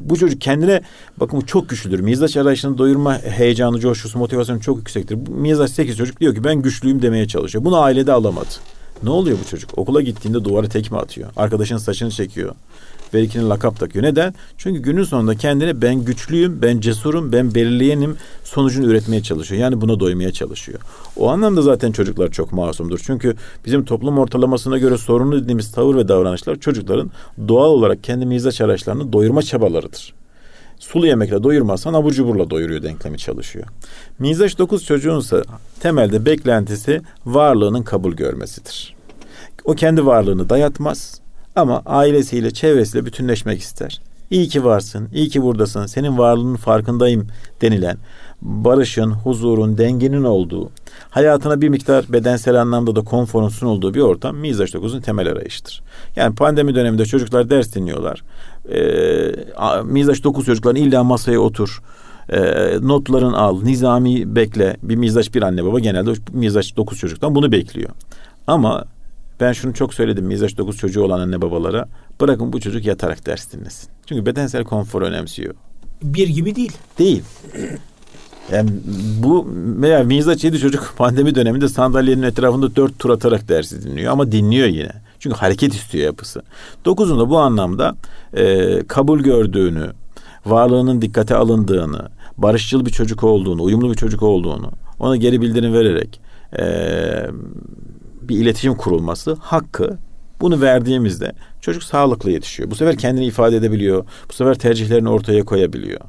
Bu 0.00 0.16
çocuk 0.16 0.40
kendine 0.40 0.80
bakın 1.16 1.40
bu 1.40 1.46
çok 1.46 1.68
güçlüdür. 1.68 2.00
Mizaç 2.00 2.36
arayışını 2.36 2.78
doyurma 2.78 3.18
heyecanı, 3.18 3.80
coşkusu, 3.80 4.18
motivasyonu 4.18 4.60
çok 4.60 4.78
yüksektir. 4.78 5.18
Mizaç 5.28 5.70
8 5.70 5.96
çocuk 5.96 6.20
diyor 6.20 6.34
ki 6.34 6.44
ben 6.44 6.62
güçlüyüm 6.62 7.02
demeye 7.02 7.28
çalışıyor. 7.28 7.64
Bunu 7.64 7.80
ailede 7.80 8.12
alamadı. 8.12 8.48
Ne 9.02 9.10
oluyor 9.10 9.38
bu 9.44 9.48
çocuk? 9.50 9.78
Okula 9.78 10.00
gittiğinde 10.00 10.44
duvara 10.44 10.68
tekme 10.68 10.98
atıyor. 10.98 11.30
Arkadaşının 11.36 11.78
saçını 11.78 12.10
çekiyor. 12.10 12.54
Berikinin 13.14 13.50
lakap 13.50 13.80
takıyor. 13.80 14.04
Neden? 14.04 14.34
Çünkü 14.58 14.80
günün 14.80 15.04
sonunda 15.04 15.34
kendine 15.34 15.82
ben 15.82 16.04
güçlüyüm, 16.04 16.62
ben 16.62 16.80
cesurum, 16.80 17.32
ben 17.32 17.54
belirleyenim 17.54 18.16
sonucunu 18.44 18.86
üretmeye 18.86 19.22
çalışıyor. 19.22 19.60
Yani 19.60 19.80
buna 19.80 20.00
doymaya 20.00 20.32
çalışıyor. 20.32 20.80
O 21.16 21.28
anlamda 21.28 21.62
zaten 21.62 21.92
çocuklar 21.92 22.30
çok 22.30 22.52
masumdur. 22.52 23.00
Çünkü 23.06 23.36
bizim 23.66 23.84
toplum 23.84 24.18
ortalamasına 24.18 24.78
göre 24.78 24.98
sorunlu 24.98 25.42
dediğimiz 25.42 25.72
tavır 25.72 25.96
ve 25.96 26.08
davranışlar 26.08 26.56
çocukların 26.56 27.10
doğal 27.48 27.70
olarak 27.70 28.04
kendi 28.04 28.26
mizaç 28.26 28.60
araçlarını 28.60 29.12
doyurma 29.12 29.42
çabalarıdır. 29.42 30.14
Sulu 30.78 31.06
yemekle 31.06 31.42
doyurmazsan 31.42 31.94
abur 31.94 32.12
cuburla 32.12 32.50
doyuruyor 32.50 32.82
denklemi 32.82 33.18
çalışıyor. 33.18 33.66
Mizaç 34.18 34.58
9 34.58 34.84
çocuğunsa 34.84 35.42
temelde 35.80 36.26
beklentisi 36.26 37.02
varlığının 37.26 37.82
kabul 37.82 38.12
görmesidir. 38.12 38.94
O 39.64 39.74
kendi 39.74 40.06
varlığını 40.06 40.48
dayatmaz 40.48 41.21
ama 41.56 41.82
ailesiyle, 41.86 42.50
çevresiyle 42.50 43.06
bütünleşmek 43.06 43.60
ister. 43.60 44.00
İyi 44.30 44.48
ki 44.48 44.64
varsın, 44.64 45.08
iyi 45.14 45.28
ki 45.28 45.42
buradasın, 45.42 45.86
senin 45.86 46.18
varlığının 46.18 46.56
farkındayım 46.56 47.26
denilen 47.62 47.96
barışın, 48.42 49.10
huzurun, 49.10 49.78
dengenin 49.78 50.24
olduğu, 50.24 50.70
hayatına 51.10 51.60
bir 51.60 51.68
miktar 51.68 52.04
bedensel 52.08 52.60
anlamda 52.60 52.96
da 52.96 53.00
konforun 53.00 53.48
sunulduğu 53.48 53.94
bir 53.94 54.00
ortam 54.00 54.36
Mizaç 54.36 54.74
9'un 54.74 55.00
temel 55.00 55.28
arayışıdır. 55.28 55.82
Yani 56.16 56.34
pandemi 56.34 56.74
döneminde 56.74 57.04
çocuklar 57.04 57.50
ders 57.50 57.74
dinliyorlar. 57.74 58.22
Ee, 58.72 59.82
Mizaç 59.84 60.24
9 60.24 60.46
çocukların 60.46 60.82
illa 60.82 61.04
masaya 61.04 61.38
otur, 61.38 61.82
e, 62.28 62.40
notların 62.80 63.32
al, 63.32 63.62
nizami 63.62 64.36
bekle. 64.36 64.76
Bir 64.82 64.96
mizaç 64.96 65.34
bir 65.34 65.42
anne 65.42 65.64
baba 65.64 65.80
genelde 65.80 66.12
mizaç 66.32 66.76
9 66.76 66.98
çocuktan 66.98 67.34
bunu 67.34 67.52
bekliyor. 67.52 67.90
Ama 68.46 68.84
ben 69.42 69.52
şunu 69.52 69.74
çok 69.74 69.94
söyledim 69.94 70.24
mizaç 70.24 70.56
9 70.56 70.76
çocuğu 70.76 71.02
olan 71.02 71.20
anne 71.20 71.42
babalara. 71.42 71.88
Bırakın 72.20 72.52
bu 72.52 72.60
çocuk 72.60 72.86
yatarak 72.86 73.26
ders 73.26 73.52
dinlesin. 73.52 73.90
Çünkü 74.06 74.26
bedensel 74.26 74.64
konfor 74.64 75.02
önemsiyor. 75.02 75.54
Bir 76.02 76.28
gibi 76.28 76.56
değil. 76.56 76.72
Değil. 76.98 77.22
Yani 78.52 78.70
bu 79.22 79.46
veya 79.56 80.02
mizaç 80.04 80.44
7 80.44 80.58
çocuk 80.58 80.94
pandemi 80.96 81.34
döneminde 81.34 81.68
sandalyenin 81.68 82.22
etrafında 82.22 82.76
dört 82.76 82.98
tur 82.98 83.10
atarak 83.10 83.48
dersi 83.48 83.82
dinliyor 83.82 84.12
ama 84.12 84.32
dinliyor 84.32 84.66
yine. 84.66 84.92
Çünkü 85.18 85.36
hareket 85.36 85.74
istiyor 85.74 86.04
yapısı. 86.04 86.42
Dokuzun 86.84 87.18
da 87.18 87.30
bu 87.30 87.38
anlamda 87.38 87.94
e, 88.34 88.78
kabul 88.88 89.20
gördüğünü, 89.20 89.90
varlığının 90.46 91.02
dikkate 91.02 91.34
alındığını, 91.34 92.08
barışçıl 92.38 92.86
bir 92.86 92.90
çocuk 92.90 93.24
olduğunu, 93.24 93.62
uyumlu 93.62 93.90
bir 93.90 93.96
çocuk 93.96 94.22
olduğunu 94.22 94.70
ona 94.98 95.16
geri 95.16 95.40
bildirim 95.40 95.72
vererek 95.72 96.20
e, 96.58 96.64
bir 98.32 98.40
iletişim 98.40 98.74
kurulması 98.74 99.36
hakkı 99.40 99.98
bunu 100.40 100.60
verdiğimizde 100.60 101.32
çocuk 101.60 101.82
sağlıklı 101.82 102.30
yetişiyor. 102.30 102.70
Bu 102.70 102.74
sefer 102.74 102.96
kendini 102.96 103.26
ifade 103.26 103.56
edebiliyor. 103.56 104.04
Bu 104.28 104.32
sefer 104.32 104.54
tercihlerini 104.54 105.08
ortaya 105.08 105.44
koyabiliyor 105.44 106.00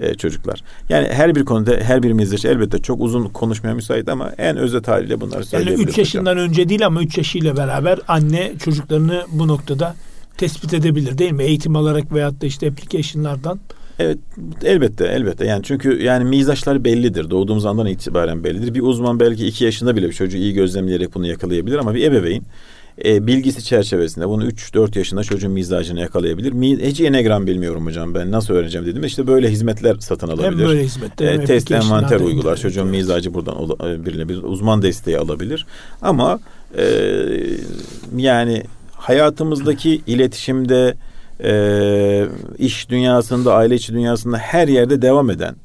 e, 0.00 0.14
çocuklar. 0.14 0.62
Yani 0.88 1.08
her 1.08 1.34
bir 1.34 1.44
konuda 1.44 1.76
her 1.82 2.02
birimizde 2.02 2.48
elbette 2.48 2.78
çok 2.78 3.00
uzun 3.00 3.28
konuşmaya 3.28 3.74
müsait 3.74 4.08
ama 4.08 4.32
en 4.38 4.56
özet 4.56 4.88
haliyle 4.88 5.20
bunları 5.20 5.44
söyleyebiliriz. 5.44 5.80
Yani 5.80 5.90
3 5.90 5.98
yaşından 5.98 6.32
hocam. 6.32 6.48
önce 6.48 6.68
değil 6.68 6.86
ama 6.86 7.02
3 7.02 7.18
yaşıyla 7.18 7.56
beraber 7.56 7.98
anne 8.08 8.52
çocuklarını 8.64 9.24
bu 9.32 9.48
noktada 9.48 9.94
tespit 10.36 10.74
edebilir 10.74 11.18
değil 11.18 11.32
mi? 11.32 11.44
Eğitim 11.44 11.76
alarak 11.76 12.12
veyahut 12.12 12.42
da 12.42 12.46
işte 12.46 12.68
application'lardan 12.68 13.60
Evet 14.00 14.18
elbette 14.64 15.06
elbette 15.06 15.46
yani 15.46 15.62
çünkü 15.62 16.02
yani 16.02 16.24
mizaçlar 16.24 16.84
bellidir 16.84 17.30
doğduğumuz 17.30 17.66
andan 17.66 17.86
itibaren 17.86 18.44
bellidir. 18.44 18.74
Bir 18.74 18.80
uzman 18.80 19.20
belki 19.20 19.46
iki 19.46 19.64
yaşında 19.64 19.96
bile 19.96 20.08
bir 20.08 20.12
çocuğu 20.12 20.38
iyi 20.38 20.54
gözlemleyerek 20.54 21.14
bunu 21.14 21.26
yakalayabilir 21.26 21.78
ama 21.78 21.94
bir 21.94 22.04
ebeveyn 22.04 22.42
e, 23.04 23.26
bilgisi 23.26 23.64
çerçevesinde 23.64 24.28
bunu 24.28 24.48
3-4 24.48 24.98
yaşında 24.98 25.24
çocuğun 25.24 25.52
mizacını 25.52 26.00
yakalayabilir. 26.00 26.52
Mi, 26.52 26.86
hiç 26.86 27.00
enegram 27.00 27.46
bilmiyorum 27.46 27.86
hocam 27.86 28.14
ben 28.14 28.30
nasıl 28.30 28.54
öğreneceğim 28.54 28.86
dedim. 28.86 29.04
İşte 29.04 29.26
böyle 29.26 29.50
hizmetler 29.50 29.96
satın 30.00 30.28
alabilir. 30.28 30.46
Hem 30.46 30.58
böyle 30.58 30.84
hizmetler 30.84 31.34
e, 31.34 31.44
test 31.44 31.70
envanter 31.70 32.20
uygular. 32.20 32.56
Çocuğun 32.56 32.82
evet. 32.82 32.90
mizacı 32.90 33.34
buradan 33.34 33.54
e, 33.90 34.06
birine 34.06 34.28
bir 34.28 34.42
uzman 34.42 34.82
desteği 34.82 35.18
alabilir. 35.18 35.66
Ama 36.02 36.40
e, 36.78 36.84
yani 38.16 38.62
hayatımızdaki 38.92 40.00
iletişimde 40.06 40.94
e, 41.44 42.26
iş 42.58 42.90
dünyasında, 42.90 43.54
aile 43.54 43.74
içi 43.74 43.92
dünyasında 43.92 44.38
her 44.38 44.68
yerde 44.68 45.02
devam 45.02 45.30
eden 45.30 45.56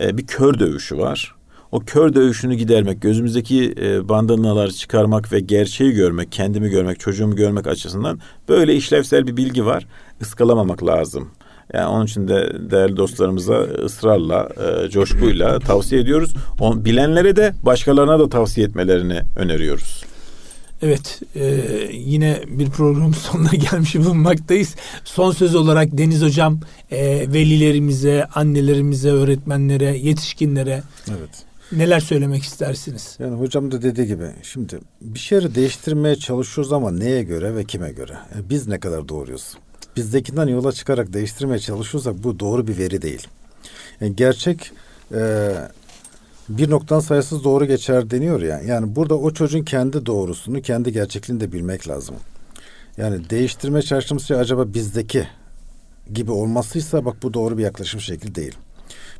e, 0.00 0.18
bir 0.18 0.26
kör 0.26 0.58
dövüşü 0.58 0.98
var. 0.98 1.34
o 1.72 1.80
kör 1.80 2.14
dövüşünü 2.14 2.54
gidermek, 2.54 3.02
gözümüzdeki 3.02 3.74
e, 3.82 4.08
bandanaları 4.08 4.72
çıkarmak 4.72 5.32
ve 5.32 5.40
gerçeği 5.40 5.92
görmek, 5.92 6.32
kendimi 6.32 6.68
görmek, 6.68 7.00
çocuğumu 7.00 7.36
görmek 7.36 7.66
açısından 7.66 8.18
böyle 8.48 8.74
işlevsel 8.74 9.26
bir 9.26 9.36
bilgi 9.36 9.66
var. 9.66 9.86
Iskalamamak 10.20 10.86
lazım. 10.86 11.30
Yani 11.74 11.86
onun 11.86 12.06
için 12.06 12.28
de 12.28 12.52
değerli 12.70 12.96
dostlarımıza 12.96 13.54
ısrarla, 13.58 14.48
e, 14.56 14.90
coşkuyla 14.90 15.58
tavsiye 15.58 16.00
ediyoruz. 16.00 16.34
On, 16.60 16.84
bilenlere 16.84 17.36
de 17.36 17.54
başkalarına 17.62 18.18
da 18.18 18.28
tavsiye 18.28 18.66
etmelerini 18.66 19.20
öneriyoruz. 19.36 20.04
Evet 20.82 21.20
e, 21.34 21.44
yine 21.92 22.42
bir 22.46 22.70
programın 22.70 23.12
sonuna 23.32 23.50
gelmiş 23.50 23.94
bulunmaktayız. 23.94 24.74
Son 25.04 25.32
söz 25.32 25.54
olarak 25.54 25.98
Deniz 25.98 26.22
Hocam 26.22 26.60
e, 26.90 27.32
velilerimize, 27.32 28.24
annelerimize, 28.34 29.10
öğretmenlere, 29.10 29.98
yetişkinlere 29.98 30.82
evet. 31.08 31.44
neler 31.72 32.00
söylemek 32.00 32.42
istersiniz? 32.42 33.16
Yani 33.18 33.36
hocam 33.40 33.72
da 33.72 33.82
dediği 33.82 34.06
gibi 34.06 34.30
şimdi 34.42 34.78
bir 35.00 35.18
şeyleri 35.18 35.54
değiştirmeye 35.54 36.16
çalışıyoruz 36.16 36.72
ama 36.72 36.90
neye 36.90 37.22
göre 37.22 37.56
ve 37.56 37.64
kime 37.64 37.92
göre? 37.92 38.12
Yani 38.34 38.46
e, 38.46 38.50
biz 38.50 38.66
ne 38.66 38.80
kadar 38.80 39.08
doğruyuz? 39.08 39.54
Bizdekinden 39.96 40.46
yola 40.46 40.72
çıkarak 40.72 41.12
değiştirmeye 41.12 41.58
çalışıyorsak 41.58 42.24
bu 42.24 42.40
doğru 42.40 42.68
bir 42.68 42.78
veri 42.78 43.02
değil. 43.02 43.26
Yani 44.00 44.16
gerçek 44.16 44.72
e, 45.14 45.52
bir 46.48 46.70
noktadan 46.70 47.00
sayısız 47.00 47.44
doğru 47.44 47.64
geçer 47.64 48.10
deniyor 48.10 48.42
ya. 48.42 48.60
Yani 48.60 48.96
burada 48.96 49.14
o 49.14 49.30
çocuğun 49.30 49.62
kendi 49.62 50.06
doğrusunu, 50.06 50.62
kendi 50.62 50.92
gerçekliğini 50.92 51.40
de 51.40 51.52
bilmek 51.52 51.88
lazım. 51.88 52.16
Yani 52.96 53.30
değiştirme 53.30 53.82
çalıştığımız 53.82 54.24
şey 54.24 54.36
acaba 54.36 54.74
bizdeki 54.74 55.28
gibi 56.14 56.30
olmasıysa 56.30 57.04
bak 57.04 57.16
bu 57.22 57.34
doğru 57.34 57.58
bir 57.58 57.62
yaklaşım 57.62 58.00
şekli 58.00 58.34
değil. 58.34 58.54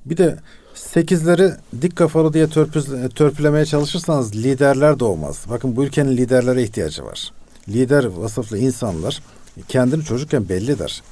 Bir 0.04 0.16
de 0.16 0.36
sekizleri 0.74 1.52
dik 1.82 1.96
kafalı 1.96 2.32
diye 2.32 2.48
törpüz, 2.48 2.86
törpülemeye 3.14 3.64
çalışırsanız 3.64 4.36
liderler 4.36 5.00
doğmaz. 5.00 5.44
Bakın 5.50 5.76
bu 5.76 5.84
ülkenin 5.84 6.16
liderlere 6.16 6.62
ihtiyacı 6.62 7.04
var. 7.04 7.32
Lider 7.68 8.04
vasıflı 8.04 8.58
insanlar 8.58 9.22
kendini 9.68 10.04
çocukken 10.04 10.48
belli 10.48 10.78
der. 10.78 11.02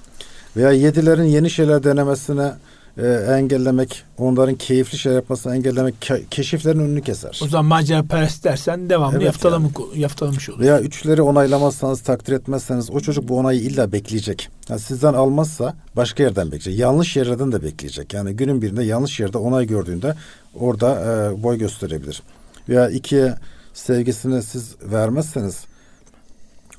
Veya 0.57 0.73
yedilerin 0.73 1.25
yeni 1.25 1.51
şeyler 1.51 1.85
denemesine 1.85 2.53
e, 2.99 3.07
engellemek, 3.07 4.03
onların 4.19 4.55
keyifli 4.55 4.99
şey 4.99 5.13
yapmasını 5.13 5.57
engellemek 5.57 5.95
ke- 6.01 6.23
keşiflerin 6.31 6.79
önünü 6.79 7.03
keser. 7.03 7.41
O 7.45 7.49
zaman 7.49 7.65
macera 7.65 8.03
perest 8.03 8.45
dersen 8.45 8.91
devamlı 8.91 9.17
evet 9.17 9.27
yaftalama, 9.27 9.69
yani. 9.79 10.01
yaftalamış 10.01 10.51
olur. 10.51 10.61
Veya 10.61 10.81
üçleri 10.81 11.23
onaylamazsanız, 11.23 12.01
takdir 12.01 12.33
etmezseniz 12.33 12.91
o 12.91 13.01
çocuk 13.01 13.29
bu 13.29 13.39
onayı 13.39 13.61
illa 13.61 13.93
bekleyecek. 13.93 14.49
Yani 14.69 14.81
sizden 14.81 15.15
almazsa 15.15 15.77
başka 15.97 16.23
yerden 16.23 16.47
bekleyecek. 16.47 16.79
Yanlış 16.79 17.17
yerden 17.17 17.53
de 17.53 17.63
bekleyecek. 17.63 18.15
Yani 18.15 18.33
günün 18.37 18.63
birinde 18.63 18.85
yanlış 18.85 19.21
yerde 19.21 19.39
onay 19.39 19.67
gördüğünde 19.67 20.15
orada 20.55 21.01
e, 21.01 21.43
boy 21.43 21.59
gösterebilir. 21.59 22.23
Veya 22.69 22.91
ikiye 22.91 23.35
sevgisini 23.75 24.43
siz 24.43 24.75
vermezseniz 24.83 25.65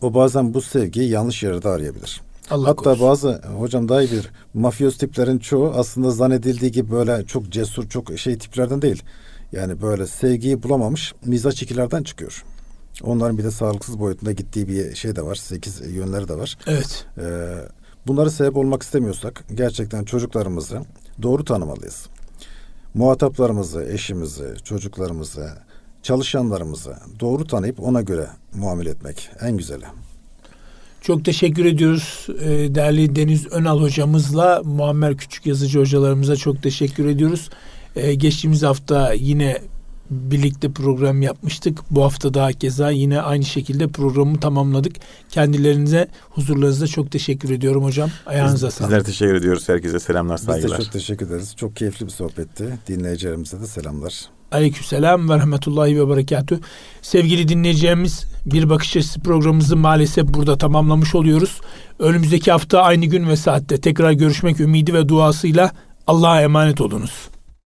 o 0.01 0.13
bazen 0.13 0.53
bu 0.53 0.61
sevgiyi 0.61 1.09
yanlış 1.09 1.43
yerde 1.43 1.69
arayabilir. 1.69 2.21
Allah 2.49 2.67
Hatta 2.67 2.83
korusun. 2.83 3.07
bazı 3.07 3.41
hocam 3.59 3.89
daha 3.89 4.01
iyi 4.03 4.11
bir 4.11 4.29
mafyoz 4.53 4.97
tiplerin 4.97 5.39
çoğu 5.39 5.71
aslında 5.75 6.11
zannedildiği 6.11 6.71
gibi 6.71 6.91
böyle 6.91 7.25
çok 7.25 7.49
cesur 7.49 7.89
çok 7.89 8.19
şey 8.19 8.37
tiplerden 8.37 8.81
değil. 8.81 9.03
Yani 9.51 9.81
böyle 9.81 10.07
sevgiyi 10.07 10.63
bulamamış 10.63 11.13
mizaç 11.25 11.63
ikilerden 11.63 12.03
çıkıyor. 12.03 12.43
Onların 13.03 13.37
bir 13.37 13.43
de 13.43 13.51
sağlıksız 13.51 13.99
boyutunda 13.99 14.31
gittiği 14.31 14.67
bir 14.67 14.95
şey 14.95 15.15
de 15.15 15.21
var. 15.21 15.35
Sekiz 15.35 15.81
yönleri 15.95 16.27
de 16.27 16.37
var. 16.37 16.57
Evet. 16.67 17.05
Ee, 17.17 17.55
bunları 18.07 18.31
sebep 18.31 18.57
olmak 18.57 18.83
istemiyorsak 18.83 19.43
gerçekten 19.53 20.03
çocuklarımızı 20.03 20.81
doğru 21.21 21.45
tanımalıyız. 21.45 22.07
Muhataplarımızı, 22.93 23.83
eşimizi, 23.83 24.55
çocuklarımızı, 24.63 25.49
çalışanlarımızı 26.03 26.95
doğru 27.19 27.47
tanıyıp 27.47 27.79
ona 27.79 28.01
göre 28.01 28.27
muamele 28.53 28.89
etmek 28.89 29.29
en 29.41 29.57
güzeli. 29.57 29.85
Çok 31.05 31.25
teşekkür 31.25 31.65
ediyoruz 31.65 32.27
e, 32.41 32.75
değerli 32.75 33.15
Deniz 33.15 33.47
Önal 33.51 33.81
hocamızla 33.81 34.61
Muammer 34.63 35.17
Küçük 35.17 35.45
Yazıcı 35.45 35.79
hocalarımıza 35.79 36.35
çok 36.35 36.63
teşekkür 36.63 37.05
ediyoruz. 37.05 37.49
E, 37.95 38.13
geçtiğimiz 38.13 38.63
hafta 38.63 39.13
yine 39.13 39.61
birlikte 40.09 40.71
program 40.71 41.21
yapmıştık. 41.21 41.79
Bu 41.91 42.03
hafta 42.03 42.33
daha 42.33 42.51
keza 42.51 42.89
yine 42.89 43.21
aynı 43.21 43.45
şekilde 43.45 43.87
programı 43.87 44.39
tamamladık. 44.39 44.95
Kendilerinize 45.29 46.07
huzurlarınızda 46.29 46.87
çok 46.87 47.11
teşekkür 47.11 47.49
ediyorum 47.49 47.83
hocam. 47.83 48.09
Ayağınıza 48.25 48.71
sağlık. 48.71 48.91
Bizler 48.91 49.03
teşekkür 49.03 49.35
ediyoruz. 49.35 49.69
Herkese 49.69 49.99
selamlar, 49.99 50.37
saygılar. 50.37 50.71
Biz 50.71 50.79
de 50.79 50.83
çok 50.83 50.93
teşekkür 50.93 51.27
ederiz. 51.27 51.55
Çok 51.55 51.75
keyifli 51.75 52.05
bir 52.05 52.11
sohbetti. 52.11 52.79
Dinleyicilerimize 52.87 53.61
de 53.61 53.67
selamlar. 53.67 54.34
Aleykümselam 54.51 55.29
ve 55.29 55.35
rahmetullahi 55.35 55.99
ve 55.99 56.09
berekatü. 56.09 56.59
Sevgili 57.01 57.47
dinleyeceğimiz 57.47 58.25
Bir 58.45 58.69
Bakış 58.69 58.97
Açısı 58.97 59.19
programımızı 59.19 59.77
maalesef 59.77 60.27
burada 60.27 60.57
tamamlamış 60.57 61.15
oluyoruz. 61.15 61.61
Önümüzdeki 61.99 62.51
hafta 62.51 62.81
aynı 62.81 63.05
gün 63.05 63.27
ve 63.27 63.35
saatte 63.35 63.81
tekrar 63.81 64.11
görüşmek 64.11 64.59
ümidi 64.59 64.93
ve 64.93 65.09
duasıyla 65.09 65.71
Allah'a 66.07 66.41
emanet 66.41 66.81
olunuz. 66.81 67.34